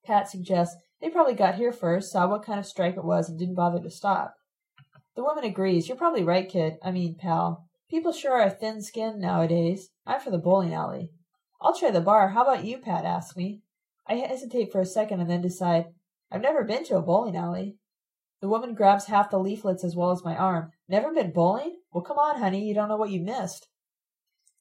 Pat 0.05 0.31
suggests 0.31 0.77
they 1.01 1.11
probably 1.11 1.35
got 1.35 1.57
here 1.57 1.73
first, 1.73 2.11
saw 2.11 2.27
what 2.27 2.45
kind 2.45 2.59
of 2.59 2.65
strike 2.65 2.97
it 2.97 3.05
was, 3.05 3.29
and 3.29 3.39
didn't 3.39 3.55
bother 3.55 3.81
to 3.81 3.91
stop. 3.91 4.35
The 5.17 5.23
woman 5.23 5.45
agrees. 5.45 5.89
You're 5.89 5.97
probably 5.97 6.23
right, 6.23 6.49
kid. 6.49 6.77
I 6.83 6.91
mean, 6.91 7.17
pal. 7.17 7.67
People 7.89 8.13
sure 8.13 8.35
are 8.41 8.51
thin 8.51 8.83
skinned 8.83 9.19
nowadays. 9.19 9.89
I'm 10.07 10.21
for 10.21 10.31
the 10.31 10.39
bowling 10.39 10.75
alley. 10.75 11.11
I'll 11.61 11.77
try 11.77 11.91
the 11.91 12.03
bar. 12.03 12.29
How 12.29 12.43
about 12.43 12.65
you, 12.65 12.79
Pat 12.79 13.07
asks 13.07 13.37
me. 13.37 13.63
I 14.07 14.17
hesitate 14.17 14.71
for 14.71 14.81
a 14.81 14.87
second 14.87 15.21
and 15.21 15.31
then 15.31 15.41
decide, 15.41 15.87
I've 16.31 16.43
never 16.43 16.65
been 16.65 16.85
to 16.85 16.97
a 16.97 17.03
bowling 17.03 17.35
alley. 17.35 17.77
The 18.43 18.49
woman 18.49 18.75
grabs 18.75 19.07
half 19.07 19.31
the 19.31 19.39
leaflets 19.39 19.83
as 19.83 19.97
well 19.97 20.11
as 20.11 20.23
my 20.23 20.37
arm. 20.37 20.73
Never 20.87 21.15
been 21.15 21.33
bowling? 21.33 21.79
Well, 21.93 22.05
come 22.05 22.19
on, 22.19 22.39
honey, 22.39 22.67
you 22.67 22.75
don't 22.75 22.89
know 22.89 22.99
what 22.99 23.11
you 23.11 23.21
missed. 23.21 23.69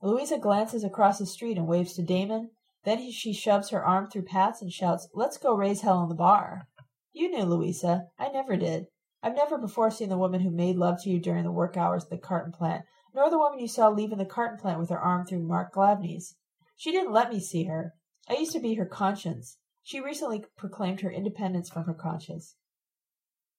Louisa 0.02 0.38
glances 0.38 0.86
across 0.86 1.20
the 1.20 1.26
street 1.26 1.58
and 1.58 1.68
waves 1.68 1.94
to 1.94 2.02
Damon. 2.02 2.52
Then 2.86 3.12
she 3.12 3.34
shoves 3.34 3.72
her 3.72 3.86
arm 3.86 4.10
through 4.10 4.24
Pat's 4.24 4.62
and 4.62 4.72
shouts, 4.72 5.10
Let's 5.14 5.38
go 5.38 5.54
raise 5.54 5.82
hell 5.82 6.02
in 6.04 6.10
the 6.10 6.16
bar. 6.16 6.70
You 7.12 7.30
knew, 7.30 7.44
Louisa. 7.44 8.06
I 8.18 8.30
never 8.30 8.56
did. 8.56 8.86
I've 9.26 9.36
never 9.36 9.58
before 9.58 9.90
seen 9.90 10.10
the 10.10 10.20
woman 10.20 10.42
who 10.42 10.52
made 10.52 10.76
love 10.76 11.02
to 11.02 11.10
you 11.10 11.20
during 11.20 11.46
the 11.46 11.52
work 11.52 11.76
hours 11.76 12.04
at 12.04 12.12
the 12.12 12.18
carton 12.20 12.52
plant, 12.52 12.86
nor 13.12 13.28
the 13.32 13.40
woman 13.40 13.58
you 13.58 13.68
saw 13.68 13.90
leaving 13.90 14.20
the 14.20 14.26
carton 14.26 14.60
plant 14.60 14.80
with 14.80 14.92
her 14.92 15.00
arm 15.00 15.26
through 15.26 15.42
Mark 15.42 15.74
Glavny's. 15.74 16.36
She 16.76 16.92
didn't 16.92 17.12
let 17.12 17.32
me 17.32 17.40
see 17.40 17.64
her. 17.64 17.96
I 18.30 18.36
used 18.36 18.52
to 18.52 18.60
be 18.60 18.76
her 18.76 18.86
conscience. 18.86 19.58
She 19.82 20.00
recently 20.00 20.46
proclaimed 20.56 21.02
her 21.02 21.10
independence 21.10 21.72
from 21.72 21.86
her 21.86 21.94
conscience. 21.96 22.56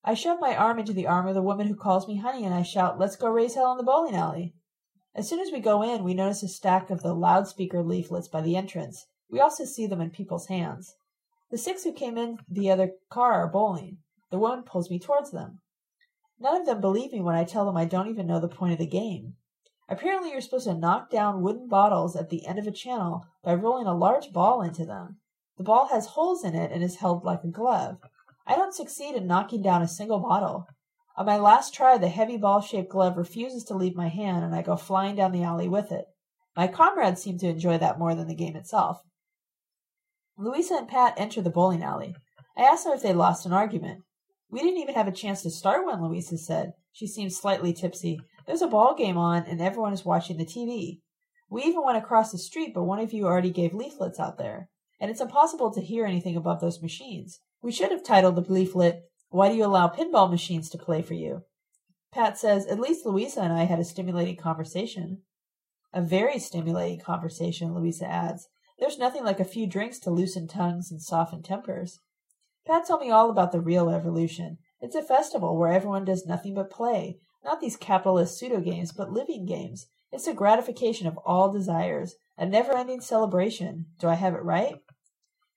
I 0.05 0.15
shove 0.15 0.39
my 0.39 0.55
arm 0.55 0.79
into 0.79 0.93
the 0.93 1.09
arm 1.09 1.27
of 1.27 1.35
the 1.35 1.43
woman 1.43 1.67
who 1.67 1.75
calls 1.75 2.07
me 2.07 2.19
honey, 2.19 2.45
and 2.45 2.55
I 2.55 2.63
shout, 2.63 3.01
Let's 3.01 3.17
go 3.17 3.29
raise 3.29 3.57
hell 3.57 3.73
in 3.73 3.79
the 3.79 3.83
bowling 3.83 4.15
alley. 4.15 4.55
As 5.17 5.29
soon 5.29 5.41
as 5.41 5.51
we 5.51 5.59
go 5.59 5.83
in, 5.83 6.05
we 6.05 6.15
notice 6.15 6.45
a 6.45 6.49
stack 6.49 6.91
of 6.91 7.03
the 7.03 7.13
loudspeaker 7.13 7.83
leaflets 7.83 8.29
by 8.29 8.41
the 8.41 8.55
entrance. 8.55 9.05
We 9.29 9.41
also 9.41 9.65
see 9.65 9.89
them 9.89 10.01
in 10.01 10.11
people's 10.11 10.47
hands. 10.47 10.95
The 11.51 11.59
six 11.59 11.83
who 11.83 11.93
came 11.93 12.17
in 12.17 12.39
the 12.49 12.71
other 12.71 12.93
car 13.11 13.33
are 13.33 13.51
bowling. 13.51 13.99
The 14.31 14.39
woman 14.39 14.65
pulls 14.65 14.91
me 14.91 14.99
towards 14.99 15.31
them. 15.31 15.61
None 16.39 16.61
of 16.61 16.67
them 16.67 16.81
believe 16.81 17.13
me 17.13 17.21
when 17.21 17.35
I 17.35 17.45
tell 17.45 17.65
them 17.65 17.77
I 17.77 17.85
don't 17.85 18.09
even 18.09 18.27
know 18.27 18.41
the 18.41 18.49
point 18.49 18.73
of 18.73 18.79
the 18.79 18.87
game. 18.87 19.35
Apparently 19.89 20.31
you're 20.31 20.41
supposed 20.41 20.67
to 20.67 20.75
knock 20.75 21.11
down 21.11 21.43
wooden 21.43 21.69
bottles 21.69 22.17
at 22.17 22.29
the 22.29 22.47
end 22.47 22.59
of 22.59 22.67
a 22.67 22.73
channel 22.73 23.25
by 23.43 23.55
rolling 23.55 23.87
a 23.87 23.97
large 23.97 24.33
ball 24.33 24.61
into 24.61 24.85
them. 24.85 25.21
The 25.57 25.65
ball 25.65 25.89
has 25.89 26.07
holes 26.07 26.45
in 26.45 26.55
it 26.55 26.73
and 26.73 26.83
is 26.83 26.97
held 26.97 27.25
like 27.25 27.45
a 27.45 27.49
glove. 27.49 27.99
I 28.47 28.57
don't 28.57 28.75
succeed 28.75 29.15
in 29.15 29.27
knocking 29.27 29.63
down 29.63 29.83
a 29.83 29.89
single 29.89 30.19
bottle. 30.19 30.67
On 31.17 31.25
my 31.25 31.39
last 31.39 31.73
try, 31.73 31.97
the 31.97 32.09
heavy 32.09 32.37
ball-shaped 32.37 32.91
glove 32.91 33.17
refuses 33.17 33.65
to 33.65 33.75
leave 33.75 33.97
my 33.97 34.09
hand 34.09 34.45
and 34.45 34.55
I 34.55 34.63
go 34.63 34.77
flying 34.77 35.17
down 35.17 35.33
the 35.33 35.45
alley 35.45 35.69
with 35.69 35.91
it. 35.91 36.05
My 36.57 36.67
comrades 36.67 37.23
seem 37.23 37.39
to 37.39 37.49
enjoy 37.49 37.79
that 37.79 37.99
more 37.99 38.15
than 38.15 38.29
the 38.29 38.35
game 38.35 38.57
itself. 38.57 39.03
Louisa 40.37 40.75
and 40.75 40.89
Pat 40.89 41.15
enter 41.17 41.41
the 41.41 41.49
bowling 41.49 41.83
alley. 41.83 42.15
I 42.57 42.63
ask 42.63 42.85
them 42.85 42.93
if 42.93 43.03
they 43.03 43.15
lost 43.15 43.47
an 43.47 43.53
argument. 43.53 44.03
We 44.57 44.63
didn't 44.63 44.81
even 44.81 44.95
have 44.95 45.07
a 45.07 45.13
chance 45.13 45.43
to 45.43 45.51
start 45.51 45.85
one, 45.85 46.03
Louisa 46.03 46.39
said. 46.39 46.73
She 46.91 47.07
seemed 47.07 47.35
slightly 47.35 47.75
tipsy. 47.75 48.19
There's 48.47 48.63
a 48.63 48.67
ball 48.67 48.95
game 48.95 49.19
on, 49.19 49.43
and 49.43 49.61
everyone 49.61 49.93
is 49.93 50.07
watching 50.07 50.39
the 50.39 50.47
TV. 50.47 51.01
We 51.51 51.65
even 51.65 51.85
went 51.85 51.99
across 51.99 52.33
the 52.33 52.39
street, 52.39 52.73
but 52.73 52.85
one 52.85 52.99
of 52.99 53.13
you 53.13 53.27
already 53.27 53.51
gave 53.51 53.75
leaflets 53.75 54.19
out 54.19 54.39
there, 54.39 54.71
and 54.99 55.11
it's 55.11 55.21
impossible 55.21 55.75
to 55.75 55.83
hear 55.83 56.07
anything 56.07 56.37
above 56.37 56.63
those 56.63 56.81
machines. 56.81 57.41
We 57.61 57.71
should 57.71 57.91
have 57.91 58.03
titled 58.03 58.37
the 58.37 58.51
leaflet, 58.51 59.03
Why 59.29 59.51
Do 59.51 59.57
You 59.57 59.67
Allow 59.67 59.89
Pinball 59.89 60.31
Machines 60.31 60.71
to 60.71 60.79
Play 60.79 61.03
for 61.03 61.13
You? 61.13 61.43
Pat 62.11 62.39
says, 62.39 62.65
At 62.65 62.81
least 62.81 63.05
Louisa 63.05 63.43
and 63.43 63.53
I 63.53 63.65
had 63.65 63.79
a 63.79 63.85
stimulating 63.85 64.37
conversation. 64.37 65.21
A 65.93 66.01
very 66.01 66.39
stimulating 66.39 67.01
conversation, 67.01 67.75
Louisa 67.75 68.07
adds. 68.07 68.49
There's 68.79 68.97
nothing 68.97 69.23
like 69.23 69.39
a 69.39 69.45
few 69.45 69.67
drinks 69.67 69.99
to 69.99 70.11
loosen 70.11 70.49
tongues 70.49 70.91
and 70.91 71.03
soften 71.03 71.43
tempers. 71.43 72.01
Pat 72.67 72.87
told 72.87 73.01
me 73.01 73.11
all 73.11 73.31
about 73.31 73.53
the 73.53 73.61
real 73.61 73.89
evolution. 73.89 74.59
It's 74.81 74.97
a 74.97 75.03
festival 75.03 75.57
where 75.57 75.73
everyone 75.73 76.05
does 76.05 76.27
nothing 76.27 76.55
but 76.55 76.71
play, 76.71 77.19
not 77.45 77.61
these 77.61 77.77
capitalist 77.77 78.37
pseudo 78.37 78.61
games, 78.61 78.93
but 78.93 79.13
living 79.13 79.47
games. 79.47 79.87
It's 80.11 80.27
a 80.27 80.35
gratification 80.35 81.07
of 81.07 81.19
all 81.19 81.53
desires, 81.53 82.17
a 82.37 82.45
never 82.45 82.77
ending 82.77 83.01
celebration. 83.01 83.87
Do 83.99 84.09
I 84.09 84.15
have 84.15 84.35
it 84.35 84.43
right? 84.43 84.77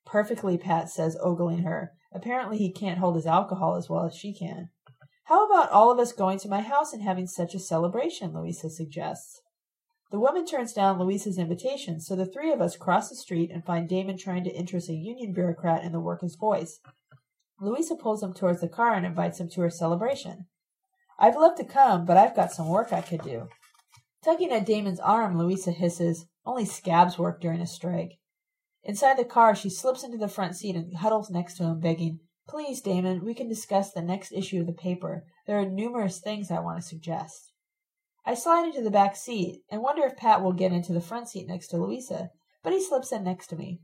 Perfectly, 0.05 0.57
Pat 0.57 0.89
says, 0.89 1.17
ogling 1.21 1.59
her. 1.59 1.93
Apparently 2.11 2.57
he 2.57 2.71
can't 2.71 2.99
hold 2.99 3.15
his 3.15 3.27
alcohol 3.27 3.75
as 3.75 3.89
well 3.89 4.05
as 4.05 4.15
she 4.15 4.33
can. 4.33 4.69
How 5.25 5.45
about 5.45 5.71
all 5.71 5.91
of 5.91 5.99
us 5.99 6.11
going 6.11 6.39
to 6.39 6.49
my 6.49 6.61
house 6.61 6.93
and 6.93 7.03
having 7.03 7.27
such 7.27 7.53
a 7.53 7.59
celebration? 7.59 8.33
Louisa 8.33 8.69
suggests. 8.69 9.41
The 10.11 10.19
woman 10.19 10.45
turns 10.45 10.73
down 10.73 10.97
Louisa's 10.97 11.37
invitation, 11.37 11.99
so 11.99 12.15
the 12.15 12.25
three 12.25 12.51
of 12.51 12.61
us 12.61 12.75
cross 12.75 13.09
the 13.09 13.15
street 13.15 13.51
and 13.51 13.63
find 13.63 13.87
Damon 13.87 14.17
trying 14.17 14.43
to 14.45 14.55
interest 14.55 14.89
a 14.89 14.93
union 14.93 15.33
bureaucrat 15.33 15.83
in 15.83 15.91
the 15.91 15.99
worker's 15.99 16.35
voice. 16.35 16.79
Louisa 17.61 17.95
pulls 17.95 18.23
him 18.23 18.33
towards 18.33 18.61
the 18.61 18.69
car 18.69 18.93
and 18.93 19.05
invites 19.05 19.39
him 19.39 19.49
to 19.49 19.61
her 19.61 19.69
celebration. 19.69 20.47
I'd 21.17 21.35
love 21.35 21.55
to 21.55 21.65
come, 21.65 22.05
but 22.05 22.17
I've 22.17 22.35
got 22.35 22.51
some 22.51 22.69
work 22.69 22.93
I 22.93 23.01
could 23.01 23.21
do. 23.21 23.49
Tugging 24.23 24.51
at 24.51 24.65
Damon's 24.65 24.99
arm, 24.99 25.37
Louisa 25.37 25.71
hisses, 25.71 26.25
Only 26.45 26.65
scabs 26.65 27.17
work 27.17 27.41
during 27.41 27.61
a 27.61 27.67
strike. 27.67 28.17
Inside 28.83 29.17
the 29.17 29.25
car, 29.25 29.55
she 29.55 29.69
slips 29.69 30.03
into 30.03 30.17
the 30.17 30.27
front 30.27 30.55
seat 30.55 30.75
and 30.75 30.95
huddles 30.95 31.29
next 31.29 31.55
to 31.55 31.63
him, 31.63 31.79
begging, 31.79 32.19
Please, 32.47 32.81
Damon, 32.81 33.23
we 33.23 33.35
can 33.35 33.47
discuss 33.47 33.91
the 33.91 34.01
next 34.01 34.31
issue 34.31 34.61
of 34.61 34.65
the 34.65 34.73
paper. 34.73 35.25
There 35.45 35.59
are 35.59 35.69
numerous 35.69 36.19
things 36.19 36.49
I 36.49 36.59
want 36.59 36.81
to 36.81 36.87
suggest. 36.87 37.51
I 38.25 38.33
slide 38.33 38.65
into 38.65 38.81
the 38.81 38.89
back 38.89 39.15
seat 39.15 39.61
and 39.69 39.81
wonder 39.81 40.03
if 40.03 40.17
Pat 40.17 40.41
will 40.41 40.53
get 40.53 40.71
into 40.71 40.91
the 40.91 41.01
front 41.01 41.29
seat 41.29 41.47
next 41.47 41.67
to 41.67 41.77
Louisa, 41.77 42.31
but 42.63 42.73
he 42.73 42.81
slips 42.81 43.11
in 43.11 43.23
next 43.23 43.47
to 43.47 43.55
me. 43.55 43.81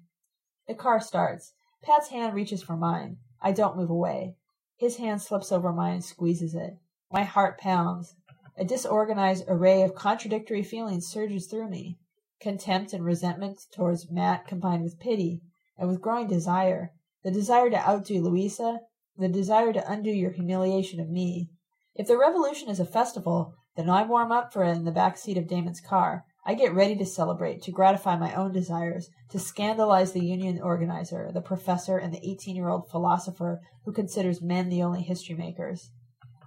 The 0.68 0.74
car 0.74 1.00
starts. 1.00 1.54
Pat's 1.84 2.10
hand 2.10 2.34
reaches 2.34 2.64
for 2.64 2.76
mine. 2.76 3.18
I 3.42 3.52
don't 3.52 3.78
move 3.78 3.90
away. 3.90 4.36
His 4.78 4.98
hand 4.98 5.22
slips 5.22 5.52
over 5.52 5.72
mine 5.72 5.94
and 5.94 6.04
squeezes 6.04 6.56
it. 6.56 6.78
My 7.12 7.24
heart 7.24 7.58
pounds. 7.58 8.16
A 8.58 8.66
disorganized 8.66 9.46
array 9.48 9.82
of 9.82 9.96
contradictory 9.96 10.64
feelings 10.64 11.08
surges 11.08 11.48
through 11.48 11.70
me. 11.70 11.98
Contempt 12.42 12.94
and 12.94 13.04
resentment 13.04 13.60
towards 13.74 14.12
Matt 14.12 14.48
combined 14.48 14.84
with 14.84 15.00
pity, 15.00 15.42
and 15.78 15.90
with 15.90 16.02
growing 16.02 16.28
desire. 16.28 16.92
The 17.24 17.32
desire 17.32 17.70
to 17.70 17.90
outdo 17.90 18.22
Louisa, 18.22 18.82
the 19.18 19.28
desire 19.28 19.74
to 19.74 19.92
undo 19.92 20.12
your 20.12 20.32
humiliation 20.32 21.00
of 21.00 21.10
me. 21.10 21.50
If 21.96 22.08
the 22.08 22.18
revolution 22.18 22.70
is 22.70 22.80
a 22.80 22.86
festival, 22.86 23.56
then 23.76 23.90
I 23.90 24.04
warm 24.04 24.32
up 24.32 24.52
for 24.52 24.64
it 24.64 24.76
in 24.76 24.86
the 24.86 24.92
back 24.92 25.18
seat 25.18 25.38
of 25.38 25.48
Damon's 25.48 25.82
car. 25.82 26.26
I 26.48 26.54
get 26.54 26.76
ready 26.76 26.96
to 26.98 27.06
celebrate, 27.06 27.64
to 27.64 27.72
gratify 27.72 28.18
my 28.18 28.34
own 28.36 28.52
desires, 28.52 29.10
to 29.32 29.40
scandalize 29.40 30.12
the 30.12 30.24
union 30.24 30.62
organizer, 30.62 31.32
the 31.34 31.42
professor, 31.42 31.98
and 31.98 32.14
the 32.14 32.24
eighteen 32.24 32.56
year 32.56 32.70
old 32.70 32.88
philosopher 32.90 33.62
who 33.84 33.92
considers 33.92 34.44
men 34.44 34.70
the 34.70 34.84
only 34.84 35.02
history 35.02 35.34
makers. 35.36 35.90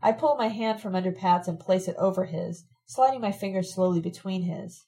I 0.00 0.12
pull 0.12 0.36
my 0.36 0.48
hand 0.48 0.80
from 0.80 0.94
under 0.94 1.10
Pat's 1.10 1.48
and 1.48 1.58
place 1.58 1.88
it 1.88 1.96
over 1.98 2.26
his, 2.26 2.64
sliding 2.86 3.20
my 3.20 3.32
fingers 3.32 3.74
slowly 3.74 4.00
between 4.00 4.42
his. 4.42 4.84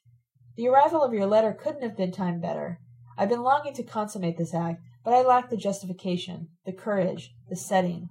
The 0.57 0.69
arrival 0.69 1.03
of 1.03 1.13
your 1.13 1.27
letter 1.27 1.53
couldn't 1.53 1.83
have 1.83 1.97
been 1.97 2.13
timed 2.13 2.41
better. 2.41 2.79
I've 3.19 3.29
been 3.29 3.43
longing 3.43 3.75
to 3.75 3.83
consummate 3.83 4.39
this 4.39 4.55
act, 4.55 4.81
but 5.05 5.13
I 5.13 5.23
lack 5.23 5.51
the 5.51 5.57
justification, 5.57 6.49
the 6.65 6.73
courage, 6.73 7.33
the 7.49 7.57
setting. 7.57 8.09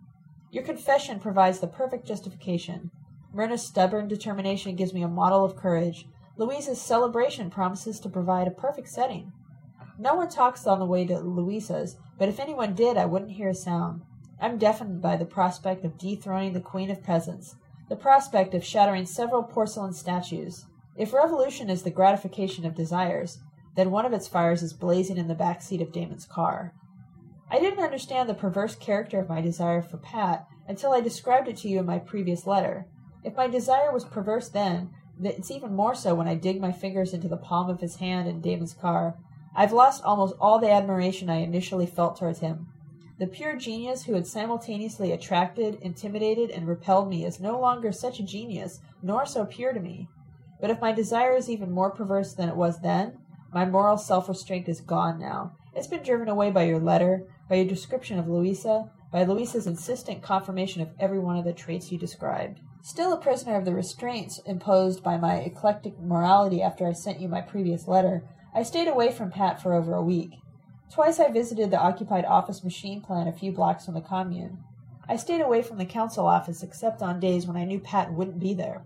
Your 0.51 0.63
confession 0.63 1.19
provides 1.19 1.59
the 1.59 1.67
perfect 1.67 2.05
justification. 2.05 2.91
Myrna's 3.33 3.65
stubborn 3.65 4.09
determination 4.09 4.75
gives 4.75 4.93
me 4.93 5.03
a 5.03 5.07
model 5.07 5.45
of 5.45 5.55
courage. 5.55 6.05
Louisa's 6.39 6.81
celebration 6.81 7.49
promises 7.49 7.99
to 7.99 8.07
provide 8.07 8.47
a 8.47 8.51
perfect 8.51 8.87
setting. 8.87 9.33
No 9.97 10.15
one 10.15 10.29
talks 10.29 10.65
on 10.65 10.79
the 10.79 10.85
way 10.85 11.05
to 11.05 11.19
Louisa's, 11.19 11.97
but 12.17 12.29
if 12.29 12.39
anyone 12.39 12.73
did, 12.73 12.95
I 12.95 13.05
wouldn't 13.05 13.31
hear 13.31 13.49
a 13.49 13.53
sound. 13.53 14.03
I'm 14.39 14.57
deafened 14.57 15.01
by 15.01 15.17
the 15.17 15.25
prospect 15.25 15.83
of 15.83 15.97
dethroning 15.97 16.53
the 16.53 16.61
queen 16.61 16.89
of 16.89 17.03
peasants, 17.03 17.57
the 17.89 17.97
prospect 17.97 18.53
of 18.53 18.63
shattering 18.63 19.05
several 19.05 19.43
porcelain 19.43 19.91
statues. 19.91 20.65
If 20.95 21.11
revolution 21.11 21.69
is 21.69 21.83
the 21.83 21.91
gratification 21.91 22.65
of 22.65 22.73
desires, 22.73 23.39
then 23.75 23.91
one 23.91 24.05
of 24.05 24.13
its 24.13 24.29
fires 24.29 24.63
is 24.63 24.71
blazing 24.71 25.17
in 25.17 25.27
the 25.27 25.35
back 25.35 25.61
seat 25.61 25.81
of 25.81 25.91
Damon's 25.91 26.25
car. 26.25 26.73
I 27.51 27.59
didn't 27.59 27.83
understand 27.83 28.29
the 28.29 28.33
perverse 28.33 28.75
character 28.75 29.19
of 29.19 29.27
my 29.27 29.41
desire 29.41 29.81
for 29.81 29.97
Pat 29.97 30.47
until 30.69 30.93
I 30.93 31.01
described 31.01 31.49
it 31.49 31.57
to 31.57 31.67
you 31.67 31.79
in 31.79 31.85
my 31.85 31.99
previous 31.99 32.47
letter. 32.47 32.85
If 33.25 33.35
my 33.35 33.47
desire 33.47 33.91
was 33.91 34.05
perverse 34.05 34.47
then, 34.47 34.91
it's 35.21 35.51
even 35.51 35.75
more 35.75 35.95
so 35.95 36.15
when 36.15 36.27
I 36.27 36.35
dig 36.35 36.61
my 36.61 36.71
fingers 36.71 37.13
into 37.13 37.27
the 37.27 37.37
palm 37.37 37.69
of 37.69 37.81
his 37.81 37.97
hand 37.97 38.27
in 38.27 38.41
Damon's 38.41 38.73
car. 38.73 39.15
I've 39.55 39.73
lost 39.73 40.03
almost 40.03 40.35
all 40.39 40.59
the 40.59 40.71
admiration 40.71 41.29
I 41.29 41.37
initially 41.37 41.85
felt 41.85 42.17
towards 42.17 42.39
him. 42.39 42.67
The 43.19 43.27
pure 43.27 43.57
genius 43.57 44.03
who 44.03 44.13
had 44.13 44.25
simultaneously 44.25 45.11
attracted, 45.11 45.79
intimidated, 45.81 46.51
and 46.51 46.65
repelled 46.65 47.09
me 47.09 47.25
is 47.25 47.41
no 47.41 47.59
longer 47.59 47.91
such 47.91 48.19
a 48.19 48.23
genius, 48.23 48.79
nor 49.01 49.25
so 49.25 49.45
pure 49.45 49.73
to 49.73 49.79
me. 49.81 50.07
But 50.61 50.69
if 50.69 50.79
my 50.79 50.93
desire 50.93 51.35
is 51.35 51.49
even 51.49 51.71
more 51.71 51.91
perverse 51.91 52.33
than 52.33 52.47
it 52.47 52.55
was 52.55 52.79
then, 52.79 53.17
my 53.53 53.65
moral 53.65 53.97
self 53.97 54.29
restraint 54.29 54.69
is 54.69 54.79
gone 54.79 55.19
now. 55.19 55.57
It's 55.75 55.87
been 55.87 56.03
driven 56.03 56.29
away 56.29 56.51
by 56.51 56.63
your 56.63 56.79
letter, 56.79 57.27
by 57.49 57.55
your 57.55 57.65
description 57.65 58.19
of 58.19 58.27
Louisa, 58.29 58.89
by 59.11 59.23
Louisa's 59.23 59.67
insistent 59.67 60.21
confirmation 60.21 60.81
of 60.81 60.91
every 60.99 61.19
one 61.19 61.35
of 61.35 61.45
the 61.45 61.53
traits 61.53 61.91
you 61.91 61.97
described. 61.97 62.61
Still 62.81 63.11
a 63.11 63.17
prisoner 63.17 63.55
of 63.55 63.65
the 63.65 63.73
restraints 63.73 64.39
imposed 64.45 65.03
by 65.03 65.17
my 65.17 65.35
eclectic 65.35 65.99
morality 65.99 66.61
after 66.61 66.87
I 66.87 66.93
sent 66.93 67.19
you 67.19 67.27
my 67.27 67.41
previous 67.41 67.87
letter, 67.87 68.23
I 68.55 68.63
stayed 68.63 68.87
away 68.87 69.11
from 69.11 69.31
Pat 69.31 69.61
for 69.61 69.73
over 69.73 69.93
a 69.93 70.01
week. 70.01 70.31
Twice 70.91 71.19
I 71.19 71.29
visited 71.29 71.71
the 71.71 71.79
occupied 71.79 72.25
office 72.25 72.63
machine 72.63 73.01
plant 73.01 73.27
a 73.27 73.33
few 73.33 73.51
blocks 73.51 73.85
from 73.85 73.95
the 73.95 74.01
commune. 74.01 74.63
I 75.09 75.17
stayed 75.17 75.41
away 75.41 75.61
from 75.61 75.77
the 75.77 75.85
council 75.85 76.25
office 76.25 76.63
except 76.63 77.01
on 77.01 77.19
days 77.19 77.45
when 77.45 77.57
I 77.57 77.65
knew 77.65 77.79
Pat 77.79 78.13
wouldn't 78.13 78.39
be 78.39 78.53
there. 78.53 78.83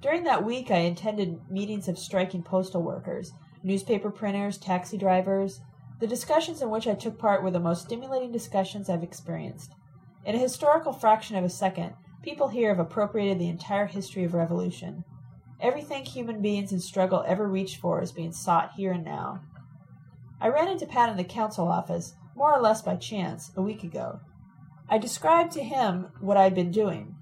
During 0.00 0.22
that 0.24 0.44
week, 0.44 0.70
I 0.70 0.78
attended 0.78 1.50
meetings 1.50 1.88
of 1.88 1.98
striking 1.98 2.42
postal 2.42 2.82
workers, 2.82 3.32
newspaper 3.62 4.10
printers, 4.10 4.58
taxi 4.58 4.96
drivers. 4.96 5.60
The 5.98 6.06
discussions 6.06 6.62
in 6.62 6.70
which 6.70 6.86
I 6.86 6.94
took 6.94 7.18
part 7.18 7.42
were 7.42 7.50
the 7.50 7.58
most 7.58 7.84
stimulating 7.86 8.30
discussions 8.30 8.88
I've 8.88 9.02
experienced. 9.02 9.72
In 10.24 10.34
a 10.34 10.38
historical 10.38 10.92
fraction 10.92 11.36
of 11.36 11.44
a 11.44 11.50
second, 11.50 11.94
people 12.24 12.48
here 12.48 12.70
have 12.70 12.78
appropriated 12.78 13.38
the 13.38 13.48
entire 13.48 13.84
history 13.84 14.24
of 14.24 14.32
revolution. 14.32 15.04
Everything 15.60 16.06
human 16.06 16.40
beings 16.40 16.72
in 16.72 16.80
struggle 16.80 17.22
ever 17.26 17.46
reached 17.46 17.76
for 17.76 18.00
is 18.00 18.12
being 18.12 18.32
sought 18.32 18.72
here 18.76 18.92
and 18.92 19.04
now. 19.04 19.42
I 20.40 20.48
ran 20.48 20.68
into 20.68 20.86
Pat 20.86 21.10
in 21.10 21.18
the 21.18 21.24
council 21.24 21.68
office, 21.68 22.14
more 22.34 22.50
or 22.50 22.62
less 22.62 22.80
by 22.80 22.96
chance, 22.96 23.52
a 23.56 23.62
week 23.62 23.84
ago. 23.84 24.20
I 24.88 24.96
described 24.96 25.52
to 25.52 25.62
him 25.62 26.08
what 26.20 26.38
I'd 26.38 26.54
been 26.54 26.70
doing. 26.70 27.14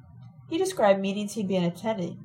He 0.49 0.57
described 0.57 1.01
meetings 1.01 1.35
he'd 1.35 1.49
been 1.49 1.65
attending. 1.65 2.25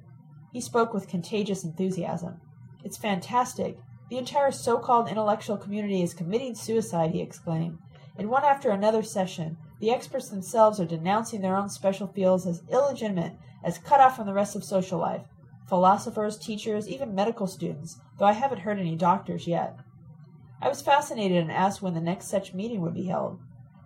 He 0.54 0.62
spoke 0.62 0.94
with 0.94 1.10
contagious 1.10 1.64
enthusiasm. 1.64 2.42
It's 2.84 2.98
fantastic. 2.98 3.80
The 4.12 4.20
entire 4.20 4.52
so 4.52 4.78
called 4.78 5.10
intellectual 5.10 5.58
community 5.58 6.04
is 6.04 6.14
committing 6.14 6.54
suicide, 6.54 7.10
he 7.10 7.22
exclaimed. 7.22 7.80
In 8.20 8.30
one 8.30 8.44
after 8.44 8.70
another 8.70 9.02
session, 9.02 9.58
the 9.80 9.92
experts 9.92 10.30
themselves 10.30 10.80
are 10.80 10.86
denouncing 10.86 11.42
their 11.42 11.56
own 11.56 11.70
special 11.70 12.08
fields 12.08 12.48
as 12.48 12.64
illegitimate, 12.72 13.34
as 13.64 13.78
cut 13.78 14.00
off 14.00 14.16
from 14.16 14.26
the 14.26 14.34
rest 14.34 14.56
of 14.56 14.64
social 14.64 15.00
life. 15.00 15.24
Philosophers, 15.68 16.38
teachers, 16.38 16.88
even 16.88 17.14
medical 17.14 17.46
students, 17.46 18.00
though 18.18 18.26
I 18.26 18.32
haven't 18.32 18.62
heard 18.62 18.80
any 18.80 18.96
doctors 18.96 19.48
yet. 19.48 19.78
I 20.62 20.70
was 20.70 20.82
fascinated 20.82 21.38
and 21.38 21.52
asked 21.52 21.82
when 21.82 21.94
the 21.94 22.02
next 22.02 22.28
such 22.28 22.54
meeting 22.54 22.82
would 22.82 22.94
be 22.94 23.06
held. 23.06 23.40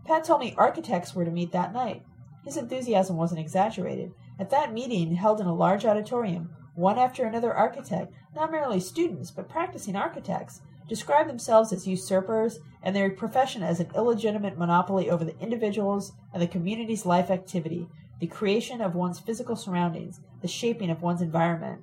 Pat 0.05 0.23
told 0.23 0.39
me 0.39 0.55
architects 0.57 1.13
were 1.13 1.25
to 1.25 1.31
meet 1.31 1.51
that 1.51 1.73
night. 1.73 2.03
His 2.45 2.57
enthusiasm 2.57 3.17
wasn't 3.17 3.41
exaggerated. 3.41 4.13
At 4.39 4.49
that 4.51 4.73
meeting, 4.73 5.15
held 5.15 5.41
in 5.41 5.47
a 5.47 5.53
large 5.53 5.85
auditorium, 5.85 6.55
one 6.75 6.97
after 6.97 7.25
another 7.25 7.53
architect, 7.53 8.13
not 8.33 8.51
merely 8.51 8.79
students, 8.79 9.29
but 9.29 9.49
practicing 9.49 9.95
architects, 9.95 10.61
described 10.91 11.29
themselves 11.29 11.71
as 11.71 11.87
usurpers 11.87 12.59
and 12.83 12.93
their 12.93 13.09
profession 13.09 13.63
as 13.63 13.79
an 13.79 13.89
illegitimate 13.95 14.57
monopoly 14.57 15.09
over 15.09 15.23
the 15.23 15.39
individual's 15.39 16.11
and 16.33 16.41
the 16.41 16.47
community's 16.47 17.05
life 17.05 17.31
activity, 17.31 17.87
the 18.19 18.27
creation 18.27 18.81
of 18.81 18.93
one's 18.93 19.17
physical 19.17 19.55
surroundings, 19.55 20.19
the 20.41 20.49
shaping 20.49 20.89
of 20.89 21.01
one's 21.01 21.21
environment. 21.21 21.81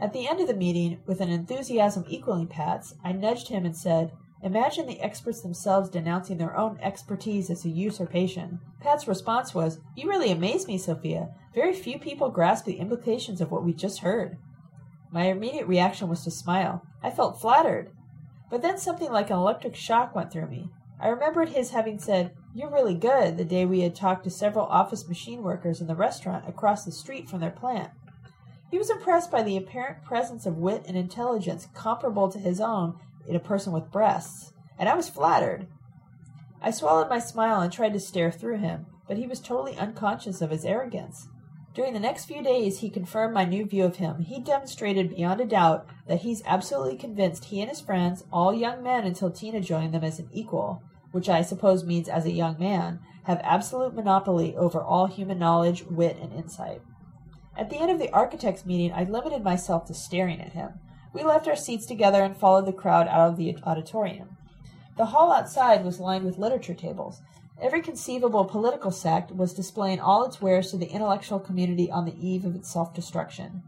At 0.00 0.14
the 0.14 0.26
end 0.26 0.40
of 0.40 0.48
the 0.48 0.54
meeting, 0.54 0.98
with 1.04 1.20
an 1.20 1.28
enthusiasm 1.28 2.06
equaling 2.08 2.46
Pat's, 2.46 2.94
I 3.04 3.12
nudged 3.12 3.48
him 3.48 3.66
and 3.66 3.76
said, 3.76 4.12
Imagine 4.42 4.86
the 4.86 5.02
experts 5.02 5.42
themselves 5.42 5.90
denouncing 5.90 6.38
their 6.38 6.56
own 6.56 6.78
expertise 6.80 7.50
as 7.50 7.66
a 7.66 7.68
usurpation. 7.68 8.60
Pat's 8.80 9.06
response 9.06 9.54
was, 9.54 9.78
You 9.94 10.08
really 10.08 10.30
amaze 10.30 10.66
me, 10.66 10.78
Sophia. 10.78 11.34
Very 11.54 11.74
few 11.74 11.98
people 11.98 12.30
grasp 12.30 12.64
the 12.64 12.78
implications 12.78 13.42
of 13.42 13.50
what 13.50 13.62
we 13.62 13.74
just 13.74 13.98
heard. 13.98 14.38
My 15.10 15.24
immediate 15.24 15.66
reaction 15.66 16.08
was 16.08 16.24
to 16.24 16.30
smile. 16.30 16.82
I 17.02 17.10
felt 17.10 17.42
flattered. 17.42 17.90
But 18.50 18.62
then 18.62 18.78
something 18.78 19.10
like 19.12 19.30
an 19.30 19.36
electric 19.36 19.76
shock 19.76 20.14
went 20.14 20.32
through 20.32 20.48
me. 20.48 20.70
I 21.00 21.08
remembered 21.08 21.50
his 21.50 21.70
having 21.70 21.98
said, 21.98 22.32
You're 22.54 22.70
really 22.70 22.94
good, 22.94 23.36
the 23.36 23.44
day 23.44 23.64
we 23.64 23.80
had 23.80 23.94
talked 23.94 24.24
to 24.24 24.30
several 24.30 24.66
office 24.66 25.06
machine 25.06 25.42
workers 25.42 25.80
in 25.80 25.86
the 25.86 25.94
restaurant 25.94 26.48
across 26.48 26.84
the 26.84 26.92
street 26.92 27.28
from 27.28 27.40
their 27.40 27.50
plant. 27.50 27.90
He 28.70 28.78
was 28.78 28.90
impressed 28.90 29.30
by 29.30 29.42
the 29.42 29.56
apparent 29.56 30.04
presence 30.04 30.44
of 30.44 30.58
wit 30.58 30.84
and 30.86 30.96
intelligence 30.96 31.68
comparable 31.74 32.28
to 32.30 32.38
his 32.38 32.60
own 32.60 32.98
in 33.26 33.36
a 33.36 33.40
person 33.40 33.72
with 33.72 33.92
breasts, 33.92 34.52
and 34.78 34.88
I 34.88 34.94
was 34.94 35.08
flattered. 35.08 35.68
I 36.60 36.70
swallowed 36.70 37.08
my 37.08 37.18
smile 37.18 37.60
and 37.60 37.72
tried 37.72 37.92
to 37.92 38.00
stare 38.00 38.32
through 38.32 38.58
him, 38.58 38.86
but 39.06 39.16
he 39.16 39.26
was 39.26 39.40
totally 39.40 39.76
unconscious 39.76 40.40
of 40.40 40.50
his 40.50 40.64
arrogance. 40.64 41.28
During 41.74 41.92
the 41.92 42.00
next 42.00 42.24
few 42.24 42.42
days, 42.42 42.80
he 42.80 42.90
confirmed 42.90 43.34
my 43.34 43.44
new 43.44 43.64
view 43.64 43.84
of 43.84 43.96
him. 43.96 44.20
He 44.20 44.40
demonstrated 44.40 45.14
beyond 45.14 45.40
a 45.40 45.44
doubt 45.44 45.86
that 46.06 46.22
he's 46.22 46.42
absolutely 46.44 46.96
convinced 46.96 47.46
he 47.46 47.60
and 47.60 47.68
his 47.68 47.80
friends, 47.80 48.24
all 48.32 48.52
young 48.52 48.82
men 48.82 49.04
until 49.04 49.30
Tina 49.30 49.60
joined 49.60 49.94
them 49.94 50.02
as 50.02 50.18
an 50.18 50.28
equal, 50.32 50.82
which 51.12 51.28
I 51.28 51.42
suppose 51.42 51.84
means 51.84 52.08
as 52.08 52.24
a 52.24 52.32
young 52.32 52.58
man, 52.58 53.00
have 53.24 53.40
absolute 53.44 53.94
monopoly 53.94 54.56
over 54.56 54.82
all 54.82 55.06
human 55.06 55.38
knowledge, 55.38 55.84
wit, 55.84 56.16
and 56.20 56.32
insight. 56.32 56.80
At 57.56 57.70
the 57.70 57.78
end 57.78 57.90
of 57.90 57.98
the 57.98 58.10
architects' 58.12 58.64
meeting, 58.64 58.92
I 58.92 59.04
limited 59.04 59.42
myself 59.42 59.84
to 59.86 59.94
staring 59.94 60.40
at 60.40 60.52
him. 60.52 60.80
We 61.12 61.22
left 61.22 61.48
our 61.48 61.56
seats 61.56 61.86
together 61.86 62.22
and 62.22 62.36
followed 62.36 62.66
the 62.66 62.72
crowd 62.72 63.08
out 63.08 63.30
of 63.30 63.36
the 63.36 63.56
auditorium. 63.64 64.36
The 64.96 65.06
hall 65.06 65.32
outside 65.32 65.84
was 65.84 66.00
lined 66.00 66.24
with 66.24 66.38
literature 66.38 66.74
tables. 66.74 67.20
Every 67.60 67.82
conceivable 67.82 68.44
political 68.44 68.92
sect 68.92 69.32
was 69.32 69.52
displaying 69.52 69.98
all 69.98 70.24
its 70.24 70.40
wares 70.40 70.70
to 70.70 70.76
the 70.76 70.90
intellectual 70.90 71.40
community 71.40 71.90
on 71.90 72.04
the 72.04 72.14
eve 72.24 72.44
of 72.44 72.54
its 72.54 72.70
self 72.70 72.94
destruction. 72.94 73.64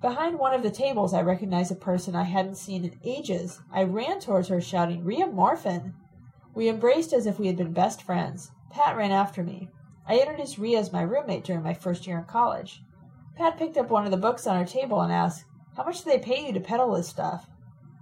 Behind 0.00 0.38
one 0.38 0.54
of 0.54 0.62
the 0.62 0.70
tables, 0.70 1.12
I 1.12 1.20
recognized 1.20 1.70
a 1.70 1.76
person 1.76 2.14
I 2.14 2.22
hadn't 2.22 2.56
seen 2.56 2.84
in 2.84 2.98
ages. 3.04 3.60
I 3.70 3.82
ran 3.82 4.20
towards 4.20 4.48
her, 4.48 4.60
shouting, 4.60 5.04
Ria 5.04 5.26
Morphin! 5.26 5.94
We 6.54 6.68
embraced 6.68 7.12
as 7.12 7.26
if 7.26 7.38
we 7.38 7.46
had 7.46 7.56
been 7.56 7.72
best 7.72 8.02
friends. 8.02 8.50
Pat 8.70 8.96
ran 8.96 9.12
after 9.12 9.42
me. 9.42 9.70
I 10.06 10.18
introduced 10.18 10.58
Ria 10.58 10.78
as 10.78 10.92
my 10.92 11.02
roommate 11.02 11.44
during 11.44 11.62
my 11.62 11.74
first 11.74 12.06
year 12.06 12.18
in 12.18 12.24
college. 12.24 12.82
Pat 13.36 13.58
picked 13.58 13.76
up 13.76 13.90
one 13.90 14.04
of 14.04 14.10
the 14.10 14.16
books 14.16 14.46
on 14.46 14.56
our 14.56 14.64
table 14.64 15.00
and 15.00 15.12
asked, 15.12 15.44
How 15.76 15.84
much 15.84 16.04
do 16.04 16.10
they 16.10 16.18
pay 16.18 16.46
you 16.46 16.52
to 16.52 16.60
peddle 16.60 16.92
this 16.92 17.08
stuff? 17.08 17.48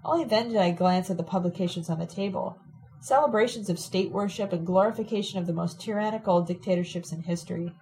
Only 0.05 0.25
then 0.25 0.49
did 0.49 0.59
I 0.59 0.71
glance 0.73 1.11
at 1.11 1.17
the 1.17 1.23
publications 1.23 1.89
on 1.89 1.99
the 1.99 2.07
table. 2.07 2.59
Celebrations 3.03 3.69
of 3.69 3.81
state 3.81 4.13
worship 4.13 4.53
and 4.53 4.65
glorification 4.65 5.41
of 5.41 5.49
the 5.49 5.53
most 5.53 5.81
tyrannical 5.81 6.41
dictatorships 6.41 7.11
in 7.11 7.21
history. 7.21 7.75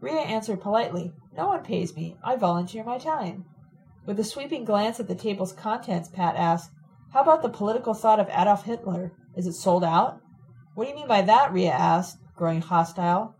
Ria 0.00 0.20
answered 0.20 0.60
politely, 0.60 1.12
No 1.36 1.48
one 1.48 1.64
pays 1.64 1.96
me. 1.96 2.16
I 2.22 2.36
volunteer 2.36 2.84
my 2.84 2.96
time. 2.96 3.46
With 4.06 4.20
a 4.20 4.24
sweeping 4.24 4.64
glance 4.64 5.00
at 5.00 5.08
the 5.08 5.16
table's 5.16 5.52
contents, 5.52 6.08
Pat 6.08 6.36
asked, 6.36 6.70
How 7.12 7.22
about 7.22 7.42
the 7.42 7.48
political 7.48 7.94
thought 7.94 8.20
of 8.20 8.28
Adolf 8.28 8.64
Hitler? 8.64 9.10
Is 9.34 9.48
it 9.48 9.54
sold 9.54 9.82
out? 9.82 10.20
What 10.76 10.84
do 10.84 10.90
you 10.90 10.96
mean 10.96 11.08
by 11.08 11.22
that? 11.22 11.52
Rhea 11.52 11.72
asked, 11.72 12.18
growing 12.36 12.60
hostile. 12.60 13.34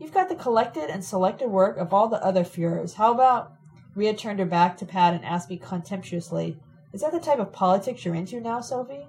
You've 0.00 0.12
got 0.12 0.28
the 0.28 0.34
collected 0.34 0.90
and 0.90 1.04
selected 1.04 1.50
work 1.50 1.76
of 1.76 1.94
all 1.94 2.08
the 2.08 2.20
other 2.24 2.42
Fuhrers. 2.42 2.94
How 2.94 3.14
about. 3.14 3.52
Ria 3.94 4.12
turned 4.12 4.40
her 4.40 4.44
back 4.44 4.76
to 4.78 4.86
Pat 4.86 5.14
and 5.14 5.24
asked 5.24 5.50
me 5.50 5.56
contemptuously, 5.56 6.58
Is 6.92 7.02
that 7.02 7.12
the 7.12 7.20
type 7.20 7.38
of 7.38 7.52
politics 7.52 8.04
you're 8.04 8.16
into 8.16 8.40
now, 8.40 8.60
Sophie? 8.60 9.06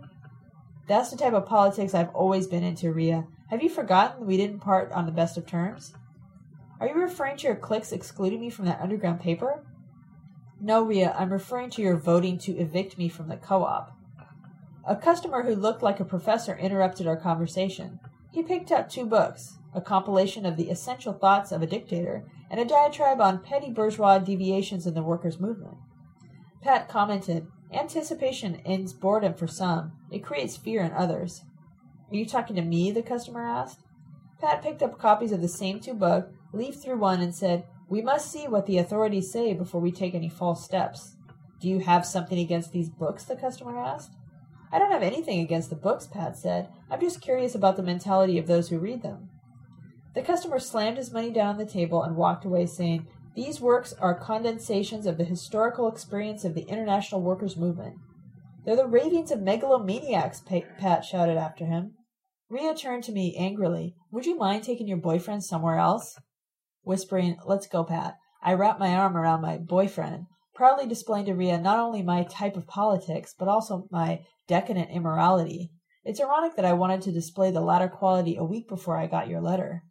That's 0.88 1.10
the 1.10 1.18
type 1.18 1.34
of 1.34 1.46
politics 1.46 1.94
I've 1.94 2.14
always 2.14 2.48
been 2.48 2.64
into, 2.64 2.92
Ria. 2.92 3.26
Have 3.50 3.64
you 3.64 3.70
forgotten 3.70 4.26
we 4.26 4.38
didn't 4.38 4.60
part 4.60 4.92
on 4.92 5.06
the 5.06 5.12
best 5.12 5.38
of 5.38 5.46
terms? 5.46 5.94
Are 6.80 6.88
you 6.88 6.96
referring 6.96 7.38
to 7.38 7.48
your 7.48 7.56
cliques 7.56 7.92
excluding 7.92 8.42
me 8.42 8.50
from 8.50 8.66
that 8.66 8.82
underground 8.82 9.20
paper? 9.20 9.66
No, 10.60 10.84
Ria, 10.84 11.16
I'm 11.18 11.34
referring 11.34 11.70
to 11.72 11.82
your 11.82 11.98
voting 11.98 12.38
to 12.40 12.58
evict 12.58 12.98
me 12.98 13.10
from 13.10 13.30
the 13.30 13.38
co 13.38 13.64
op. 13.64 13.98
A 14.88 14.96
customer 14.96 15.44
who 15.44 15.56
looked 15.56 15.82
like 15.82 16.00
a 16.00 16.06
professor 16.06 16.56
interrupted 16.56 17.08
our 17.08 17.18
conversation. 17.18 18.00
He 18.32 18.44
picked 18.44 18.72
up 18.72 18.90
two 18.90 19.06
books 19.06 19.58
a 19.74 19.82
compilation 19.82 20.46
of 20.46 20.56
the 20.56 20.70
essential 20.70 21.12
thoughts 21.12 21.52
of 21.52 21.62
a 21.62 21.68
dictator 21.68 22.24
and 22.50 22.60
a 22.60 22.66
diatribe 22.66 23.20
on 23.20 23.44
petty 23.44 23.70
bourgeois 23.70 24.20
deviations 24.20 24.88
in 24.88 24.94
the 24.94 25.04
workers' 25.04 25.40
movement. 25.40 25.78
Pat 26.62 26.88
commented, 26.88 27.48
Anticipation 27.74 28.62
ends 28.66 28.94
boredom 28.94 29.34
for 29.34 29.48
some, 29.48 29.94
it 30.12 30.24
creates 30.24 30.56
fear 30.56 30.82
in 30.82 30.92
others. 30.94 31.44
Are 32.12 32.16
you 32.16 32.26
talking 32.26 32.56
to 32.56 32.62
me? 32.62 32.92
the 32.92 33.02
customer 33.02 33.46
asked. 33.46 33.82
Pat 34.40 34.62
picked 34.62 34.84
up 34.84 35.00
copies 35.00 35.32
of 35.32 35.42
the 35.42 35.48
same 35.48 35.80
two 35.80 35.94
books, 35.94 36.32
leafed 36.54 36.84
through 36.84 36.98
one, 36.98 37.22
and 37.22 37.34
said, 37.34 37.66
We 37.90 38.02
must 38.02 38.32
see 38.32 38.48
what 38.48 38.66
the 38.66 38.78
authorities 38.78 39.32
say 39.32 39.54
before 39.54 39.82
we 39.82 39.92
take 39.92 40.14
any 40.14 40.30
false 40.30 40.64
steps. 40.64 41.16
Do 41.60 41.68
you 41.68 41.80
have 41.80 42.06
something 42.06 42.38
against 42.38 42.72
these 42.72 42.90
books? 42.90 43.24
the 43.24 43.36
customer 43.36 43.80
asked. 43.80 44.12
I 44.72 44.80
don't 44.80 44.92
have 44.92 45.04
anything 45.04 45.40
against 45.40 45.70
the 45.70 45.76
books, 45.76 46.06
Pat 46.06 46.38
said. 46.38 46.70
I'm 46.90 47.00
just 47.00 47.22
curious 47.22 47.56
about 47.56 47.76
the 47.78 47.84
mentality 47.84 48.38
of 48.38 48.48
those 48.48 48.70
who 48.70 48.78
read 48.78 49.02
them. 49.02 49.30
The 50.14 50.22
customer 50.22 50.60
slammed 50.60 50.98
his 50.98 51.12
money 51.12 51.32
down 51.32 51.48
on 51.48 51.58
the 51.58 51.66
table 51.66 52.04
and 52.04 52.16
walked 52.16 52.46
away, 52.46 52.66
saying, 52.66 53.08
These 53.36 53.60
works 53.60 53.94
are 54.00 54.18
condensations 54.18 55.06
of 55.06 55.18
the 55.18 55.26
historical 55.26 55.90
experience 55.90 56.46
of 56.46 56.56
the 56.56 56.64
international 56.64 57.22
workers' 57.22 57.58
movement. 57.58 57.98
They're 58.66 58.78
the 58.78 58.88
ravings 58.88 59.30
of 59.30 59.40
megalomaniacs, 59.40 60.42
Pat 60.46 61.04
shouted 61.04 61.38
after 61.38 61.66
him. 61.66 61.96
Ria 62.50 62.74
turned 62.74 63.04
to 63.04 63.12
me 63.12 63.36
angrily. 63.38 63.94
Would 64.12 64.26
you 64.26 64.38
mind 64.38 64.64
taking 64.64 64.88
your 64.88 64.98
boyfriend 64.98 65.44
somewhere 65.44 65.78
else? 65.78 66.18
Whispering, 66.84 67.38
Let's 67.46 67.68
go, 67.68 67.84
Pat. 67.84 68.16
I 68.42 68.54
wrapped 68.54 68.80
my 68.80 68.96
arm 68.96 69.18
around 69.18 69.42
my 69.42 69.58
boyfriend, 69.58 70.28
proudly 70.54 70.88
displaying 70.88 71.26
to 71.26 71.34
Ria 71.34 71.60
not 71.60 71.80
only 71.80 72.02
my 72.02 72.24
type 72.24 72.56
of 72.56 72.68
politics, 72.68 73.36
but 73.38 73.50
also 73.50 73.88
my 73.92 74.22
decadent 74.48 74.92
immorality. 74.92 75.72
It's 76.06 76.22
ironic 76.22 76.56
that 76.56 76.66
I 76.66 76.74
wanted 76.74 77.02
to 77.02 77.12
display 77.12 77.52
the 77.52 77.62
latter 77.62 77.90
quality 77.90 78.38
a 78.38 78.46
week 78.46 78.70
before 78.70 78.98
I 78.98 79.08
got 79.08 79.28
your 79.28 79.42
letter. 79.42 79.84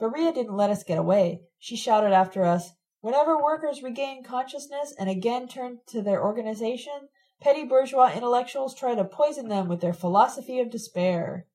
But 0.00 0.14
Ria 0.14 0.32
didn't 0.32 0.56
let 0.56 0.70
us 0.70 0.82
get 0.82 0.96
away. 0.96 1.42
She 1.58 1.76
shouted 1.76 2.12
after 2.12 2.42
us, 2.44 2.72
Whenever 3.02 3.36
workers 3.36 3.82
regain 3.82 4.24
consciousness 4.24 4.94
and 4.98 5.10
again 5.10 5.46
turn 5.46 5.80
to 5.88 6.00
their 6.00 6.24
organization, 6.24 7.08
petty 7.40 7.64
bourgeois 7.64 8.10
intellectuals 8.14 8.74
try 8.74 8.94
to 8.94 9.04
poison 9.04 9.48
them 9.48 9.68
with 9.68 9.82
their 9.82 9.92
philosophy 9.92 10.58
of 10.58 10.70
despair. 10.70 11.46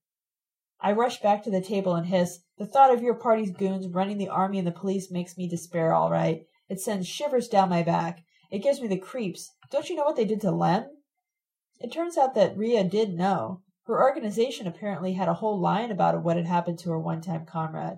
I 0.79 0.91
rushed 0.91 1.23
back 1.23 1.43
to 1.43 1.49
the 1.49 1.61
table 1.61 1.95
and 1.95 2.05
hissed, 2.05 2.41
The 2.57 2.67
thought 2.67 2.93
of 2.93 3.01
your 3.01 3.15
party's 3.15 3.49
goons 3.49 3.87
running 3.87 4.19
the 4.19 4.29
army 4.29 4.59
and 4.59 4.67
the 4.67 4.71
police 4.71 5.09
makes 5.09 5.37
me 5.37 5.47
despair, 5.47 5.93
all 5.93 6.11
right. 6.11 6.45
It 6.69 6.79
sends 6.79 7.07
shivers 7.07 7.47
down 7.47 7.69
my 7.69 7.81
back. 7.81 8.23
It 8.51 8.59
gives 8.59 8.79
me 8.79 8.87
the 8.87 8.99
creeps. 8.99 9.51
Don't 9.71 9.89
you 9.89 9.95
know 9.95 10.03
what 10.03 10.15
they 10.15 10.25
did 10.25 10.41
to 10.41 10.51
Lem? 10.51 10.85
It 11.79 11.91
turns 11.91 12.15
out 12.15 12.35
that 12.35 12.57
Ria 12.57 12.83
did 12.83 13.13
know. 13.13 13.61
Her 13.85 14.01
organization 14.01 14.67
apparently 14.67 15.13
had 15.13 15.29
a 15.29 15.35
whole 15.35 15.59
line 15.59 15.91
about 15.91 16.23
what 16.23 16.37
had 16.37 16.45
happened 16.45 16.77
to 16.79 16.91
her 16.91 16.99
one 16.99 17.21
time 17.21 17.45
comrade. 17.45 17.97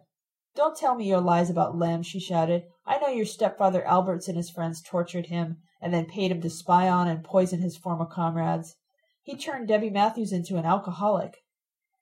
Don't 0.57 0.75
tell 0.75 0.95
me 0.95 1.07
your 1.07 1.21
lies 1.21 1.51
about 1.51 1.77
Lem, 1.77 2.01
she 2.01 2.19
shouted. 2.19 2.63
I 2.83 2.97
know 2.97 3.09
your 3.09 3.27
stepfather 3.27 3.85
Alberts 3.85 4.27
and 4.27 4.35
his 4.35 4.49
friends 4.49 4.81
tortured 4.81 5.27
him 5.27 5.57
and 5.79 5.93
then 5.93 6.07
paid 6.07 6.31
him 6.31 6.41
to 6.41 6.49
spy 6.49 6.89
on 6.89 7.07
and 7.07 7.23
poison 7.23 7.61
his 7.61 7.77
former 7.77 8.07
comrades. 8.07 8.75
He 9.21 9.37
turned 9.37 9.67
Debbie 9.67 9.91
Matthews 9.91 10.31
into 10.31 10.57
an 10.57 10.65
alcoholic. 10.65 11.43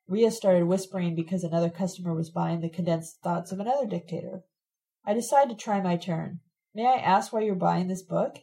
Ria 0.08 0.32
started 0.32 0.68
whispering 0.68 1.16
because 1.16 1.44
another 1.44 1.70
customer 1.70 2.14
was 2.14 2.30
buying 2.30 2.62
the 2.62 2.70
condensed 2.70 3.18
thoughts 3.22 3.52
of 3.52 3.60
another 3.60 3.86
dictator. 3.86 4.46
I 5.06 5.14
decided 5.14 5.50
to 5.50 5.62
try 5.62 5.82
my 5.82 5.98
turn. 5.98 6.40
May 6.74 6.86
I 6.86 6.96
ask 6.96 7.34
why 7.34 7.42
you're 7.42 7.56
buying 7.56 7.90
this 7.90 8.04
book? 8.04 8.38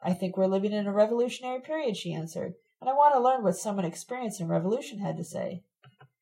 I 0.00 0.12
think 0.14 0.36
we're 0.36 0.46
living 0.46 0.70
in 0.70 0.86
a 0.86 0.92
revolutionary 0.92 1.62
period, 1.62 1.96
she 1.96 2.14
answered, 2.14 2.54
and 2.80 2.88
I 2.88 2.92
want 2.92 3.16
to 3.16 3.20
learn 3.20 3.42
what 3.42 3.56
someone 3.56 3.86
experienced 3.86 4.40
in 4.40 4.46
revolution 4.46 5.00
had 5.00 5.16
to 5.16 5.24
say. 5.24 5.64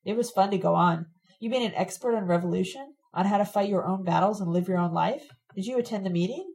It 0.03 0.17
was 0.17 0.31
fun 0.31 0.49
to 0.49 0.57
go 0.57 0.73
on. 0.73 1.05
You 1.39 1.51
mean 1.51 1.61
an 1.61 1.75
expert 1.75 2.15
on 2.15 2.25
revolution? 2.25 2.95
On 3.13 3.25
how 3.25 3.37
to 3.37 3.45
fight 3.45 3.69
your 3.69 3.85
own 3.85 4.03
battles 4.03 4.39
and 4.39 4.51
live 4.51 4.67
your 4.67 4.77
own 4.77 4.93
life? 4.93 5.29
Did 5.55 5.65
you 5.65 5.77
attend 5.77 6.05
the 6.05 6.09
meeting? 6.09 6.53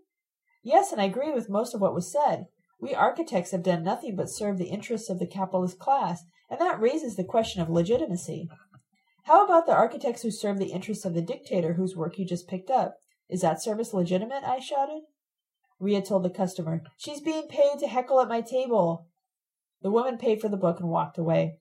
Yes, 0.63 0.93
and 0.93 1.01
I 1.01 1.05
agree 1.05 1.33
with 1.33 1.51
most 1.51 1.75
of 1.75 1.81
what 1.81 1.95
was 1.95 2.11
said. 2.11 2.47
We 2.81 2.95
architects 2.95 3.53
have 3.53 3.63
done 3.63 3.83
nothing 3.83 4.17
but 4.17 4.31
serve 4.31 4.59
the 4.59 4.69
interests 4.69 5.09
of 5.09 5.19
the 5.19 5.27
capitalist 5.27 5.79
class, 5.79 6.25
and 6.51 6.61
that 6.61 6.81
raises 6.81 7.17
the 7.17 7.25
question 7.25 7.63
of 7.63 7.71
legitimacy. 7.71 8.49
How 9.25 9.45
about 9.45 9.67
the 9.67 9.75
architects 9.75 10.23
who 10.23 10.31
serve 10.31 10.59
the 10.59 10.73
interests 10.73 11.05
of 11.05 11.15
the 11.15 11.23
dictator 11.23 11.75
whose 11.75 11.97
work 11.97 12.19
you 12.19 12.25
just 12.25 12.49
picked 12.49 12.71
up? 12.71 12.97
Is 13.29 13.41
that 13.41 13.63
service 13.63 13.93
legitimate? 13.93 14.45
I 14.45 14.61
shouted. 14.61 15.03
Ria 15.81 16.01
told 16.01 16.23
the 16.23 16.31
customer, 16.31 16.83
She's 16.97 17.21
being 17.21 17.49
paid 17.49 17.79
to 17.81 17.89
heckle 17.89 18.21
at 18.21 18.29
my 18.29 18.41
table. 18.41 19.09
The 19.83 19.91
woman 19.91 20.17
paid 20.17 20.41
for 20.41 20.49
the 20.49 20.57
book 20.57 20.81
and 20.81 20.89
walked 20.89 21.19
away. 21.19 21.59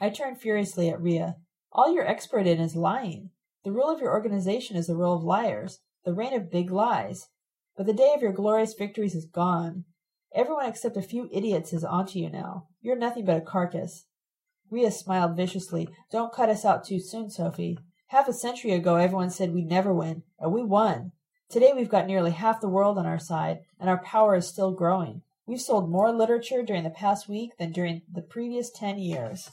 I 0.00 0.10
turned 0.10 0.40
furiously 0.40 0.88
at 0.90 1.00
Ria. 1.00 1.36
All 1.72 1.92
you're 1.92 2.06
expert 2.06 2.46
in 2.46 2.60
is 2.60 2.76
lying. 2.76 3.30
The 3.64 3.72
rule 3.72 3.90
of 3.90 4.00
your 4.00 4.12
organization 4.12 4.76
is 4.76 4.86
the 4.86 4.96
rule 4.96 5.14
of 5.14 5.24
liars, 5.24 5.80
the 6.04 6.14
reign 6.14 6.34
of 6.34 6.50
big 6.50 6.70
lies. 6.70 7.28
But 7.76 7.86
the 7.86 7.92
day 7.92 8.12
of 8.14 8.22
your 8.22 8.32
glorious 8.32 8.74
victories 8.74 9.14
is 9.14 9.26
gone. 9.26 9.84
Everyone 10.34 10.66
except 10.66 10.96
a 10.96 11.02
few 11.02 11.28
idiots 11.32 11.72
is 11.72 11.84
onto 11.84 12.18
you 12.18 12.30
now. 12.30 12.68
You're 12.80 12.96
nothing 12.96 13.24
but 13.24 13.36
a 13.36 13.40
carcass. 13.40 14.04
Ria 14.70 14.90
smiled 14.90 15.36
viciously. 15.36 15.88
Don't 16.10 16.32
cut 16.32 16.48
us 16.48 16.64
out 16.64 16.84
too 16.84 17.00
soon, 17.00 17.30
Sophie. 17.30 17.78
Half 18.08 18.28
a 18.28 18.32
century 18.32 18.72
ago, 18.72 18.96
everyone 18.96 19.30
said 19.30 19.52
we'd 19.52 19.68
never 19.68 19.92
win, 19.92 20.22
and 20.38 20.52
we 20.52 20.62
won. 20.62 21.12
Today, 21.48 21.72
we've 21.74 21.88
got 21.88 22.06
nearly 22.06 22.30
half 22.32 22.60
the 22.60 22.68
world 22.68 22.98
on 22.98 23.06
our 23.06 23.18
side, 23.18 23.60
and 23.80 23.88
our 23.88 24.02
power 24.02 24.34
is 24.34 24.46
still 24.46 24.72
growing. 24.72 25.22
We've 25.46 25.60
sold 25.60 25.90
more 25.90 26.12
literature 26.12 26.62
during 26.62 26.84
the 26.84 26.90
past 26.90 27.28
week 27.28 27.56
than 27.58 27.72
during 27.72 28.02
the 28.12 28.20
previous 28.20 28.70
ten 28.70 28.98
years. 28.98 29.50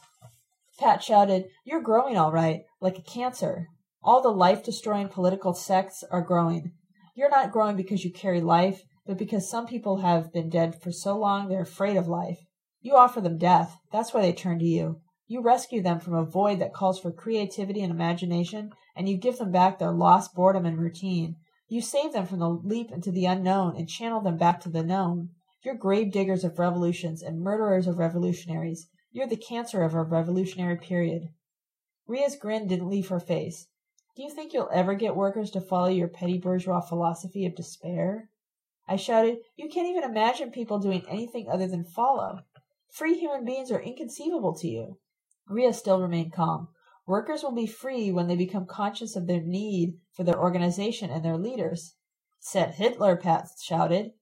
Pat 0.78 1.01
shouted, 1.01 1.45
You're 1.64 1.82
growing 1.82 2.18
all 2.18 2.34
right, 2.34 2.66
like 2.82 2.97
a 2.97 3.01
cancer. 3.01 3.70
All 4.06 4.22
the 4.22 4.30
life 4.30 4.62
destroying 4.62 5.08
political 5.08 5.56
sects 5.56 6.03
are 6.12 6.22
growing. 6.22 6.74
You're 7.16 7.32
not 7.32 7.51
growing 7.51 7.76
because 7.76 8.06
you 8.06 8.14
carry 8.14 8.39
life, 8.39 8.84
but 9.03 9.18
because 9.18 9.49
some 9.49 9.66
people 9.66 9.97
have 9.97 10.32
been 10.32 10.47
dead 10.47 10.80
for 10.80 10.91
so 10.91 11.18
long 11.18 11.49
they're 11.49 11.64
afraid 11.64 11.97
of 11.97 12.08
life. 12.08 12.38
You 12.82 12.95
offer 12.95 13.20
them 13.20 13.39
death. 13.39 13.80
That's 13.91 14.14
why 14.14 14.22
they 14.22 14.32
turn 14.32 14.60
to 14.60 14.66
you. 14.66 15.01
You 15.26 15.41
rescue 15.41 15.82
them 15.82 15.99
from 15.99 16.14
a 16.14 16.24
void 16.24 16.60
that 16.60 16.72
calls 16.72 16.99
for 16.99 17.12
creativity 17.12 17.82
and 17.82 17.91
imagination, 17.91 18.74
and 18.95 19.10
you 19.10 19.18
give 19.18 19.39
them 19.39 19.51
back 19.51 19.80
their 19.80 19.91
lost 19.91 20.36
boredom 20.36 20.68
and 20.68 20.78
routine. 20.78 21.38
You 21.68 21.82
save 21.82 22.14
them 22.14 22.28
from 22.28 22.38
the 22.38 22.49
leap 22.49 22.91
into 22.91 23.12
the 23.12 23.26
unknown 23.26 23.76
and 23.76 23.89
channel 23.89 24.22
them 24.22 24.38
back 24.38 24.62
to 24.62 24.70
the 24.70 24.84
known. 24.84 25.30
You're 25.64 25.74
grave 25.74 26.12
diggers 26.12 26.43
of 26.43 26.60
revolutions 26.60 27.24
and 27.24 27.41
murderers 27.41 27.88
of 27.88 27.97
revolutionaries. 27.97 28.88
You're 29.12 29.26
the 29.26 29.36
cancer 29.36 29.82
of 29.82 29.95
our 29.95 30.06
revolutionary 30.06 30.78
period. 30.78 31.30
Ria's 32.06 32.36
grin 32.36 32.68
didn't 32.68 32.89
leave 32.89 33.08
her 33.08 33.20
face. 33.20 33.66
Do 34.16 34.24
you 34.24 34.30
think 34.30 34.53
you'll 34.53 34.70
ever 34.72 34.95
get 34.95 35.16
workers 35.16 35.51
to 35.51 35.59
follow 35.59 35.89
your 35.89 36.07
petty 36.07 36.38
bourgeois 36.38 36.80
philosophy 36.80 37.45
of 37.45 37.53
despair? 37.53 38.30
I 38.88 38.95
shouted, 38.95 39.39
You 39.57 39.68
can't 39.68 39.89
even 39.89 40.03
imagine 40.03 40.51
people 40.51 40.80
doing 40.80 41.03
anything 41.09 41.49
other 41.49 41.68
than 41.68 41.84
follow. 41.84 42.39
Free 42.89 43.20
human 43.20 43.43
beings 43.43 43.72
are 43.72 43.82
inconceivable 43.82 44.55
to 44.55 44.70
you. 44.70 44.99
Ria 45.49 45.74
still 45.74 46.01
remained 46.01 46.32
calm. 46.32 46.70
Workers 47.05 47.43
will 47.43 47.51
be 47.51 47.68
free 47.68 48.09
when 48.09 48.28
they 48.28 48.38
become 48.38 48.66
conscious 48.66 49.18
of 49.18 49.28
their 49.28 49.41
need 49.41 49.99
for 50.13 50.24
their 50.24 50.39
organization 50.39 51.09
and 51.09 51.26
their 51.26 51.38
leaders. 51.38 51.95
Said 52.39 52.76
Hitler, 52.76 53.18
Pat 53.18 53.49
shouted. 53.61 54.13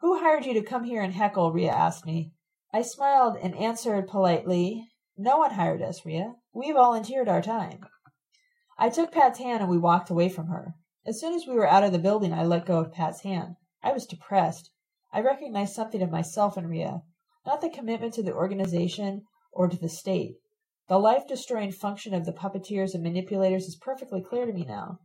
Who 0.00 0.18
hired 0.18 0.46
you 0.46 0.54
to 0.54 0.62
come 0.62 0.84
here 0.84 1.02
and 1.02 1.12
heckle? 1.12 1.52
Ria 1.52 1.72
asked 1.72 2.06
me. 2.06 2.32
I 2.72 2.80
smiled 2.80 3.36
and 3.36 3.54
answered 3.56 4.08
politely, 4.08 4.88
No 5.18 5.36
one 5.36 5.50
hired 5.50 5.82
us, 5.82 6.06
Ria. 6.06 6.36
We 6.54 6.72
volunteered 6.72 7.28
our 7.28 7.42
time. 7.42 7.84
I 8.82 8.88
took 8.88 9.12
Pat's 9.12 9.38
hand 9.38 9.60
and 9.60 9.70
we 9.70 9.78
walked 9.78 10.10
away 10.10 10.28
from 10.28 10.48
her. 10.48 10.74
As 11.06 11.20
soon 11.20 11.34
as 11.34 11.46
we 11.46 11.54
were 11.54 11.68
out 11.68 11.84
of 11.84 11.92
the 11.92 12.00
building, 12.00 12.32
I 12.32 12.42
let 12.42 12.66
go 12.66 12.80
of 12.80 12.90
Pat's 12.90 13.20
hand. 13.20 13.54
I 13.80 13.92
was 13.92 14.06
depressed. 14.06 14.72
I 15.12 15.20
recognized 15.20 15.72
something 15.72 16.02
of 16.02 16.10
myself 16.10 16.58
in 16.58 16.66
Ria, 16.66 17.04
not 17.46 17.60
the 17.60 17.70
commitment 17.70 18.12
to 18.14 18.24
the 18.24 18.34
organization 18.34 19.22
or 19.52 19.68
to 19.68 19.76
the 19.76 19.88
state. 19.88 20.34
The 20.88 20.98
life 20.98 21.28
destroying 21.28 21.70
function 21.70 22.12
of 22.12 22.24
the 22.24 22.32
puppeteers 22.32 22.92
and 22.92 23.04
manipulators 23.04 23.66
is 23.66 23.76
perfectly 23.76 24.20
clear 24.20 24.46
to 24.46 24.52
me 24.52 24.64
now. 24.64 24.98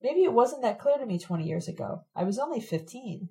Maybe 0.00 0.24
it 0.24 0.32
wasn't 0.32 0.62
that 0.62 0.78
clear 0.78 0.96
to 0.96 1.04
me 1.04 1.18
20 1.18 1.44
years 1.44 1.68
ago. 1.68 2.04
I 2.16 2.24
was 2.24 2.38
only 2.38 2.60
15. 2.60 3.28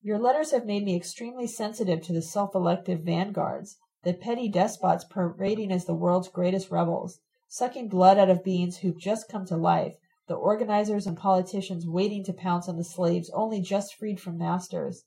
Your 0.00 0.20
letters 0.20 0.52
have 0.52 0.64
made 0.64 0.84
me 0.84 0.94
extremely 0.94 1.48
sensitive 1.48 2.02
to 2.02 2.12
the 2.12 2.22
self 2.22 2.54
elective 2.54 3.00
vanguards, 3.00 3.78
the 4.04 4.14
petty 4.14 4.48
despots 4.48 5.04
parading 5.10 5.72
as 5.72 5.86
the 5.86 5.94
world's 5.96 6.28
greatest 6.28 6.70
rebels 6.70 7.18
sucking 7.52 7.88
blood 7.88 8.16
out 8.16 8.30
of 8.30 8.44
beings 8.44 8.78
who've 8.78 8.96
just 8.96 9.28
come 9.28 9.44
to 9.44 9.56
life, 9.56 9.96
the 10.28 10.34
organizers 10.34 11.04
and 11.04 11.16
politicians 11.16 11.84
waiting 11.84 12.22
to 12.22 12.32
pounce 12.32 12.68
on 12.68 12.76
the 12.76 12.84
slaves 12.84 13.28
only 13.34 13.60
just 13.60 13.96
freed 13.96 14.20
from 14.20 14.38
masters. 14.38 15.02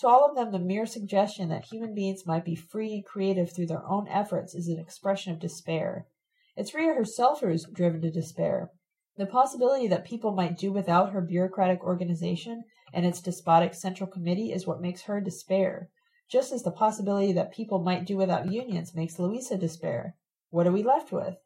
To 0.00 0.08
all 0.08 0.28
of 0.28 0.34
them, 0.34 0.50
the 0.50 0.58
mere 0.58 0.86
suggestion 0.86 1.48
that 1.50 1.66
human 1.66 1.94
beings 1.94 2.26
might 2.26 2.44
be 2.44 2.56
free 2.56 2.94
and 2.94 3.04
creative 3.04 3.52
through 3.52 3.68
their 3.68 3.86
own 3.86 4.08
efforts 4.08 4.56
is 4.56 4.66
an 4.66 4.80
expression 4.80 5.32
of 5.32 5.38
despair. 5.38 6.08
It's 6.56 6.74
Ria 6.74 6.94
herself 6.94 7.40
who 7.40 7.50
is 7.50 7.64
driven 7.72 8.00
to 8.00 8.10
despair. 8.10 8.72
The 9.16 9.26
possibility 9.26 9.86
that 9.86 10.04
people 10.04 10.32
might 10.32 10.58
do 10.58 10.72
without 10.72 11.12
her 11.12 11.20
bureaucratic 11.20 11.84
organization 11.84 12.64
and 12.92 13.06
its 13.06 13.22
despotic 13.22 13.72
central 13.72 14.10
committee 14.10 14.50
is 14.50 14.66
what 14.66 14.82
makes 14.82 15.02
her 15.02 15.20
despair, 15.20 15.90
just 16.28 16.50
as 16.50 16.64
the 16.64 16.72
possibility 16.72 17.32
that 17.34 17.54
people 17.54 17.78
might 17.78 18.04
do 18.04 18.16
without 18.16 18.50
unions 18.50 18.96
makes 18.96 19.20
Louisa 19.20 19.56
despair. 19.56 20.16
What 20.50 20.66
are 20.66 20.72
we 20.72 20.82
left 20.82 21.12
with? 21.12 21.36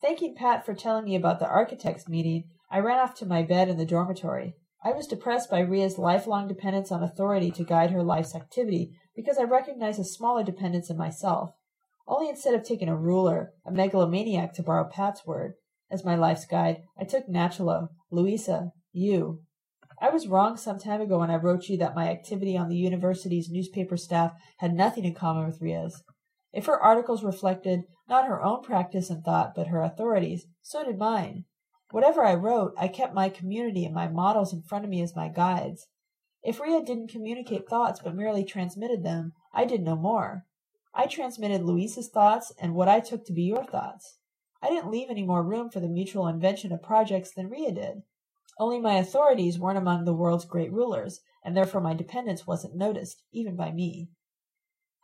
Thanking 0.00 0.36
Pat 0.36 0.64
for 0.64 0.74
telling 0.74 1.06
me 1.06 1.16
about 1.16 1.40
the 1.40 1.48
architects' 1.48 2.08
meeting, 2.08 2.44
I 2.70 2.78
ran 2.78 3.00
off 3.00 3.14
to 3.16 3.26
my 3.26 3.42
bed 3.42 3.68
in 3.68 3.78
the 3.78 3.84
dormitory. 3.84 4.54
I 4.84 4.92
was 4.92 5.08
depressed 5.08 5.50
by 5.50 5.58
Ria's 5.58 5.98
lifelong 5.98 6.46
dependence 6.46 6.92
on 6.92 7.02
authority 7.02 7.50
to 7.50 7.64
guide 7.64 7.90
her 7.90 8.04
life's 8.04 8.36
activity 8.36 8.92
because 9.16 9.38
I 9.38 9.42
recognized 9.42 9.98
a 9.98 10.04
smaller 10.04 10.44
dependence 10.44 10.88
in 10.88 10.96
myself. 10.96 11.50
Only 12.06 12.28
instead 12.28 12.54
of 12.54 12.62
taking 12.62 12.88
a 12.88 12.96
ruler, 12.96 13.54
a 13.66 13.72
megalomaniac 13.72 14.54
to 14.54 14.62
borrow 14.62 14.88
Pat's 14.88 15.26
word, 15.26 15.54
as 15.90 16.04
my 16.04 16.14
life's 16.14 16.46
guide, 16.46 16.82
I 16.96 17.02
took 17.02 17.28
Nachalo, 17.28 17.88
Louisa, 18.12 18.70
you. 18.92 19.42
I 20.00 20.10
was 20.10 20.28
wrong 20.28 20.56
some 20.56 20.78
time 20.78 21.00
ago 21.00 21.18
when 21.18 21.30
I 21.30 21.36
wrote 21.36 21.68
you 21.68 21.76
that 21.78 21.96
my 21.96 22.08
activity 22.08 22.56
on 22.56 22.68
the 22.68 22.76
university's 22.76 23.50
newspaper 23.50 23.96
staff 23.96 24.32
had 24.58 24.74
nothing 24.74 25.04
in 25.04 25.14
common 25.14 25.44
with 25.44 25.60
Ria's. 25.60 26.04
If 26.52 26.66
her 26.66 26.80
articles 26.80 27.24
reflected 27.24 27.82
not 28.08 28.26
her 28.26 28.42
own 28.42 28.62
practice 28.62 29.10
and 29.10 29.24
thought, 29.24 29.54
but 29.54 29.66
her 29.66 29.82
authorities, 29.82 30.46
so 30.62 30.84
did 30.84 30.98
mine. 30.98 31.44
Whatever 31.90 32.24
I 32.24 32.34
wrote, 32.34 32.74
I 32.76 32.88
kept 32.88 33.14
my 33.14 33.28
community 33.28 33.84
and 33.84 33.94
my 33.94 34.08
models 34.08 34.52
in 34.52 34.62
front 34.62 34.84
of 34.84 34.90
me 34.90 35.00
as 35.02 35.16
my 35.16 35.28
guides. 35.28 35.86
If 36.42 36.60
Ria 36.60 36.82
didn't 36.82 37.10
communicate 37.10 37.68
thoughts 37.68 38.00
but 38.02 38.14
merely 38.14 38.44
transmitted 38.44 39.02
them, 39.02 39.32
I 39.52 39.64
did 39.64 39.82
no 39.82 39.96
more. 39.96 40.46
I 40.94 41.06
transmitted 41.06 41.62
Louisa's 41.62 42.08
thoughts 42.08 42.52
and 42.58 42.74
what 42.74 42.88
I 42.88 43.00
took 43.00 43.24
to 43.26 43.32
be 43.32 43.42
your 43.42 43.64
thoughts. 43.64 44.18
I 44.60 44.68
didn't 44.68 44.90
leave 44.90 45.10
any 45.10 45.22
more 45.22 45.42
room 45.42 45.70
for 45.70 45.80
the 45.80 45.88
mutual 45.88 46.26
invention 46.26 46.72
of 46.72 46.82
projects 46.82 47.32
than 47.32 47.48
Ria 47.48 47.72
did. 47.72 48.02
Only 48.58 48.80
my 48.80 48.98
authorities 48.98 49.58
weren't 49.58 49.78
among 49.78 50.04
the 50.04 50.14
world's 50.14 50.44
great 50.44 50.72
rulers, 50.72 51.20
and 51.44 51.56
therefore 51.56 51.80
my 51.80 51.94
dependence 51.94 52.46
wasn't 52.46 52.74
noticed, 52.74 53.22
even 53.32 53.54
by 53.54 53.70
me. 53.70 54.08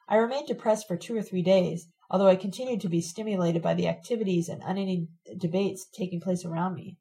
I 0.09 0.17
remained 0.17 0.49
depressed 0.49 0.89
for 0.89 0.97
two 0.97 1.17
or 1.17 1.23
three 1.23 1.43
days, 1.43 1.89
although 2.15 2.29
I 2.29 2.37
continued 2.37 2.81
to 2.83 2.89
be 2.89 3.01
stimulated 3.01 3.61
by 3.61 3.75
the 3.75 3.89
activities 3.89 4.49
and 4.49 4.63
unending 4.63 5.09
debates 5.37 5.85
taking 5.85 6.21
place 6.21 6.45
around 6.45 6.77
me. 6.77 6.97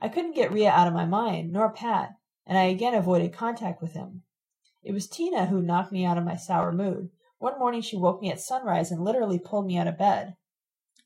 I 0.00 0.08
couldn't 0.08 0.36
get 0.36 0.52
Ria 0.52 0.70
out 0.70 0.86
of 0.86 0.94
my 0.94 1.06
mind, 1.06 1.50
nor 1.50 1.72
Pat, 1.72 2.10
and 2.46 2.56
I 2.56 2.66
again 2.66 2.94
avoided 2.94 3.32
contact 3.32 3.82
with 3.82 3.94
him. 3.94 4.22
It 4.84 4.92
was 4.92 5.08
Tina 5.08 5.46
who 5.46 5.60
knocked 5.60 5.90
me 5.90 6.04
out 6.04 6.18
of 6.18 6.24
my 6.24 6.36
sour 6.36 6.70
mood. 6.70 7.10
One 7.38 7.58
morning 7.58 7.80
she 7.80 7.96
woke 7.96 8.22
me 8.22 8.30
at 8.30 8.38
sunrise 8.38 8.92
and 8.92 9.02
literally 9.02 9.40
pulled 9.40 9.66
me 9.66 9.76
out 9.76 9.88
of 9.88 9.98
bed. 9.98 10.36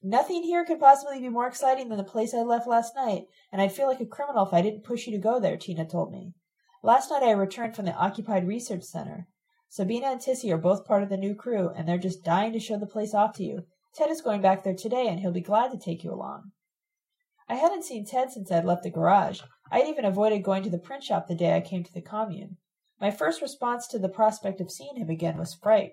Nothing 0.02 0.42
here 0.42 0.66
could 0.66 0.78
possibly 0.78 1.18
be 1.18 1.30
more 1.30 1.46
exciting 1.46 1.88
than 1.88 1.96
the 1.96 2.04
place 2.04 2.34
I 2.34 2.42
left 2.42 2.66
last 2.66 2.94
night, 2.94 3.28
and 3.50 3.62
I'd 3.62 3.72
feel 3.72 3.86
like 3.86 4.00
a 4.00 4.04
criminal 4.04 4.44
if 4.44 4.52
I 4.52 4.60
didn't 4.60 4.84
push 4.84 5.06
you 5.06 5.12
to 5.12 5.18
go 5.18 5.40
there, 5.40 5.56
Tina 5.56 5.86
told 5.86 6.12
me. 6.12 6.34
Last 6.82 7.10
night 7.10 7.22
I 7.22 7.30
returned 7.30 7.76
from 7.76 7.86
the 7.86 7.94
Occupied 7.94 8.46
Research 8.46 8.82
Center. 8.82 9.26
Sabina 9.74 10.08
and 10.08 10.20
Tissy 10.20 10.52
are 10.52 10.58
both 10.58 10.84
part 10.84 11.02
of 11.02 11.08
the 11.08 11.16
new 11.16 11.34
crew, 11.34 11.70
and 11.70 11.88
they're 11.88 11.96
just 11.96 12.22
dying 12.22 12.52
to 12.52 12.60
show 12.60 12.76
the 12.76 12.84
place 12.84 13.14
off 13.14 13.32
to 13.36 13.42
you. 13.42 13.64
Ted 13.94 14.10
is 14.10 14.20
going 14.20 14.42
back 14.42 14.64
there 14.64 14.74
today, 14.74 15.08
and 15.08 15.20
he'll 15.20 15.32
be 15.32 15.40
glad 15.40 15.70
to 15.70 15.78
take 15.78 16.04
you 16.04 16.12
along. 16.12 16.52
I 17.48 17.54
hadn't 17.54 17.86
seen 17.86 18.04
Ted 18.04 18.30
since 18.30 18.52
I'd 18.52 18.66
left 18.66 18.82
the 18.82 18.90
garage. 18.90 19.40
I'd 19.70 19.86
even 19.86 20.04
avoided 20.04 20.44
going 20.44 20.62
to 20.64 20.68
the 20.68 20.76
print 20.76 21.04
shop 21.04 21.26
the 21.26 21.34
day 21.34 21.56
I 21.56 21.62
came 21.62 21.82
to 21.84 21.92
the 21.94 22.02
commune. 22.02 22.58
My 23.00 23.10
first 23.10 23.40
response 23.40 23.86
to 23.86 23.98
the 23.98 24.10
prospect 24.10 24.60
of 24.60 24.70
seeing 24.70 24.96
him 24.96 25.08
again 25.08 25.38
was 25.38 25.54
fright. 25.54 25.92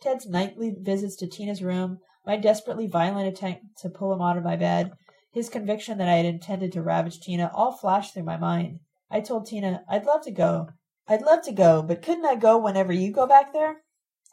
Ted's 0.00 0.28
nightly 0.28 0.76
visits 0.78 1.16
to 1.16 1.26
Tina's 1.26 1.60
room, 1.60 1.98
my 2.24 2.36
desperately 2.36 2.86
violent 2.86 3.26
attempt 3.26 3.78
to 3.78 3.90
pull 3.90 4.12
him 4.12 4.22
out 4.22 4.36
of 4.36 4.44
my 4.44 4.54
bed, 4.54 4.92
his 5.32 5.48
conviction 5.48 5.98
that 5.98 6.08
I 6.08 6.18
had 6.18 6.24
intended 6.24 6.70
to 6.70 6.82
ravage 6.82 7.18
Tina, 7.18 7.50
all 7.52 7.72
flashed 7.72 8.14
through 8.14 8.22
my 8.22 8.36
mind. 8.36 8.78
I 9.10 9.22
told 9.22 9.46
Tina, 9.46 9.82
I'd 9.88 10.06
love 10.06 10.22
to 10.22 10.30
go, 10.30 10.68
I'd 11.08 11.22
love 11.22 11.42
to 11.44 11.52
go, 11.52 11.82
but 11.82 12.02
couldn't 12.02 12.26
I 12.26 12.34
go 12.34 12.58
whenever 12.58 12.92
you 12.92 13.10
go 13.10 13.26
back 13.26 13.52
there? 13.54 13.78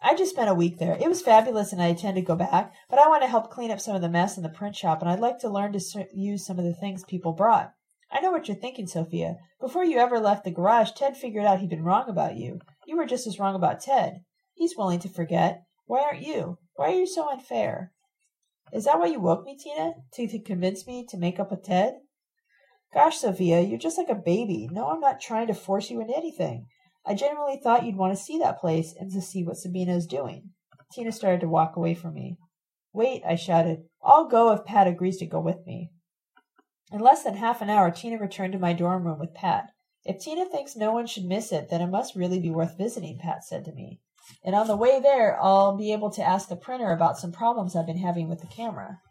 I 0.01 0.13
just 0.13 0.31
spent 0.31 0.49
a 0.49 0.53
week 0.53 0.77
there. 0.77 0.97
It 0.99 1.07
was 1.07 1.21
fabulous 1.21 1.71
and 1.71 1.81
I 1.81 1.87
intend 1.87 2.15
to 2.15 2.21
go 2.21 2.35
back, 2.35 2.73
but 2.89 2.99
I 2.99 3.07
want 3.07 3.23
to 3.23 3.29
help 3.29 3.49
clean 3.49 3.71
up 3.71 3.79
some 3.79 3.95
of 3.95 4.01
the 4.01 4.09
mess 4.09 4.35
in 4.35 4.43
the 4.43 4.49
print 4.49 4.75
shop 4.75 5.01
and 5.01 5.09
I'd 5.09 5.21
like 5.21 5.39
to 5.39 5.49
learn 5.49 5.71
to 5.71 6.07
use 6.13 6.45
some 6.45 6.59
of 6.59 6.65
the 6.65 6.73
things 6.73 7.05
people 7.05 7.31
brought. 7.31 7.71
I 8.11 8.19
know 8.19 8.31
what 8.31 8.47
you're 8.49 8.57
thinking, 8.57 8.87
Sophia. 8.87 9.37
Before 9.59 9.85
you 9.85 9.99
ever 9.99 10.19
left 10.19 10.43
the 10.43 10.51
garage, 10.51 10.91
Ted 10.91 11.15
figured 11.15 11.45
out 11.45 11.59
he'd 11.59 11.69
been 11.69 11.83
wrong 11.83 12.09
about 12.09 12.35
you. 12.35 12.59
You 12.85 12.97
were 12.97 13.05
just 13.05 13.25
as 13.25 13.39
wrong 13.39 13.55
about 13.55 13.81
Ted. 13.81 14.19
He's 14.53 14.75
willing 14.77 14.99
to 14.99 15.09
forget. 15.09 15.63
Why 15.85 16.01
aren't 16.01 16.27
you? 16.27 16.57
Why 16.75 16.91
are 16.91 16.99
you 16.99 17.07
so 17.07 17.29
unfair? 17.29 17.93
Is 18.73 18.83
that 18.83 18.99
why 18.99 19.07
you 19.07 19.21
woke 19.21 19.45
me, 19.45 19.57
Tina? 19.57 19.93
To, 20.13 20.27
to 20.27 20.39
convince 20.39 20.85
me 20.85 21.05
to 21.09 21.17
make 21.17 21.39
up 21.39 21.51
with 21.51 21.63
Ted? 21.63 21.95
Gosh, 22.95 23.17
Sophia, 23.17 23.59
you're 23.59 23.77
just 23.77 23.97
like 23.97 24.07
a 24.07 24.15
baby. 24.15 24.69
No, 24.71 24.87
I'm 24.87 25.01
not 25.01 25.19
trying 25.19 25.47
to 25.47 25.53
force 25.53 25.89
you 25.91 25.99
into 25.99 26.15
anything. 26.15 26.67
I 27.05 27.13
genuinely 27.13 27.59
thought 27.61 27.85
you'd 27.85 27.97
want 27.97 28.17
to 28.17 28.23
see 28.23 28.39
that 28.39 28.61
place 28.61 28.95
and 28.97 29.11
to 29.11 29.21
see 29.21 29.43
what 29.43 29.57
Sabina 29.57 29.93
is 29.93 30.07
doing. 30.07 30.51
Tina 30.93 31.11
started 31.11 31.41
to 31.41 31.49
walk 31.49 31.75
away 31.75 31.93
from 31.93 32.13
me. 32.13 32.37
Wait, 32.93 33.21
I 33.27 33.35
shouted. 33.35 33.83
I'll 34.01 34.29
go 34.29 34.53
if 34.53 34.63
Pat 34.63 34.87
agrees 34.87 35.17
to 35.17 35.25
go 35.25 35.41
with 35.41 35.57
me. 35.67 35.91
In 36.89 37.01
less 37.01 37.23
than 37.23 37.35
half 37.35 37.61
an 37.61 37.69
hour, 37.69 37.91
Tina 37.91 38.17
returned 38.17 38.53
to 38.53 38.59
my 38.59 38.71
dorm 38.71 39.05
room 39.05 39.19
with 39.19 39.33
Pat. 39.33 39.71
If 40.05 40.19
Tina 40.19 40.45
thinks 40.45 40.77
no 40.77 40.93
one 40.93 41.05
should 41.05 41.25
miss 41.25 41.51
it, 41.51 41.69
then 41.69 41.81
it 41.81 41.87
must 41.87 42.15
really 42.15 42.39
be 42.39 42.49
worth 42.49 42.77
visiting, 42.77 43.19
Pat 43.19 43.43
said 43.43 43.65
to 43.65 43.73
me. 43.73 43.99
And 44.41 44.55
on 44.55 44.67
the 44.67 44.77
way 44.77 45.01
there, 45.01 45.37
I'll 45.41 45.75
be 45.75 45.91
able 45.91 46.11
to 46.11 46.23
ask 46.23 46.47
the 46.47 46.55
printer 46.55 46.93
about 46.93 47.17
some 47.17 47.33
problems 47.33 47.75
I've 47.75 47.85
been 47.85 47.97
having 47.97 48.29
with 48.29 48.39
the 48.39 48.47
camera. 48.47 49.01